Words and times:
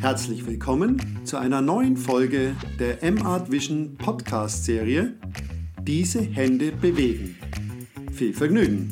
Herzlich 0.00 0.46
willkommen 0.46 1.26
zu 1.26 1.36
einer 1.36 1.60
neuen 1.60 1.94
Folge 1.94 2.56
der 2.78 3.02
M-Art 3.02 3.52
Vision 3.52 3.98
Podcast 3.98 4.64
Serie 4.64 5.14
Diese 5.82 6.22
Hände 6.22 6.72
bewegen. 6.72 7.36
Viel 8.10 8.32
Vergnügen! 8.32 8.90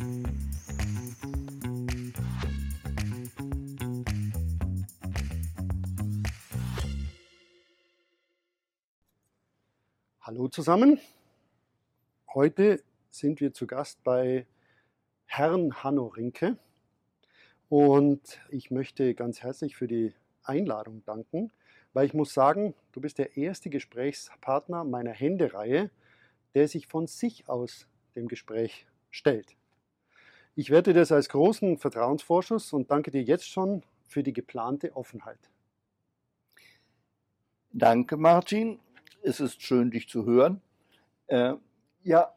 Hallo 10.20 10.48
zusammen. 10.48 11.00
Heute 12.34 12.82
sind 13.10 13.40
wir 13.40 13.54
zu 13.54 13.66
Gast 13.66 14.04
bei 14.04 14.46
Herrn 15.24 15.82
Hanno 15.82 16.08
Rinke. 16.08 16.58
Und 17.70 18.40
ich 18.50 18.70
möchte 18.70 19.14
ganz 19.14 19.42
herzlich 19.42 19.74
für 19.74 19.88
die 19.88 20.12
Einladung 20.48 21.04
danken, 21.04 21.52
weil 21.92 22.06
ich 22.06 22.14
muss 22.14 22.34
sagen, 22.34 22.74
du 22.92 23.00
bist 23.00 23.18
der 23.18 23.36
erste 23.36 23.70
Gesprächspartner 23.70 24.84
meiner 24.84 25.12
Händereihe, 25.12 25.90
der 26.54 26.68
sich 26.68 26.86
von 26.86 27.06
sich 27.06 27.48
aus 27.48 27.86
dem 28.14 28.28
Gespräch 28.28 28.86
stellt. 29.10 29.56
Ich 30.54 30.70
werte 30.70 30.92
das 30.92 31.12
als 31.12 31.28
großen 31.28 31.78
Vertrauensvorschuss 31.78 32.72
und 32.72 32.90
danke 32.90 33.10
dir 33.10 33.22
jetzt 33.22 33.48
schon 33.48 33.82
für 34.06 34.22
die 34.22 34.32
geplante 34.32 34.96
Offenheit. 34.96 35.38
Danke, 37.72 38.16
Martin. 38.16 38.80
Es 39.22 39.40
ist 39.40 39.62
schön, 39.62 39.90
dich 39.90 40.08
zu 40.08 40.24
hören. 40.24 40.60
Äh, 41.26 41.54
ja, 42.02 42.34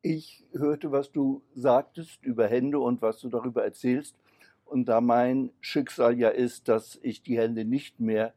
ich 0.00 0.44
hörte, 0.52 0.92
was 0.92 1.12
du 1.12 1.42
sagtest 1.54 2.24
über 2.24 2.46
Hände 2.46 2.78
und 2.78 3.02
was 3.02 3.20
du 3.20 3.28
darüber 3.28 3.64
erzählst. 3.64 4.16
Und 4.64 4.86
da 4.86 5.00
mein 5.00 5.50
Schicksal 5.60 6.18
ja 6.18 6.28
ist, 6.30 6.68
dass 6.68 6.98
ich 7.02 7.22
die 7.22 7.38
Hände 7.38 7.64
nicht 7.64 8.00
mehr 8.00 8.32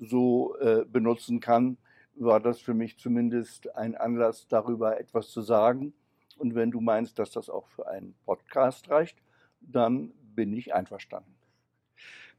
so 0.00 0.56
äh, 0.58 0.84
benutzen 0.84 1.40
kann, 1.40 1.76
war 2.14 2.40
das 2.40 2.60
für 2.60 2.74
mich 2.74 2.98
zumindest 2.98 3.74
ein 3.74 3.96
Anlass, 3.96 4.46
darüber 4.48 5.00
etwas 5.00 5.30
zu 5.30 5.42
sagen. 5.42 5.92
Und 6.38 6.54
wenn 6.54 6.70
du 6.70 6.80
meinst, 6.80 7.18
dass 7.18 7.30
das 7.30 7.48
auch 7.48 7.68
für 7.68 7.88
einen 7.88 8.14
Podcast 8.24 8.90
reicht, 8.90 9.18
dann 9.60 10.12
bin 10.34 10.52
ich 10.52 10.74
einverstanden. 10.74 11.31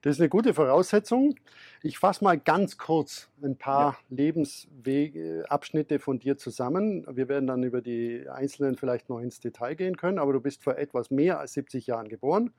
Das 0.04 0.18
ist 0.18 0.20
eine 0.20 0.28
gute 0.28 0.54
Voraussetzung. 0.54 1.36
Ich 1.82 1.98
fasse 1.98 2.26
mal 2.26 2.38
ganz 2.38 2.78
kurz 2.78 3.30
ein 3.42 3.56
paar 3.56 3.98
ja. 4.10 4.16
Lebensabschnitte 4.18 5.98
von 5.98 6.20
dir 6.20 6.38
zusammen. 6.38 7.08
Wir 7.10 7.30
werden 7.30 7.48
dann 7.48 7.64
über 7.64 7.82
die 7.82 8.28
einzelnen 8.30 8.76
vielleicht 8.76 9.08
noch 9.08 9.22
ins 9.22 9.40
Detail 9.40 9.76
gehen 9.76 9.96
können, 9.96 10.20
aber 10.20 10.34
du 10.34 10.42
bist 10.42 10.62
vor 10.62 10.78
etwas 10.78 11.10
mehr 11.10 11.40
als 11.40 11.54
70 11.54 11.88
Jahren 11.88 12.10
geboren, 12.10 12.52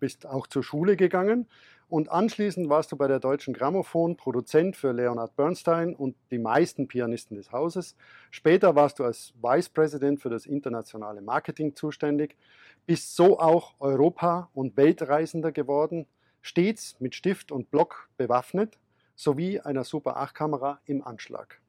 bist 0.00 0.26
auch 0.26 0.46
zur 0.46 0.62
Schule 0.62 0.96
gegangen 0.96 1.46
und 1.90 2.10
anschließend 2.10 2.70
warst 2.70 2.92
du 2.92 2.96
bei 2.96 3.08
der 3.08 3.20
Deutschen 3.20 3.52
Grammophon 3.52 4.16
Produzent 4.16 4.74
für 4.74 4.92
Leonard 4.92 5.36
Bernstein 5.36 5.94
und 5.94 6.16
die 6.30 6.38
meisten 6.38 6.88
Pianisten 6.88 7.36
des 7.36 7.52
Hauses. 7.52 7.94
Später 8.30 8.74
warst 8.74 9.00
du 9.00 9.04
als 9.04 9.34
Vice 9.42 9.68
President 9.68 10.22
für 10.22 10.30
das 10.30 10.46
internationale 10.46 11.20
Marketing 11.20 11.76
zuständig, 11.76 12.38
bist 12.86 13.14
so 13.14 13.38
auch 13.38 13.74
Europa- 13.80 14.48
und 14.54 14.78
Weltreisender 14.78 15.52
geworden, 15.52 16.06
stets 16.46 16.96
mit 17.00 17.14
Stift 17.14 17.50
und 17.50 17.70
Block 17.70 18.08
bewaffnet 18.16 18.78
sowie 19.16 19.60
einer 19.60 19.82
Super 19.82 20.16
8-Kamera 20.16 20.80
im 20.86 21.02
Anschlag. 21.02 21.60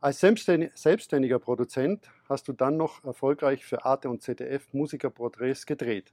Als 0.00 0.20
selbstständiger 0.20 1.40
Produzent 1.40 2.08
hast 2.28 2.46
du 2.46 2.52
dann 2.52 2.76
noch 2.76 3.02
erfolgreich 3.04 3.64
für 3.64 3.84
Arte 3.84 4.08
und 4.08 4.22
ZDF 4.22 4.72
Musikerporträts 4.72 5.66
gedreht. 5.66 6.12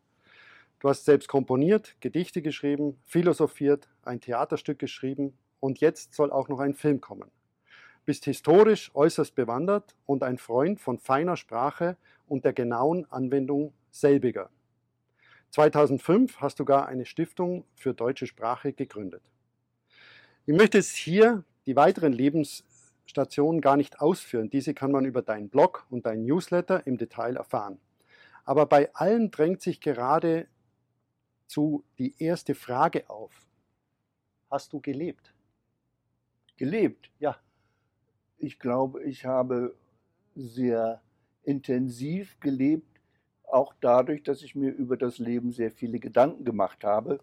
Du 0.79 0.89
hast 0.89 1.05
selbst 1.05 1.27
komponiert, 1.27 1.95
Gedichte 1.99 2.41
geschrieben, 2.41 2.99
philosophiert, 3.05 3.87
ein 4.01 4.19
Theaterstück 4.19 4.79
geschrieben 4.79 5.37
und 5.59 5.79
jetzt 5.79 6.15
soll 6.15 6.31
auch 6.31 6.47
noch 6.47 6.59
ein 6.59 6.73
Film 6.73 7.01
kommen. 7.01 7.29
Bist 8.05 8.25
historisch 8.25 8.89
äußerst 8.95 9.35
bewandert 9.35 9.95
und 10.07 10.23
ein 10.23 10.39
Freund 10.39 10.79
von 10.79 10.97
feiner 10.97 11.37
Sprache 11.37 11.97
und 12.27 12.45
der 12.45 12.53
genauen 12.53 13.05
Anwendung 13.11 13.73
selbiger. 13.91 14.49
2005 15.55 16.41
hast 16.41 16.59
du 16.59 16.65
gar 16.65 16.85
eine 16.85 17.05
Stiftung 17.05 17.63
für 17.75 17.93
deutsche 17.93 18.27
Sprache 18.27 18.73
gegründet. 18.73 19.23
Ich 20.45 20.53
möchte 20.53 20.79
jetzt 20.79 20.97
hier 20.97 21.45
die 21.65 21.77
weiteren 21.77 22.11
Lebensstationen 22.11 23.61
gar 23.61 23.77
nicht 23.77 24.01
ausführen. 24.01 24.49
Diese 24.49 24.73
kann 24.73 24.91
man 24.91 25.05
über 25.05 25.21
deinen 25.21 25.47
Blog 25.47 25.87
und 25.89 26.05
deinen 26.05 26.25
Newsletter 26.25 26.85
im 26.85 26.97
Detail 26.97 27.37
erfahren. 27.37 27.79
Aber 28.43 28.65
bei 28.65 28.93
allen 28.93 29.31
drängt 29.31 29.61
sich 29.61 29.79
gerade 29.79 30.47
zu 31.47 31.85
die 31.99 32.13
erste 32.21 32.53
Frage 32.53 33.09
auf. 33.09 33.31
Hast 34.51 34.73
du 34.73 34.81
gelebt? 34.81 35.33
Gelebt? 36.57 37.09
Ja. 37.17 37.37
Ich 38.37 38.59
glaube, 38.59 39.05
ich 39.05 39.23
habe 39.23 39.73
sehr 40.35 41.01
intensiv 41.43 42.37
gelebt 42.41 42.94
auch 43.51 43.73
dadurch, 43.81 44.23
dass 44.23 44.41
ich 44.41 44.55
mir 44.55 44.71
über 44.71 44.97
das 44.97 45.19
Leben 45.19 45.51
sehr 45.51 45.71
viele 45.71 45.99
Gedanken 45.99 46.45
gemacht 46.45 46.83
habe. 46.83 47.19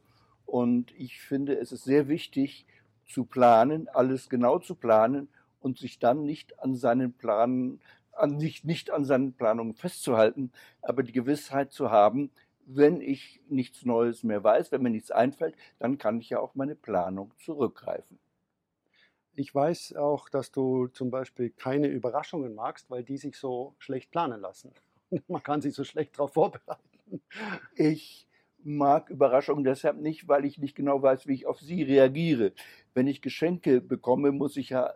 Und 0.47 0.93
ich 0.99 1.21
finde, 1.21 1.59
es 1.59 1.73
ist 1.73 1.85
sehr 1.85 2.09
wichtig 2.09 2.67
zu 3.07 3.25
planen, 3.25 3.89
alles 3.89 4.29
genau 4.29 4.59
zu 4.59 4.75
planen 4.75 5.29
und 5.61 5.79
sich 5.79 5.99
dann 5.99 6.25
nicht 6.25 6.59
an 6.61 6.75
seinen 6.75 7.13
Planen, 7.13 7.81
an, 8.13 8.37
nicht, 8.37 8.65
nicht 8.65 8.91
an 8.91 9.05
seinen 9.05 9.33
Planungen 9.35 9.75
festzuhalten, 9.75 10.53
aber 10.83 11.03
die 11.03 11.13
Gewissheit 11.13 11.73
zu 11.73 11.91
haben, 11.91 12.31
wenn 12.67 13.01
ich 13.01 13.41
nichts 13.49 13.85
Neues 13.85 14.23
mehr 14.23 14.43
weiß, 14.43 14.73
wenn 14.73 14.83
mir 14.83 14.91
nichts 14.91 15.11
einfällt, 15.11 15.57
dann 15.79 15.99
kann 15.99 16.21
ich 16.21 16.31
ja 16.31 16.39
auf 16.39 16.55
meine 16.55 16.75
Planung 16.75 17.33
zurückgreifen. 17.39 18.19
Ich 19.35 19.55
weiß 19.55 19.97
auch, 19.97 20.29
dass 20.29 20.53
du 20.53 20.89
zum 20.89 21.11
Beispiel 21.11 21.51
keine 21.51 21.89
Überraschungen 21.89 22.55
magst, 22.55 22.91
weil 22.91 23.03
die 23.03 23.17
sich 23.17 23.37
so 23.37 23.75
schlecht 23.79 24.11
planen 24.11 24.41
lassen. 24.41 24.73
Man 25.29 25.43
kann 25.43 25.61
sich 25.61 25.75
so 25.75 25.85
schlecht 25.85 26.19
darauf 26.19 26.35
vorbereiten. 26.35 27.23
Ich 27.75 28.27
mag 28.65 29.11
Überraschungen 29.11 29.65
deshalb 29.65 29.99
nicht, 29.99 30.29
weil 30.29 30.45
ich 30.45 30.59
nicht 30.59 30.75
genau 30.75 31.03
weiß, 31.03 31.27
wie 31.27 31.35
ich 31.35 31.47
auf 31.47 31.61
sie 31.61 31.83
reagiere. 31.83 32.53
Wenn 32.95 33.07
ich 33.07 33.23
Geschenke 33.23 33.81
bekomme, 33.81 34.33
muss 34.33 34.57
ich 34.57 34.71
ja 34.71 34.95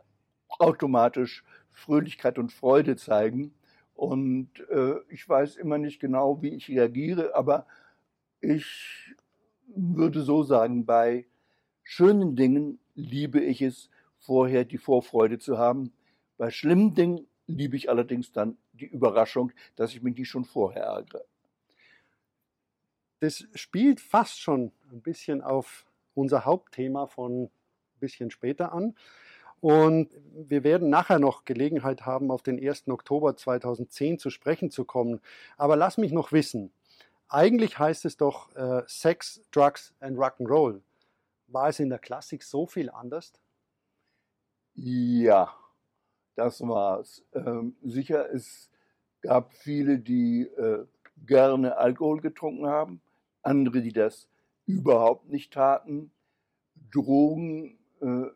automatisch 0.48 1.44
Fröhlichkeit 1.72 2.38
und 2.38 2.52
Freude 2.52 2.96
zeigen. 2.96 3.54
Und 3.94 4.50
äh, 4.70 4.94
ich 5.08 5.28
weiß 5.28 5.56
immer 5.56 5.78
nicht 5.78 6.00
genau, 6.00 6.42
wie 6.42 6.54
ich 6.54 6.68
reagiere, 6.68 7.34
aber 7.34 7.66
ich 8.40 9.14
würde 9.66 10.22
so 10.22 10.42
sagen, 10.42 10.86
bei 10.86 11.26
schönen 11.82 12.36
Dingen 12.36 12.78
liebe 12.94 13.40
ich 13.40 13.62
es, 13.62 13.90
vorher 14.18 14.64
die 14.64 14.78
Vorfreude 14.78 15.38
zu 15.38 15.58
haben. 15.58 15.92
Bei 16.36 16.50
schlimmen 16.50 16.94
Dingen 16.94 17.26
liebe 17.46 17.76
ich 17.76 17.90
allerdings 17.90 18.32
dann 18.32 18.56
die 18.76 18.86
Überraschung, 18.86 19.52
dass 19.74 19.94
ich 19.94 20.02
mich 20.02 20.16
nicht 20.16 20.28
schon 20.28 20.44
vorher 20.44 20.84
ärgere. 20.84 21.24
Das 23.20 23.46
spielt 23.54 24.00
fast 24.00 24.40
schon 24.40 24.72
ein 24.90 25.00
bisschen 25.00 25.42
auf 25.42 25.86
unser 26.14 26.44
Hauptthema 26.44 27.06
von 27.06 27.44
ein 27.44 27.50
bisschen 28.00 28.30
später 28.30 28.72
an. 28.72 28.94
Und 29.60 30.10
wir 30.34 30.64
werden 30.64 30.90
nachher 30.90 31.18
noch 31.18 31.44
Gelegenheit 31.44 32.04
haben, 32.04 32.30
auf 32.30 32.42
den 32.42 32.58
1. 32.62 32.88
Oktober 32.88 33.36
2010 33.36 34.18
zu 34.18 34.30
sprechen 34.30 34.70
zu 34.70 34.84
kommen. 34.84 35.20
Aber 35.56 35.76
lass 35.76 35.96
mich 35.96 36.12
noch 36.12 36.30
wissen, 36.30 36.72
eigentlich 37.28 37.78
heißt 37.78 38.04
es 38.04 38.16
doch 38.16 38.54
äh, 38.54 38.82
Sex, 38.86 39.40
Drugs 39.50 39.94
and 40.00 40.18
Rock'n'Roll. 40.18 40.82
War 41.48 41.68
es 41.68 41.80
in 41.80 41.88
der 41.88 41.98
Klassik 41.98 42.42
so 42.42 42.66
viel 42.66 42.90
anders? 42.90 43.32
Ja, 44.74 45.56
das 46.36 46.60
war's. 46.60 47.24
Ähm, 47.34 47.74
sicher, 47.82 48.32
es 48.32 48.70
gab 49.22 49.52
viele, 49.54 49.98
die 49.98 50.42
äh, 50.42 50.86
gerne 51.26 51.76
Alkohol 51.76 52.20
getrunken 52.20 52.66
haben, 52.66 53.00
andere, 53.42 53.82
die 53.82 53.92
das 53.92 54.28
überhaupt 54.66 55.28
nicht 55.28 55.52
taten. 55.52 56.12
Drogen, 56.92 57.78
äh, 58.00 58.26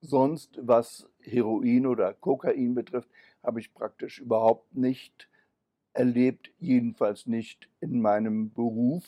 sonst 0.00 0.58
was 0.62 1.10
Heroin 1.20 1.86
oder 1.86 2.12
Kokain 2.14 2.74
betrifft, 2.74 3.08
habe 3.42 3.60
ich 3.60 3.74
praktisch 3.74 4.20
überhaupt 4.20 4.74
nicht 4.76 5.28
erlebt, 5.92 6.50
jedenfalls 6.58 7.26
nicht 7.26 7.68
in 7.80 8.00
meinem 8.00 8.52
Beruf. 8.52 9.04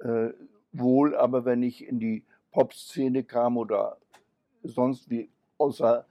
Äh, 0.00 0.30
wohl 0.72 1.16
aber, 1.16 1.44
wenn 1.44 1.62
ich 1.62 1.86
in 1.86 2.00
die 2.00 2.24
Pop-Szene 2.52 3.24
kam 3.24 3.56
oder 3.56 3.98
sonst 4.62 5.10
wie 5.10 5.30
außer 5.58 6.06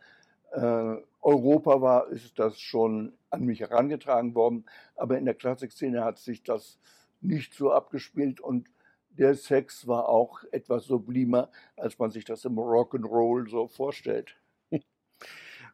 äh, 0.52 0.96
Europa 1.22 1.82
war, 1.82 2.08
ist 2.10 2.40
das 2.40 2.60
schon 2.60 3.14
an 3.30 3.44
mich 3.44 3.60
herangetragen 3.60 4.36
worden. 4.36 4.66
Aber 4.96 5.18
in 5.18 5.26
der 5.26 5.36
Klassikszene 5.36 6.04
hat 6.04 6.18
sich 6.20 6.44
das 6.44 6.80
nicht 7.22 7.54
so 7.54 7.72
abgespielt 7.72 8.40
und 8.40 8.70
der 9.10 9.36
Sex 9.36 9.88
war 9.88 10.08
auch 10.08 10.44
etwas 10.52 10.86
sublimer, 10.86 11.50
als 11.76 12.00
man 12.00 12.12
sich 12.12 12.24
das 12.24 12.46
im 12.46 12.58
Rock'n'Roll 12.58 13.50
so 13.50 13.68
vorstellt. 13.68 14.38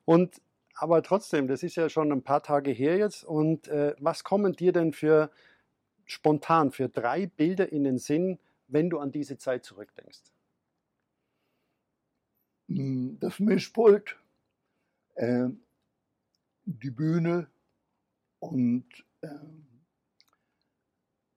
Und 0.05 0.41
aber 0.77 1.03
trotzdem, 1.03 1.47
das 1.47 1.63
ist 1.63 1.75
ja 1.75 1.87
schon 1.89 2.11
ein 2.11 2.23
paar 2.23 2.43
Tage 2.43 2.71
her 2.71 2.97
jetzt. 2.97 3.23
Und 3.23 3.67
äh, 3.67 3.95
was 3.99 4.23
kommen 4.23 4.53
dir 4.53 4.71
denn 4.73 4.93
für 4.93 5.31
spontan 6.05 6.71
für 6.71 6.89
drei 6.89 7.27
Bilder 7.27 7.71
in 7.71 7.83
den 7.83 7.97
Sinn, 7.97 8.39
wenn 8.67 8.89
du 8.89 8.99
an 8.99 9.11
diese 9.11 9.37
Zeit 9.37 9.63
zurückdenkst? 9.63 10.23
hm, 12.67 13.17
das 13.19 13.39
Mischpult, 13.39 14.17
äh, 15.15 15.47
die 16.65 16.91
Bühne 16.91 17.47
und 18.39 18.85
äh, 19.21 19.27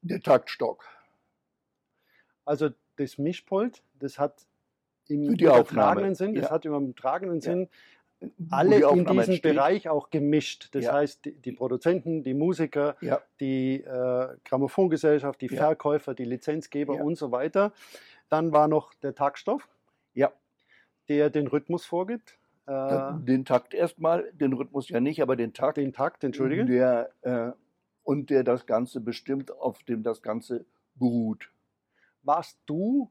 der 0.03 0.21
Taktstock. 0.21 0.85
Also 2.45 2.71
das 2.97 3.19
Mischpult, 3.19 3.83
das 3.99 4.19
hat 4.19 4.47
im 5.07 5.31
übertragenen 5.31 6.15
Sinn, 6.15 6.35
das 6.35 6.47
ja. 6.47 6.51
hat 6.51 6.65
im 6.65 6.75
übertragenen 6.75 7.37
Ja. 7.37 7.41
Sinn 7.41 7.69
wo 8.21 8.57
alle 8.57 8.77
die 8.81 8.99
in 8.99 9.07
diesem. 9.07 9.41
Bereich 9.41 9.89
auch 9.89 10.11
gemischt. 10.11 10.75
Das 10.75 10.85
Ja. 10.85 10.95
heißt, 10.95 11.25
die, 11.25 11.33
die 11.33 11.53
Produzenten, 11.53 12.23
die 12.25 12.35
Musiker, 12.35 12.97
Ja, 13.01 13.23
die 13.41 13.83
äh, 13.83 14.37
Grammophongesellschaft, 14.45 15.41
die 15.41 15.47
Ja. 15.47 15.57
Verkäufer, 15.57 16.15
die 16.15 16.25
Lizenzgeber 16.25 16.97
Ja. 16.97 17.03
und 17.03 17.17
so 17.17 17.31
weiter. 17.31 17.73
Dann 18.29 18.53
war 18.53 18.67
noch 18.69 18.93
der 18.95 19.15
Taktstoff, 19.15 19.69
ja. 20.15 20.33
der 21.09 21.31
den 21.31 21.47
Rhythmus 21.47 21.85
vorgibt. 21.85 22.38
Äh, 22.69 23.15
Den 23.25 23.47
Takt 23.47 23.73
erstmal, 23.73 24.31
den 24.33 24.53
Rhythmus 24.53 24.91
ja 24.91 25.01
nicht, 25.01 25.23
aber 25.23 25.37
den 25.37 25.55
Takt. 25.55 25.79
den 25.79 25.95
Takt, 25.95 26.23
entschuldige. 26.23 26.67
Der, 26.67 27.11
äh, 27.23 27.53
und 28.03 28.29
der 28.29 28.45
das 28.45 28.67
Ganze 28.67 29.01
bestimmt, 29.01 29.51
auf 29.51 29.83
dem 29.85 30.03
das 30.03 30.21
Ganze 30.21 30.67
beruht. 30.95 31.51
Warst 32.23 32.59
du 32.67 33.11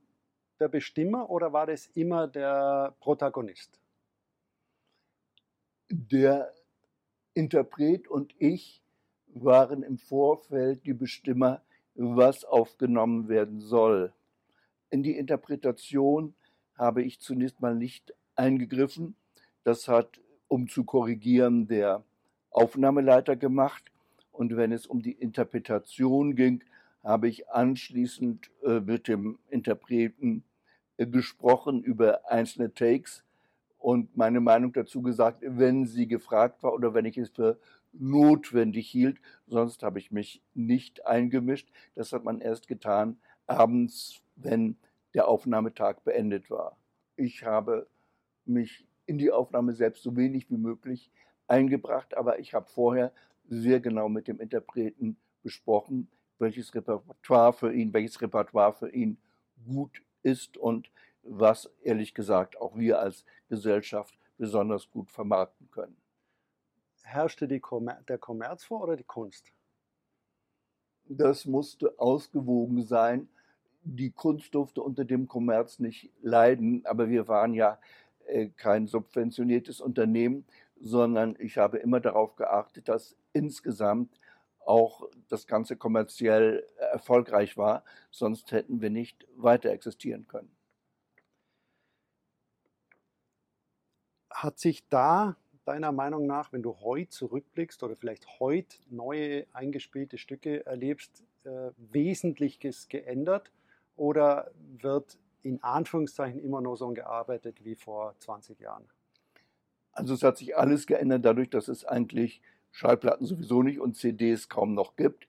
der 0.60 0.68
Bestimmer 0.68 1.30
oder 1.32 1.54
war 1.54 1.66
das 1.66 1.88
immer 1.88 2.28
der 2.28 2.96
Protagonist? 3.00 3.80
Der 5.90 6.54
Interpret 7.34 8.08
und 8.08 8.36
ich 8.38 8.84
waren 9.28 9.82
im 9.82 9.98
Vorfeld 9.98 10.86
die 10.86 10.94
Bestimmer, 10.94 11.64
was 11.96 12.44
aufgenommen 12.46 13.28
werden 13.28 13.60
soll. 13.60 14.14
In 14.92 15.02
die 15.02 15.18
Interpretation 15.18 16.36
habe 16.78 17.02
ich 17.02 17.20
zunächst 17.20 17.60
mal 17.60 17.76
nicht 17.76 18.14
eingegriffen. 18.36 19.16
Das 19.68 19.90
hat, 19.90 20.22
um 20.48 20.70
zu 20.70 20.86
korrigieren, 20.86 21.68
der 21.68 22.02
Aufnahmeleiter 22.52 23.36
gemacht. 23.36 23.84
Und 24.32 24.56
wenn 24.56 24.72
es 24.72 24.88
um 24.88 25.02
die 25.02 25.12
Interpretation 25.12 26.38
ging, 26.38 26.64
habe 27.04 27.28
ich 27.28 27.50
anschließend 27.50 28.50
äh, 28.64 28.80
mit 28.80 29.10
dem 29.10 29.40
Interpreten 29.50 30.46
äh, 30.96 31.06
gesprochen 31.06 31.84
über 31.84 32.32
einzelne 32.32 32.74
Takes 32.74 33.26
und 33.78 34.16
meine 34.16 34.40
Meinung 34.40 34.72
dazu 34.72 35.02
gesagt, 35.02 35.44
wenn 35.46 35.86
sie 35.86 36.08
gefragt 36.08 36.64
war 36.64 36.74
oder 36.74 36.94
wenn 36.94 37.04
ich 37.04 37.18
es 37.18 37.32
für 37.32 37.60
notwendig 37.92 38.90
hielt. 38.90 39.18
Sonst 39.48 39.84
habe 39.84 40.00
ich 40.00 40.14
mich 40.14 40.42
nicht 40.54 41.06
eingemischt. 41.06 41.70
Das 41.94 42.14
hat 42.14 42.24
man 42.24 42.40
erst 42.40 42.70
getan 42.70 43.18
abends, 43.48 44.22
wenn 44.38 44.78
der 45.14 45.28
Aufnahmetag 45.28 46.06
beendet 46.06 46.50
war. 46.50 46.78
Ich 47.18 47.44
habe 47.44 47.86
mich 48.46 48.88
in 49.08 49.18
die 49.18 49.32
Aufnahme 49.32 49.74
selbst 49.74 50.04
so 50.04 50.16
wenig 50.16 50.50
wie 50.52 50.58
möglich 50.58 51.12
eingebracht, 51.48 52.16
aber 52.16 52.40
ich 52.40 52.54
habe 52.54 52.68
vorher 52.68 53.12
sehr 53.50 53.80
genau 53.80 54.10
mit 54.10 54.28
dem 54.28 54.40
Interpreten 54.40 55.18
besprochen, 55.42 56.10
welches 56.40 56.76
Repertoire 56.76 57.54
für 57.54 57.74
ihn, 57.74 57.94
welches 57.94 58.22
Repertoire 58.22 58.74
für 58.74 58.90
ihn 58.90 59.18
gut 59.66 60.04
ist 60.24 60.58
und 60.58 60.92
was 61.24 61.72
ehrlich 61.82 62.14
gesagt 62.14 62.60
auch 62.60 62.78
wir 62.78 63.00
als 63.00 63.26
Gesellschaft 63.50 64.18
besonders 64.38 64.90
gut 64.92 65.10
vermarkten 65.10 65.70
können. 65.72 65.98
Herrschte 67.04 67.48
Kommer 67.62 68.02
der 68.08 68.18
Kommerz 68.18 68.66
vor 68.66 68.84
oder 68.84 68.98
die 68.98 69.04
Kunst? 69.04 69.54
Das 71.06 71.46
musste 71.46 71.98
ausgewogen 71.98 72.84
sein. 72.84 73.30
Die 73.84 74.12
Kunst 74.12 74.54
durfte 74.54 74.82
unter 74.82 75.06
dem 75.06 75.28
Kommerz 75.28 75.80
nicht 75.80 76.12
leiden, 76.22 76.86
aber 76.86 77.08
wir 77.08 77.30
waren 77.30 77.54
ja 77.54 77.80
kein 78.58 78.88
subventioniertes 78.88 79.82
Unternehmen, 79.82 80.46
sondern 80.80 81.36
ich 81.40 81.58
habe 81.58 81.78
immer 81.78 82.00
darauf 82.00 82.36
geachtet, 82.36 82.88
dass 82.88 83.16
insgesamt 83.34 84.20
auch 84.66 85.10
das 85.30 85.48
Ganze 85.48 85.78
kommerziell 85.78 86.68
erfolgreich 86.78 87.58
war, 87.58 87.84
sonst 88.12 88.52
hätten 88.52 88.82
wir 88.82 88.90
nicht 88.90 89.26
weiter 89.36 89.72
existieren 89.72 90.28
können. 90.28 90.52
Hat 94.30 94.60
sich 94.60 94.88
da 94.90 95.38
deiner 95.66 95.92
Meinung 95.92 96.28
nach, 96.28 96.54
wenn 96.54 96.64
du 96.64 96.80
heute 96.80 97.10
zurückblickst 97.10 97.82
oder 97.84 97.96
vielleicht 97.96 98.40
heute 98.40 98.78
neue 98.90 99.46
eingespielte 99.54 100.18
Stücke 100.18 100.66
erlebst, 100.66 101.24
äh, 101.44 101.72
Wesentliches 101.78 102.88
geändert 102.88 103.52
oder 103.96 104.52
wird 104.80 105.18
in 105.44 105.62
Anführungszeichen 105.64 106.40
immer 106.40 106.62
nur 106.62 106.78
so 106.78 106.90
gearbeitet 106.90 107.64
wie 107.64 107.76
vor 107.76 108.16
20 108.20 108.60
Jahren? 108.60 108.86
Also 109.92 110.14
es 110.14 110.24
hat 110.24 110.38
sich 110.38 110.58
alles 110.58 110.86
geändert 110.86 111.26
dadurch, 111.26 111.50
dass 111.50 111.68
es 111.68 111.86
eigentlich 111.86 112.42
Schallplatten 112.72 113.26
sowieso 113.26 113.64
nicht 113.64 113.80
und 113.80 113.96
CDs 113.96 114.50
kaum 114.50 114.74
noch 114.74 114.96
gibt. 114.96 115.28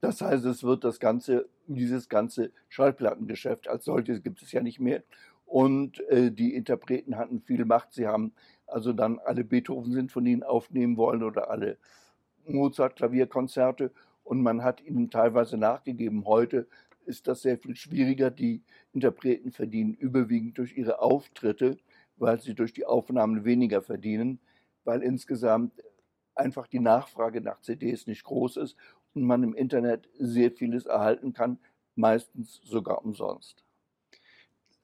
Das 0.00 0.20
heißt, 0.20 0.44
es 0.44 0.62
wird 0.62 0.84
das 0.84 1.00
ganze, 1.00 1.48
dieses 1.66 2.08
ganze 2.08 2.52
Schallplattengeschäft 2.68 3.66
als 3.66 3.86
solches 3.86 4.22
gibt 4.22 4.42
es 4.42 4.52
ja 4.52 4.60
nicht 4.60 4.78
mehr. 4.78 5.02
Und 5.46 6.00
äh, 6.10 6.30
die 6.30 6.54
Interpreten 6.54 7.16
hatten 7.16 7.40
viel 7.40 7.64
Macht. 7.64 7.94
Sie 7.94 8.06
haben 8.06 8.32
also 8.66 8.92
dann 8.92 9.18
alle 9.20 9.42
Beethoven-Sinfonien 9.42 10.42
aufnehmen 10.42 10.96
wollen 10.96 11.22
oder 11.22 11.50
alle 11.50 11.78
Mozart-Klavierkonzerte. 12.46 13.90
Und 14.22 14.42
man 14.42 14.62
hat 14.62 14.80
ihnen 14.82 15.10
teilweise 15.10 15.56
nachgegeben. 15.56 16.26
Heute 16.26 16.66
ist 17.06 17.28
das 17.28 17.42
sehr 17.42 17.58
viel 17.58 17.76
schwieriger. 17.76 18.30
Die 18.30 18.62
Interpreten 18.92 19.52
verdienen 19.52 19.94
überwiegend 19.94 20.58
durch 20.58 20.76
ihre 20.76 21.00
Auftritte, 21.00 21.78
weil 22.16 22.40
sie 22.40 22.54
durch 22.54 22.72
die 22.72 22.86
Aufnahmen 22.86 23.44
weniger 23.44 23.82
verdienen, 23.82 24.40
weil 24.84 25.02
insgesamt 25.02 25.82
einfach 26.34 26.66
die 26.66 26.80
Nachfrage 26.80 27.40
nach 27.40 27.60
CDs 27.60 28.06
nicht 28.06 28.24
groß 28.24 28.58
ist 28.58 28.76
und 29.14 29.24
man 29.24 29.42
im 29.42 29.54
Internet 29.54 30.08
sehr 30.18 30.52
vieles 30.52 30.86
erhalten 30.86 31.32
kann, 31.32 31.58
meistens 31.94 32.60
sogar 32.62 33.04
umsonst. 33.04 33.64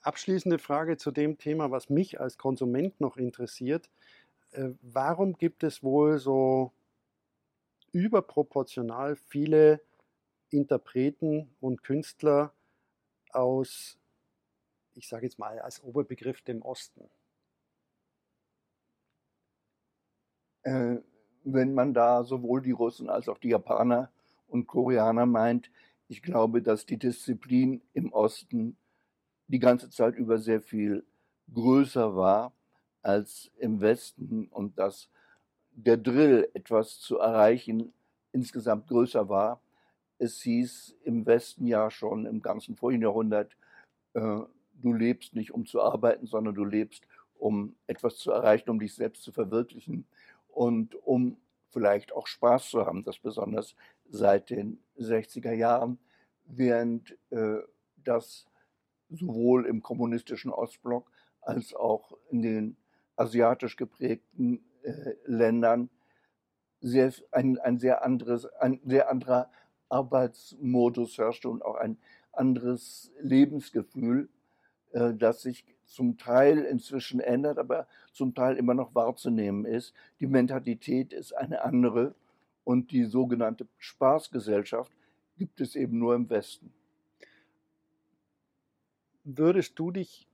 Abschließende 0.00 0.58
Frage 0.58 0.96
zu 0.96 1.12
dem 1.12 1.38
Thema, 1.38 1.70
was 1.70 1.88
mich 1.88 2.20
als 2.20 2.38
Konsument 2.38 3.00
noch 3.00 3.16
interessiert. 3.16 3.88
Äh, 4.50 4.70
warum 4.80 5.34
gibt 5.34 5.62
es 5.62 5.82
wohl 5.82 6.18
so 6.18 6.72
überproportional 7.92 9.16
viele 9.16 9.80
Interpreten 10.56 11.54
und 11.60 11.82
Künstler 11.82 12.52
aus, 13.30 13.98
ich 14.94 15.08
sage 15.08 15.26
jetzt 15.26 15.38
mal 15.38 15.58
als 15.60 15.82
Oberbegriff, 15.82 16.42
dem 16.42 16.62
Osten? 16.62 17.08
Äh, 20.62 20.98
wenn 21.44 21.74
man 21.74 21.92
da 21.92 22.22
sowohl 22.24 22.62
die 22.62 22.70
Russen 22.70 23.08
als 23.10 23.28
auch 23.28 23.38
die 23.38 23.48
Japaner 23.48 24.10
und 24.48 24.66
Koreaner 24.66 25.26
meint, 25.26 25.70
ich 26.08 26.22
glaube, 26.22 26.62
dass 26.62 26.86
die 26.86 26.98
Disziplin 26.98 27.82
im 27.94 28.12
Osten 28.12 28.76
die 29.48 29.58
ganze 29.58 29.90
Zeit 29.90 30.14
über 30.14 30.38
sehr 30.38 30.60
viel 30.60 31.04
größer 31.52 32.14
war 32.16 32.52
als 33.02 33.50
im 33.58 33.80
Westen 33.80 34.46
und 34.48 34.78
dass 34.78 35.08
der 35.72 35.96
Drill, 35.96 36.48
etwas 36.54 37.00
zu 37.00 37.18
erreichen, 37.18 37.92
insgesamt 38.32 38.88
größer 38.88 39.28
war. 39.28 39.60
Es 40.22 40.40
hieß 40.42 40.98
im 41.02 41.26
Westen 41.26 41.66
ja 41.66 41.90
schon 41.90 42.26
im 42.26 42.42
ganzen 42.42 42.76
vorigen 42.76 43.02
Jahrhundert, 43.02 43.56
äh, 44.14 44.38
du 44.74 44.92
lebst 44.92 45.34
nicht 45.34 45.50
um 45.52 45.66
zu 45.66 45.82
arbeiten, 45.82 46.26
sondern 46.26 46.54
du 46.54 46.64
lebst, 46.64 47.08
um 47.34 47.74
etwas 47.88 48.18
zu 48.18 48.30
erreichen, 48.30 48.70
um 48.70 48.78
dich 48.78 48.94
selbst 48.94 49.24
zu 49.24 49.32
verwirklichen 49.32 50.06
und 50.46 50.94
um 50.94 51.38
vielleicht 51.70 52.12
auch 52.12 52.28
Spaß 52.28 52.68
zu 52.68 52.86
haben, 52.86 53.02
das 53.02 53.18
besonders 53.18 53.74
seit 54.10 54.50
den 54.50 54.78
60er 54.96 55.54
Jahren, 55.54 55.98
während 56.44 57.18
äh, 57.30 57.58
das 57.96 58.46
sowohl 59.10 59.66
im 59.66 59.82
kommunistischen 59.82 60.52
Ostblock 60.52 61.10
als 61.40 61.74
auch 61.74 62.16
in 62.30 62.42
den 62.42 62.76
asiatisch 63.16 63.76
geprägten 63.76 64.64
äh, 64.84 65.14
Ländern 65.24 65.90
sehr, 66.80 67.12
ein, 67.32 67.58
ein, 67.58 67.80
sehr 67.80 68.04
anderes, 68.04 68.46
ein 68.46 68.78
sehr 68.84 69.10
anderer 69.10 69.50
Arbeitsmodus 69.92 71.18
herrschte 71.18 71.48
und 71.48 71.64
auch 71.64 71.76
ein 71.76 71.98
anderes 72.32 73.12
Lebensgefühl, 73.20 74.28
äh, 74.92 75.12
das 75.14 75.42
sich 75.42 75.64
zum 75.84 76.16
Teil 76.16 76.60
inzwischen 76.64 77.20
ändert, 77.20 77.58
aber 77.58 77.86
zum 78.12 78.34
Teil 78.34 78.56
immer 78.56 78.74
noch 78.74 78.94
wahrzunehmen 78.94 79.66
ist. 79.66 79.94
Die 80.20 80.26
Mentalität 80.26 81.12
ist 81.12 81.34
eine 81.34 81.62
andere 81.62 82.14
und 82.64 82.90
die 82.90 83.04
sogenannte 83.04 83.68
Spaßgesellschaft 83.78 84.90
gibt 85.36 85.60
es 85.60 85.76
eben 85.76 85.98
nur 85.98 86.14
im 86.14 86.30
Westen. 86.30 86.72
Würdest 89.24 89.78
du 89.78 89.90
dich 89.90 90.26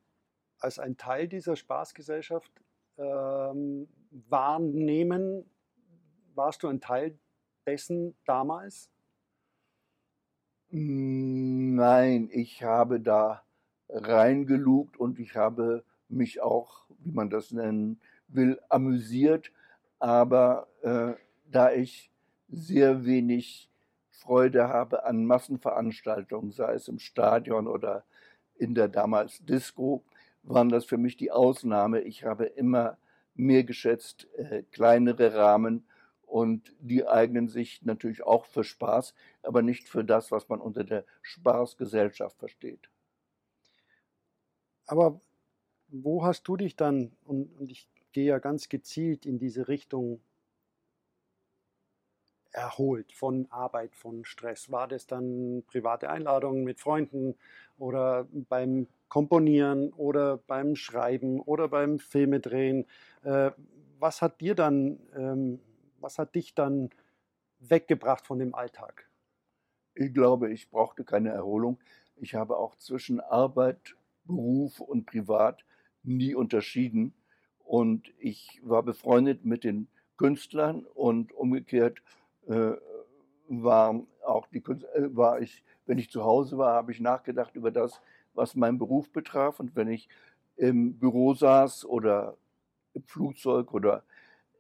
als 0.61 0.79
ein 0.79 0.97
Teil 0.97 1.29
dieser 1.29 1.57
Spaßgesellschaft 1.57 2.53
ähm, 2.97 3.88
wahrnehmen? 4.29 5.45
Warst 6.35 6.62
du 6.62 6.69
ein 6.69 6.81
Teil 6.81 7.19
dessen 7.67 8.17
damals? 8.25 8.91
Nein, 10.70 12.28
ich 12.30 12.62
habe 12.62 13.00
da 13.00 13.42
reingelugt 13.88 14.98
und 14.98 15.18
ich 15.18 15.34
habe 15.34 15.82
mich 16.10 16.42
auch, 16.42 16.84
wie 16.98 17.12
man 17.12 17.30
das 17.30 17.52
nennen 17.52 18.00
will, 18.28 18.60
amüsiert. 18.68 19.50
Aber 19.98 20.68
äh, 20.82 21.14
da 21.50 21.72
ich 21.72 22.10
sehr 22.50 23.06
wenig 23.06 23.70
Freude 24.10 24.68
habe 24.68 25.04
an 25.04 25.25
Massenveranstaltungen, 25.25 26.52
sei 26.52 26.75
es 26.75 26.88
im 26.88 26.98
Stadion 26.98 27.66
oder 27.66 28.04
in 28.56 28.75
der 28.75 28.88
damals 28.88 29.42
Disco, 29.46 30.04
waren 30.42 30.68
das 30.68 30.84
für 30.84 30.98
mich 30.98 31.16
die 31.16 31.30
Ausnahme. 31.30 32.00
Ich 32.02 32.25
habe 32.25 32.44
immer 32.44 32.98
mehr 33.34 33.64
geschätzt, 33.64 34.28
äh, 34.37 34.64
kleinere 34.70 35.34
Rahmen 35.34 35.87
und 36.28 36.75
die 36.80 37.06
eignen 37.06 37.49
sich 37.49 37.82
natürlich 37.82 38.23
auch 38.23 38.44
für 38.47 38.64
Spaß, 38.64 39.14
aber 39.42 39.62
nicht 39.62 39.88
für 39.88 40.04
das, 40.04 40.30
was 40.30 40.49
man 40.49 40.61
unter 40.61 40.85
der 40.85 41.04
Spaßgesellschaft 41.23 42.38
versteht. 42.38 42.90
Aber 44.87 45.20
wo 45.88 46.25
hast 46.25 46.47
du 46.49 46.56
dich 46.56 46.76
dann, 46.76 47.12
und, 47.25 47.50
und 47.58 47.70
ich 47.70 47.88
gehe 48.12 48.26
ja 48.26 48.38
ganz 48.38 48.68
gezielt 48.68 49.26
in 49.26 49.38
diese 49.38 49.68
Richtung, 49.68 50.20
erholt 52.52 53.12
von 53.12 53.47
Arbeit, 53.50 53.94
von 53.94 54.25
Stress? 54.25 54.70
War 54.70 54.88
das 54.88 55.06
dann 55.06 55.62
private 55.66 56.11
Einladungen 56.11 56.64
mit 56.64 56.80
Freunden 56.80 57.37
oder 57.78 58.26
beim 58.32 58.87
Komponieren 59.08 59.92
oder 59.92 60.38
beim 60.38 60.76
Schreiben 60.76 61.40
oder 61.40 61.68
beim 61.68 61.99
Filmedrehen? 61.99 62.87
Äh, 63.23 63.52
was 63.99 64.23
hat 64.23 64.40
dir 64.40 64.54
dann, 64.54 65.00
ähm, 65.16 65.61
was 66.00 66.19
hat 66.19 66.35
dich 66.35 66.55
dann 66.55 66.90
weggebracht 67.59 68.26
von 68.26 68.38
dem 68.38 68.55
Alltag? 68.55 69.09
Ich 69.95 70.14
glaube, 70.14 70.52
ich 70.52 70.71
brauchte 70.71 71.05
keine 71.05 71.31
Erholung. 71.31 71.78
Ich 72.17 72.35
habe 72.35 72.57
auch 72.57 72.76
zwischen 72.76 73.21
Arbeit, 73.21 73.97
Beruf 74.25 74.81
und 74.81 75.07
Privat 75.07 75.64
nie 76.02 76.35
unterschieden. 76.35 77.14
Und 77.64 78.12
ich 78.19 78.61
war 78.62 78.83
befreundet 78.83 79.45
mit 79.45 79.64
den 79.64 79.88
Künstlern 80.17 80.85
und 80.85 81.33
umgekehrt 81.33 82.02
äh, 82.47 82.73
war 83.49 84.02
auch 84.25 84.47
die 84.49 84.59
äh, 84.59 85.17
war 85.17 85.40
ich, 85.40 85.64
wenn 85.87 85.99
ich 85.99 86.11
zu 86.11 86.25
Hause 86.25 86.59
war, 86.59 86.75
habe 86.75 86.93
ich 86.93 87.00
nachgedacht 87.00 87.57
über 87.57 87.71
das, 87.71 88.00
was 88.35 88.55
meinen 88.55 88.78
Beruf 88.78 89.11
betraf. 89.11 89.61
Und 89.61 89.75
wenn 89.76 89.88
ich 89.88 90.09
im 90.57 90.99
Büro 90.99 91.35
saß 91.35 91.85
oder 91.85 92.37
im 92.95 93.02
Flugzeug 93.05 93.73
oder 93.73 94.02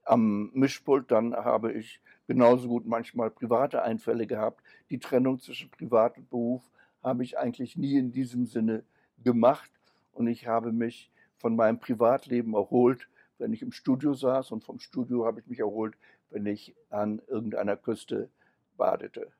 am 0.08 0.50
Mischpult, 0.54 1.10
dann 1.10 1.34
habe 1.34 1.72
ich 1.72 2.00
genauso 2.26 2.68
gut 2.68 2.86
manchmal 2.86 3.30
private 3.30 3.82
Einfälle 3.82 4.26
gehabt. 4.26 4.62
Die 4.90 4.98
Trennung 4.98 5.38
zwischen 5.38 5.70
Privat 5.70 6.16
und 6.16 6.30
Beruf 6.30 6.62
habe 7.02 7.22
ich 7.22 7.38
eigentlich 7.38 7.76
nie 7.76 7.96
in 7.96 8.12
diesem 8.12 8.46
Sinne 8.46 8.84
gemacht. 9.22 9.70
Und 10.12 10.26
ich 10.26 10.46
habe 10.46 10.72
mich 10.72 11.10
von 11.36 11.56
meinem 11.56 11.78
Privatleben 11.78 12.54
erholt, 12.54 13.08
wenn 13.38 13.52
ich 13.52 13.62
im 13.62 13.72
Studio 13.72 14.14
saß. 14.14 14.50
Und 14.50 14.64
vom 14.64 14.78
Studio 14.78 15.24
habe 15.26 15.40
ich 15.40 15.46
mich 15.46 15.60
erholt, 15.60 15.96
wenn 16.30 16.46
ich 16.46 16.74
an 16.90 17.22
irgendeiner 17.26 17.76
Küste 17.76 18.28
badete. 18.76 19.30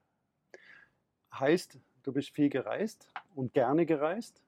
Heißt, 1.33 1.79
du 2.03 2.13
bist 2.13 2.31
viel 2.31 2.49
gereist 2.49 3.09
und 3.35 3.53
gerne 3.53 3.87
gereist, 3.87 4.41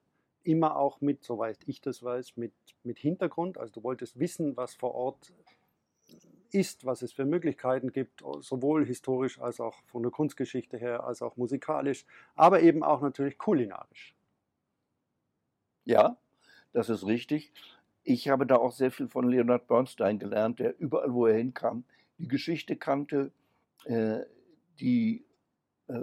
immer 0.43 0.75
auch 0.75 1.01
mit, 1.01 1.23
soweit 1.23 1.59
ich 1.67 1.81
das 1.81 2.01
weiß, 2.01 2.37
mit, 2.37 2.53
mit 2.83 2.99
Hintergrund. 2.99 3.57
Also 3.57 3.73
du 3.73 3.83
wolltest 3.83 4.19
wissen, 4.19 4.57
was 4.57 4.73
vor 4.73 4.95
Ort 4.95 5.31
ist, 6.51 6.85
was 6.85 7.01
es 7.01 7.13
für 7.13 7.25
Möglichkeiten 7.25 7.91
gibt, 7.91 8.23
sowohl 8.41 8.85
historisch 8.85 9.39
als 9.39 9.59
auch 9.59 9.81
von 9.85 10.03
der 10.03 10.11
Kunstgeschichte 10.11 10.77
her, 10.77 11.03
als 11.03 11.21
auch 11.21 11.37
musikalisch, 11.37 12.05
aber 12.35 12.61
eben 12.61 12.83
auch 12.83 13.01
natürlich 13.01 13.37
kulinarisch. 13.37 14.15
Ja, 15.85 16.17
das 16.73 16.89
ist 16.89 17.05
richtig. 17.05 17.51
Ich 18.03 18.29
habe 18.29 18.45
da 18.45 18.55
auch 18.57 18.71
sehr 18.71 18.91
viel 18.91 19.07
von 19.07 19.29
Leonard 19.29 19.67
Bernstein 19.67 20.19
gelernt, 20.19 20.59
der 20.59 20.79
überall, 20.79 21.13
wo 21.13 21.27
er 21.27 21.37
hinkam, 21.37 21.83
die 22.17 22.27
Geschichte 22.27 22.75
kannte, 22.75 23.31
äh, 23.85 24.19
die 24.79 25.25
äh, 25.87 26.01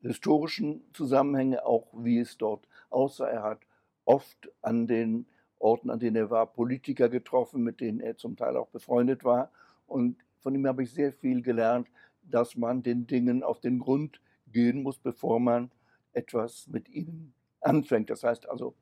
historischen 0.00 0.82
Zusammenhänge, 0.92 1.64
auch 1.64 1.88
wie 1.92 2.18
es 2.18 2.36
dort 2.36 2.66
aussah. 2.90 3.28
Er 3.28 3.42
hat 3.42 3.60
oft 4.04 4.50
an 4.62 4.86
den 4.86 5.26
Orten, 5.64 5.90
an 5.90 5.98
denen 5.98 6.16
er 6.16 6.30
war, 6.30 6.46
Politiker 6.46 7.08
getroffen, 7.08 7.64
mit 7.64 7.80
denen 7.80 8.00
er 8.00 8.16
zum 8.16 8.36
Teil 8.36 8.56
auch 8.56 8.68
befreundet 8.68 9.24
war. 9.24 9.50
Und 9.86 10.16
von 10.40 10.54
ihm 10.54 10.66
habe 10.66 10.82
ich 10.82 10.92
sehr 10.92 11.12
viel 11.12 11.42
gelernt, 11.42 11.88
dass 12.22 12.56
man 12.56 12.82
den 12.82 13.06
Dingen 13.06 13.42
auf 13.42 13.60
den 13.60 13.78
Grund 13.78 14.20
gehen 14.52 14.82
muss, 14.82 14.98
bevor 14.98 15.40
man 15.40 15.70
etwas 16.12 16.68
mit 16.68 16.88
ihnen 16.90 17.32
anfängt. 17.60 18.10
Das 18.10 18.22
heißt 18.22 18.48
also, 18.48 18.74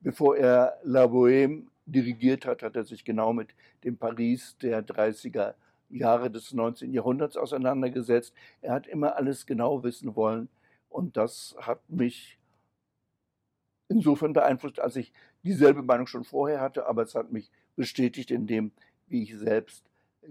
bevor 0.00 0.36
er 0.36 0.78
La 0.82 1.04
Bohème 1.04 1.64
dirigiert 1.86 2.44
hat, 2.44 2.62
hat 2.62 2.76
er 2.76 2.84
sich 2.84 3.04
genau 3.04 3.32
mit 3.32 3.54
dem 3.84 3.96
Paris 3.96 4.56
der 4.58 4.86
30er 4.86 5.54
Jahre 5.88 6.30
des 6.30 6.52
19. 6.52 6.92
Jahrhunderts 6.92 7.36
auseinandergesetzt. 7.36 8.34
Er 8.60 8.74
hat 8.74 8.86
immer 8.86 9.16
alles 9.16 9.46
genau 9.46 9.82
wissen 9.82 10.16
wollen 10.16 10.48
und 10.90 11.16
das 11.16 11.56
hat 11.60 11.80
mich 11.88 12.38
insofern 13.88 14.32
beeinflusst, 14.32 14.80
als 14.80 14.96
ich 14.96 15.12
dieselbe 15.46 15.82
Meinung 15.82 16.06
schon 16.06 16.24
vorher 16.24 16.60
hatte, 16.60 16.86
aber 16.86 17.02
es 17.02 17.14
hat 17.14 17.32
mich 17.32 17.50
bestätigt 17.76 18.30
in 18.30 18.46
dem, 18.46 18.72
wie 19.06 19.22
ich 19.22 19.36
selbst 19.36 19.84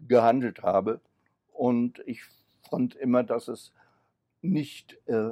gehandelt 0.08 0.62
habe. 0.62 1.00
Und 1.54 2.04
ich 2.06 2.22
fand 2.70 2.96
immer, 2.96 3.24
dass 3.24 3.48
es 3.48 3.72
nicht 4.42 5.00
äh, 5.08 5.32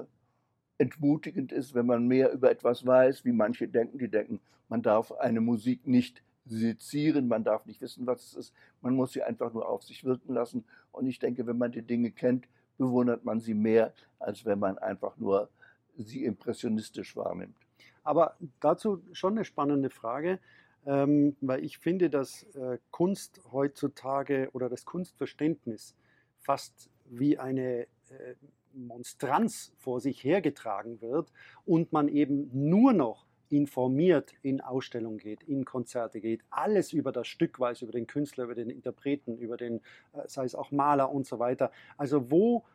entmutigend 0.78 1.52
ist, 1.52 1.76
wenn 1.76 1.86
man 1.86 2.08
mehr 2.08 2.32
über 2.32 2.50
etwas 2.50 2.86
weiß, 2.86 3.26
wie 3.26 3.34
manche 3.34 3.68
denken. 3.68 4.00
Die 4.00 4.08
denken, 4.08 4.40
man 4.70 4.82
darf 4.82 5.12
eine 5.12 5.42
Musik 5.42 5.86
nicht 5.86 6.24
sezieren, 6.46 7.28
man 7.28 7.44
darf 7.44 7.66
nicht 7.66 7.82
wissen, 7.82 8.08
was 8.08 8.24
es 8.24 8.34
ist, 8.34 8.54
man 8.82 8.96
muss 8.96 9.14
sie 9.14 9.24
einfach 9.24 9.54
nur 9.54 9.68
auf 9.68 9.84
sich 9.84 10.04
wirken 10.04 10.34
lassen. 10.34 10.66
Und 10.92 11.08
ich 11.08 11.20
denke, 11.20 11.46
wenn 11.46 11.58
man 11.58 11.72
die 11.72 11.82
Dinge 11.82 12.12
kennt, 12.12 12.48
bewundert 12.78 13.24
man 13.24 13.40
sie 13.40 13.54
mehr, 13.54 13.94
als 14.20 14.46
wenn 14.46 14.60
man 14.60 14.78
einfach 14.78 15.18
nur 15.18 15.50
sie 15.98 16.26
impressionistisch 16.26 17.16
wahrnimmt. 17.16 17.63
Aber 18.04 18.38
dazu 18.60 19.02
schon 19.12 19.34
eine 19.34 19.46
spannende 19.46 19.90
Frage, 19.90 20.40
ähm, 20.86 21.36
weil 21.42 21.64
ich 21.64 21.78
finde, 21.78 22.10
dass 22.10 22.44
äh, 22.56 22.78
Kunst 22.92 23.42
heutzutage 23.52 24.50
oder 24.54 24.70
das 24.70 24.86
Kunstverständnis 24.86 25.96
fast 26.40 26.90
wie 27.06 27.38
eine 27.38 27.84
äh, 28.10 28.36
Monstranz 28.74 29.72
vor 29.78 30.00
sich 30.00 30.24
hergetragen 30.24 31.02
wird 31.02 31.32
und 31.66 31.94
man 31.94 32.08
eben 32.08 32.50
nur 32.54 32.94
noch 32.94 33.26
informiert 33.50 34.34
in 34.42 34.62
Ausstellungen 34.62 35.20
geht, 35.20 35.44
in 35.44 35.64
Konzerte 35.64 36.20
geht, 36.20 36.42
alles 36.50 36.92
über 36.92 37.12
das 37.12 37.28
Stück 37.28 37.60
weiß, 37.60 37.84
über 37.84 37.92
den 37.92 38.08
Künstler, 38.08 38.46
über 38.46 38.56
den 38.56 38.70
Interpreten, 38.70 39.38
über 39.38 39.58
den, 39.58 39.78
äh, 40.14 40.28
sei 40.28 40.44
es 40.44 40.56
auch 40.56 40.72
Maler 40.72 41.12
und 41.12 41.28
so 41.28 41.40
weiter. 41.40 41.72
Also 41.98 42.32
wo 42.32 42.66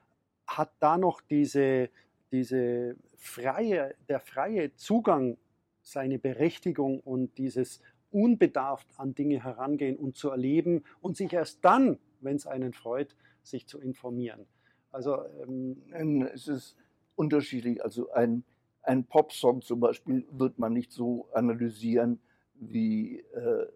hat 0.47 0.70
da 0.78 0.97
noch 0.97 1.20
diese, 1.20 1.90
diese 2.32 2.97
freie, 3.16 3.94
der 4.08 4.20
freie 4.20 4.75
Zugang 4.75 5.38
seine 5.82 6.18
Berechtigung 6.18 7.00
und 7.00 7.37
dieses 7.38 7.80
unbedarft 8.11 8.88
an 8.97 9.14
Dinge 9.14 9.42
herangehen 9.42 9.97
und 9.97 10.16
zu 10.16 10.30
erleben 10.30 10.85
und 11.00 11.16
sich 11.16 11.32
erst 11.32 11.64
dann, 11.64 11.99
wenn 12.20 12.37
es 12.37 12.47
einen 12.47 12.73
freut, 12.73 13.14
sich 13.42 13.66
zu 13.66 13.80
informieren. 13.80 14.47
Also 14.90 15.18
ähm, 15.42 16.28
es 16.32 16.49
ist 16.49 16.76
unterschiedlich. 17.16 17.82
Also 17.82 18.11
ein 18.12 18.44
ein 18.88 19.04
Popsong 19.04 19.61
zum 19.61 19.80
Beispiel 19.80 20.26
wird 20.30 20.58
man 20.58 20.73
nicht 20.73 20.92
so 20.92 21.28
analysieren 21.35 22.18
wie 22.54 23.18
äh, 23.35 23.66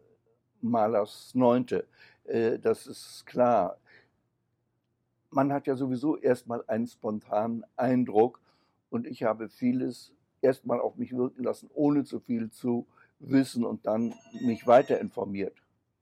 Malers 0.63 1.35
Neunte. 1.35 1.87
Äh, 2.25 2.59
das 2.59 2.87
ist 2.87 3.27
klar. 3.27 3.77
Man 5.31 5.53
hat 5.53 5.67
ja 5.67 5.77
sowieso 5.77 6.17
erstmal 6.17 6.65
einen 6.67 6.87
spontanen 6.87 7.63
Eindruck 7.77 8.41
und 8.93 9.07
ich 9.07 9.23
habe 9.23 9.49
vieles 9.49 10.13
erstmal 10.43 10.81
auf 10.81 10.97
mich 10.97 11.17
wirken 11.17 11.45
lassen, 11.45 11.71
ohne 11.73 12.05
zu 12.05 12.21
viel 12.21 12.51
zu 12.51 12.87
wissen 13.19 13.65
und 13.65 13.87
dann 13.87 14.15
mich 14.43 14.67
weiter 14.67 15.01
informiert. 15.01 15.57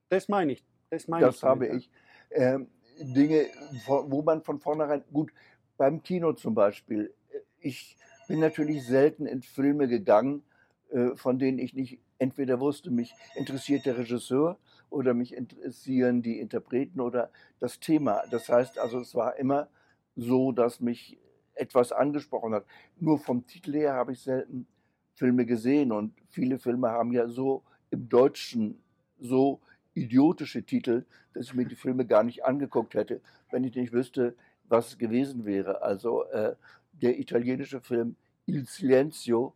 Das 0.08 0.28
meine 0.28 0.52
ich. 0.52 0.64
Das, 0.90 1.06
meine 1.06 1.26
das 1.26 1.36
ich 1.36 1.42
habe 1.44 1.68
ich. 1.68 1.90
Äh, 2.30 2.58
Dinge, 2.98 3.46
wo 3.86 4.22
man 4.22 4.42
von 4.42 4.58
vornherein, 4.58 5.04
gut, 5.12 5.32
beim 5.76 6.02
Kino 6.02 6.32
zum 6.32 6.54
Beispiel, 6.54 7.14
äh, 7.30 7.38
ich 7.60 7.96
bin 8.28 8.40
natürlich 8.40 8.84
selten 8.84 9.24
in 9.26 9.42
Filme 9.42 9.86
gegangen, 9.86 10.42
äh, 10.90 11.14
von 11.14 11.38
denen 11.38 11.58
ich 11.58 11.74
nicht 11.74 12.00
entweder 12.18 12.58
wusste, 12.58 12.90
mich 12.90 13.14
interessiert 13.36 13.86
der 13.86 13.98
Regisseur 13.98 14.58
oder 14.90 15.14
mich 15.14 15.32
interessieren 15.34 16.22
die 16.22 16.40
Interpreten 16.40 17.00
oder 17.00 17.30
das 17.60 17.78
Thema. 17.78 18.22
Das 18.30 18.48
heißt 18.48 18.78
also, 18.78 18.98
es 18.98 19.14
war 19.14 19.36
immer 19.36 19.68
so, 20.16 20.50
dass 20.50 20.80
mich 20.80 21.18
etwas 21.60 21.92
angesprochen 21.92 22.54
hat. 22.54 22.64
Nur 22.98 23.18
vom 23.18 23.46
Titel 23.46 23.74
her 23.74 23.94
habe 23.94 24.12
ich 24.12 24.20
selten 24.20 24.66
Filme 25.14 25.44
gesehen 25.44 25.92
und 25.92 26.14
viele 26.30 26.58
Filme 26.58 26.90
haben 26.90 27.12
ja 27.12 27.28
so 27.28 27.62
im 27.90 28.08
Deutschen 28.08 28.82
so 29.18 29.60
idiotische 29.94 30.62
Titel, 30.62 31.04
dass 31.34 31.46
ich 31.46 31.54
mir 31.54 31.66
die 31.66 31.76
Filme 31.76 32.06
gar 32.06 32.22
nicht 32.22 32.44
angeguckt 32.44 32.94
hätte, 32.94 33.20
wenn 33.50 33.64
ich 33.64 33.74
nicht 33.74 33.92
wüsste, 33.92 34.34
was 34.68 34.88
es 34.88 34.98
gewesen 34.98 35.44
wäre. 35.44 35.82
Also 35.82 36.24
äh, 36.26 36.54
der 36.92 37.18
italienische 37.18 37.80
Film 37.80 38.16
Il 38.46 38.66
Silenzio 38.66 39.54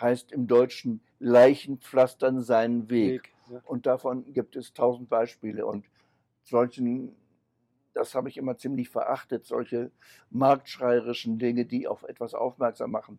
heißt 0.00 0.32
im 0.32 0.46
Deutschen 0.46 1.00
Leichen 1.18 1.78
pflastern 1.78 2.42
seinen 2.42 2.88
Weg. 2.90 3.24
Weg, 3.24 3.34
ja. 3.50 3.60
Und 3.64 3.86
davon 3.86 4.32
gibt 4.32 4.56
es 4.56 4.72
tausend 4.72 5.08
Beispiele. 5.08 5.66
Und 5.66 5.84
solchen, 6.42 7.14
das 7.94 8.14
habe 8.14 8.28
ich 8.28 8.36
immer 8.36 8.58
ziemlich 8.58 8.88
verachtet, 8.88 9.46
solche 9.46 9.90
marktschreierischen 10.30 11.38
Dinge, 11.38 11.64
die 11.64 11.88
auf 11.88 12.02
etwas 12.02 12.34
aufmerksam 12.34 12.90
machen. 12.90 13.18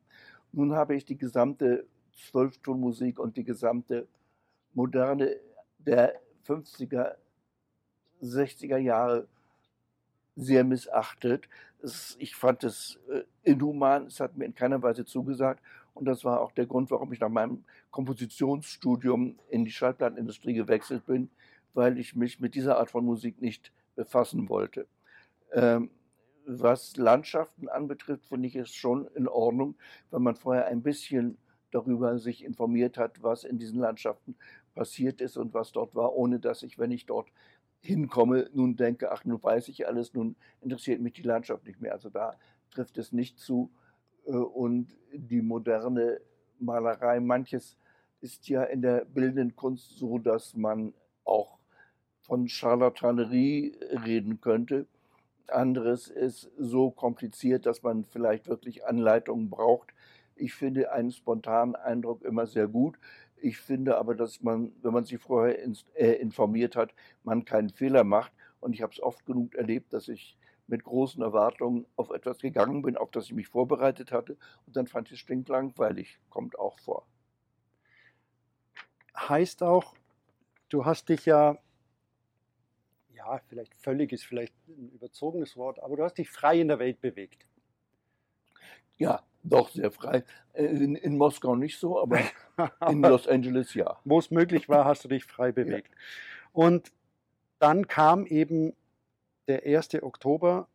Nun 0.51 0.73
habe 0.73 0.95
ich 0.95 1.05
die 1.05 1.17
gesamte 1.17 1.87
Zwölftonmusik 2.13 3.17
und 3.19 3.37
die 3.37 3.43
gesamte 3.43 4.07
moderne 4.73 5.37
der 5.79 6.19
50er, 6.47 7.15
60er 8.21 8.77
Jahre 8.77 9.27
sehr 10.35 10.63
missachtet. 10.63 11.47
Es, 11.81 12.15
ich 12.19 12.35
fand 12.35 12.63
es 12.63 12.99
äh, 13.09 13.23
inhuman, 13.43 14.07
es 14.07 14.19
hat 14.19 14.37
mir 14.37 14.45
in 14.45 14.55
keiner 14.55 14.81
Weise 14.81 15.05
zugesagt. 15.05 15.63
Und 15.93 16.05
das 16.05 16.25
war 16.25 16.41
auch 16.41 16.51
der 16.51 16.65
Grund, 16.65 16.91
warum 16.91 17.13
ich 17.13 17.21
nach 17.21 17.29
meinem 17.29 17.63
Kompositionsstudium 17.91 19.39
in 19.49 19.63
die 19.63 19.71
Schallplattenindustrie 19.71 20.53
gewechselt 20.53 21.05
bin, 21.05 21.29
weil 21.73 21.97
ich 21.97 22.15
mich 22.15 22.41
mit 22.41 22.55
dieser 22.55 22.77
Art 22.77 22.91
von 22.91 23.05
Musik 23.05 23.41
nicht 23.41 23.71
befassen 23.95 24.49
wollte. 24.49 24.87
Ähm, 25.51 25.89
was 26.45 26.95
Landschaften 26.97 27.69
anbetrifft, 27.69 28.25
finde 28.25 28.47
ich 28.47 28.55
es 28.55 28.73
schon 28.73 29.07
in 29.15 29.27
Ordnung, 29.27 29.75
wenn 30.11 30.21
man 30.21 30.35
vorher 30.35 30.67
ein 30.67 30.83
bisschen 30.83 31.37
darüber 31.71 32.19
sich 32.19 32.43
informiert 32.43 32.97
hat, 32.97 33.23
was 33.23 33.43
in 33.43 33.57
diesen 33.57 33.79
Landschaften 33.79 34.35
passiert 34.75 35.21
ist 35.21 35.37
und 35.37 35.53
was 35.53 35.71
dort 35.71 35.95
war, 35.95 36.13
ohne 36.15 36.39
dass 36.39 36.63
ich, 36.63 36.77
wenn 36.77 36.91
ich 36.91 37.05
dort 37.05 37.29
hinkomme, 37.81 38.49
nun 38.53 38.75
denke, 38.75 39.11
ach, 39.11 39.25
nun 39.25 39.41
weiß 39.41 39.67
ich 39.69 39.87
alles, 39.87 40.13
nun 40.13 40.35
interessiert 40.61 41.01
mich 41.01 41.13
die 41.13 41.21
Landschaft 41.21 41.65
nicht 41.65 41.81
mehr. 41.81 41.93
Also 41.93 42.09
da 42.09 42.35
trifft 42.71 42.97
es 42.97 43.11
nicht 43.11 43.39
zu. 43.39 43.71
Äh, 44.25 44.31
und 44.31 44.95
die 45.13 45.41
moderne 45.41 46.19
Malerei, 46.59 47.19
manches 47.19 47.77
ist 48.21 48.47
ja 48.47 48.63
in 48.63 48.81
der 48.81 49.05
bildenden 49.05 49.55
Kunst 49.55 49.97
so, 49.97 50.17
dass 50.17 50.55
man 50.55 50.93
auch 51.25 51.54
von 52.25 52.47
Charlatanerie 52.47 53.77
reden 54.05 54.41
könnte. 54.41 54.87
Anderes 55.47 56.07
ist 56.07 56.49
so 56.57 56.89
kompliziert, 56.89 57.65
dass 57.65 57.83
man 57.83 58.03
vielleicht 58.03 58.47
wirklich 58.47 58.85
Anleitungen 58.85 59.49
braucht. 59.49 59.93
Ich 60.35 60.53
finde 60.53 60.91
einen 60.91 61.11
spontanen 61.11 61.75
Eindruck 61.75 62.23
immer 62.23 62.47
sehr 62.47 62.67
gut. 62.67 62.97
Ich 63.37 63.57
finde 63.57 63.97
aber, 63.97 64.15
dass 64.15 64.41
man, 64.41 64.71
wenn 64.81 64.93
man 64.93 65.05
sich 65.05 65.19
vorher 65.19 65.57
äh, 65.93 66.13
informiert 66.13 66.75
hat, 66.75 66.93
man 67.23 67.45
keinen 67.45 67.69
Fehler 67.69 68.03
macht. 68.03 68.31
Und 68.59 68.73
ich 68.73 68.81
habe 68.81 68.91
es 68.91 69.01
oft 69.01 69.25
genug 69.25 69.53
erlebt, 69.55 69.93
dass 69.93 70.07
ich 70.07 70.37
mit 70.67 70.83
großen 70.83 71.21
Erwartungen 71.21 71.85
auf 71.95 72.09
etwas 72.09 72.39
gegangen 72.39 72.81
bin, 72.81 72.97
auf 72.97 73.11
das 73.11 73.25
ich 73.25 73.33
mich 73.33 73.47
vorbereitet 73.47 74.11
hatte. 74.11 74.37
Und 74.65 74.75
dann 74.75 74.87
fand 74.87 75.09
ich 75.09 75.13
es 75.13 75.19
stinklangweilig. 75.19 76.19
Kommt 76.29 76.57
auch 76.57 76.79
vor. 76.79 77.05
Heißt 79.15 79.61
auch, 79.63 79.95
du 80.69 80.85
hast 80.85 81.09
dich 81.09 81.25
ja, 81.25 81.57
ja, 83.25 83.41
vielleicht 83.47 83.73
völlig 83.75 84.11
ist 84.11 84.25
vielleicht 84.25 84.53
ein 84.67 84.91
überzogenes 84.93 85.57
Wort, 85.57 85.79
aber 85.79 85.97
du 85.97 86.03
hast 86.03 86.17
dich 86.17 86.29
frei 86.29 86.59
in 86.59 86.67
der 86.67 86.79
Welt 86.79 87.01
bewegt. 87.01 87.47
Ja, 88.97 89.23
doch 89.43 89.69
sehr 89.69 89.91
frei. 89.91 90.23
Äh, 90.53 90.65
in, 90.65 90.95
in 90.95 91.17
Moskau 91.17 91.55
nicht 91.55 91.79
so, 91.79 91.99
aber 91.99 92.19
in 92.89 93.01
Los 93.01 93.27
Angeles 93.27 93.73
ja. 93.73 93.99
Wo 94.05 94.19
es 94.19 94.31
möglich 94.31 94.69
war, 94.69 94.85
hast 94.85 95.03
du 95.03 95.07
dich 95.07 95.25
frei 95.25 95.51
bewegt. 95.51 95.91
Ja. 95.91 96.49
Und 96.53 96.91
dann 97.59 97.87
kam 97.87 98.25
eben 98.25 98.73
der 99.47 99.65
1. 99.65 100.01
Oktober 100.01 100.67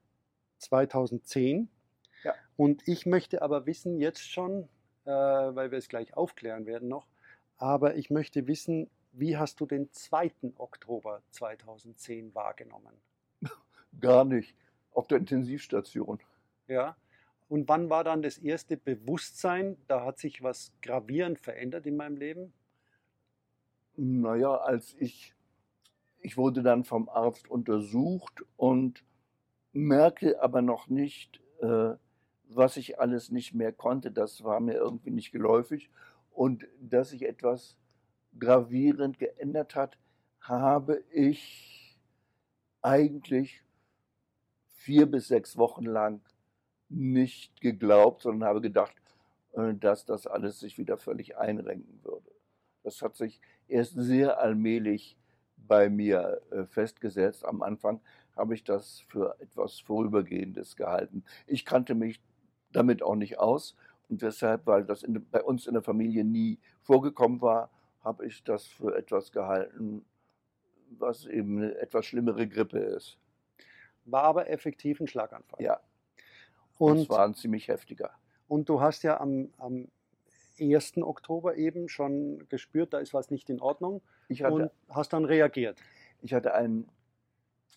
2010. 0.59 1.69
Ja. 2.25 2.35
Und 2.57 2.87
ich 2.87 3.07
möchte 3.07 3.43
aber 3.43 3.67
wissen, 3.67 3.99
jetzt 3.99 4.29
schon, 4.29 4.69
äh, 5.05 5.11
weil 5.11 5.71
wir 5.71 5.79
es 5.79 5.89
gleich 5.89 6.15
aufklären 6.15 6.67
werden 6.67 6.89
noch, 6.89 7.07
aber 7.57 7.97
ich 7.97 8.11
möchte 8.11 8.47
wissen, 8.47 8.91
wie 9.13 9.37
hast 9.37 9.61
du 9.61 9.67
den 9.67 9.91
2. 9.93 10.33
Oktober 10.57 11.23
2010 11.31 12.35
wahrgenommen? 12.35 12.95
Gar 14.01 14.25
nicht. 14.25 14.57
Auf 14.93 15.07
der 15.07 15.19
Intensivstation. 15.19 16.21
Ja. 16.67 16.97
Und 17.49 17.69
wann 17.69 17.91
war 17.91 18.05
dann 18.05 18.23
das 18.23 18.39
erste 18.39 18.77
Bewusstsein, 18.77 19.77
da 19.89 20.05
hat 20.05 20.19
sich 20.19 20.43
was 20.43 20.73
gravierend 20.83 21.41
verändert 21.41 21.87
in 21.87 21.97
meinem 21.97 22.17
Leben? 22.17 22.53
Naja, 23.97 24.55
als 24.55 24.95
ich, 24.99 25.35
ich 26.21 26.37
wurde 26.37 26.63
dann 26.63 26.85
vom 26.85 27.09
Arzt 27.09 27.51
untersucht 27.51 28.45
und 28.57 29.05
merkte 29.73 30.43
aber 30.43 30.63
noch 30.63 30.89
nicht, 30.89 31.41
äh, 31.61 31.95
was 32.49 32.77
ich 32.77 33.01
alles 33.01 33.31
nicht 33.31 33.55
mehr 33.55 33.73
konnte. 33.73 34.11
Das 34.11 34.45
war 34.45 34.61
mir 34.61 34.75
irgendwie 34.75 35.11
nicht 35.11 35.33
geläufig. 35.33 35.91
Und 36.31 36.67
dass 36.81 37.11
sich 37.11 37.27
etwas 37.27 37.77
gravierend 38.39 39.19
geändert 39.19 39.75
hat, 39.75 39.99
habe 40.41 41.03
ich 41.11 41.99
eigentlich 42.83 43.63
vier 44.69 45.07
bis 45.07 45.29
sechs 45.29 45.57
Wochen 45.57 45.85
lang 45.85 46.23
nicht 46.89 47.61
geglaubt, 47.61 48.23
sondern 48.23 48.49
habe 48.49 48.61
gedacht, 48.61 48.95
äh, 49.53 49.75
dass 49.75 50.05
das 50.05 50.27
alles 50.27 50.61
sich 50.61 50.79
wieder 50.79 50.97
völlig 50.97 51.37
einrenken 51.37 52.01
würde. 52.03 52.31
Das 52.83 53.03
hat 53.03 53.17
sich 53.17 53.41
erst 53.69 53.95
sehr 53.95 54.41
allmählich 54.41 55.17
bei 55.57 55.89
mir 55.89 56.41
äh, 56.51 56.65
festgesetzt. 56.65 57.45
Am 57.45 57.63
Anfang 57.63 58.01
habe 58.37 58.55
ich 58.55 58.65
das 58.65 59.01
für 59.09 59.37
etwas 59.39 59.81
Vorübergehendes 59.81 60.77
gehalten. 60.77 61.25
Ich 61.47 61.65
kannte 61.65 61.95
mich 61.95 62.21
damit 62.73 63.03
auch 63.03 63.17
nicht 63.17 63.39
aus 63.39 63.77
und 64.09 64.23
deshalb, 64.23 64.67
weil 64.67 64.85
das 64.85 65.03
in, 65.03 65.25
bei 65.31 65.43
uns 65.43 65.67
in 65.67 65.75
der 65.75 65.83
Familie 65.83 66.25
nie 66.25 66.59
vorgekommen 66.83 67.41
war, 67.41 67.71
habe 68.03 68.27
ich 68.27 68.43
das 68.45 68.67
für 68.67 68.97
etwas 68.97 69.33
gehalten, 69.33 70.05
was 70.91 71.27
eben 71.27 71.59
eine 71.59 71.79
etwas 71.79 72.07
schlimmere 72.07 72.49
Grippe 72.49 72.79
ist. 72.79 73.19
War 74.05 74.25
aber 74.25 74.51
effektiv 74.51 75.01
ein 75.01 75.07
Schlaganfall. 75.07 75.63
Ja, 75.63 75.81
und, 76.79 77.01
das 77.01 77.09
war 77.11 77.27
ein 77.27 77.35
ziemlich 77.35 77.69
heftiger. 77.69 78.11
Und 78.49 78.69
du 78.69 78.81
hast 78.81 79.03
ja 79.03 79.21
am, 79.21 79.53
am 79.59 79.89
1. 80.59 80.99
Oktober 80.99 81.57
eben 81.57 81.89
schon 81.89 82.49
gespürt, 82.49 82.93
da 82.93 82.99
ist 82.99 83.15
was 83.15 83.31
nicht 83.31 83.51
in 83.51 83.61
Ordnung 83.61 84.03
ich 84.29 84.43
hatte, 84.43 84.55
und 84.55 84.71
hast 84.89 85.13
dann 85.13 85.25
reagiert. 85.25 85.79
Ich 86.23 86.35
hatte 86.35 86.55
einen 86.55 86.89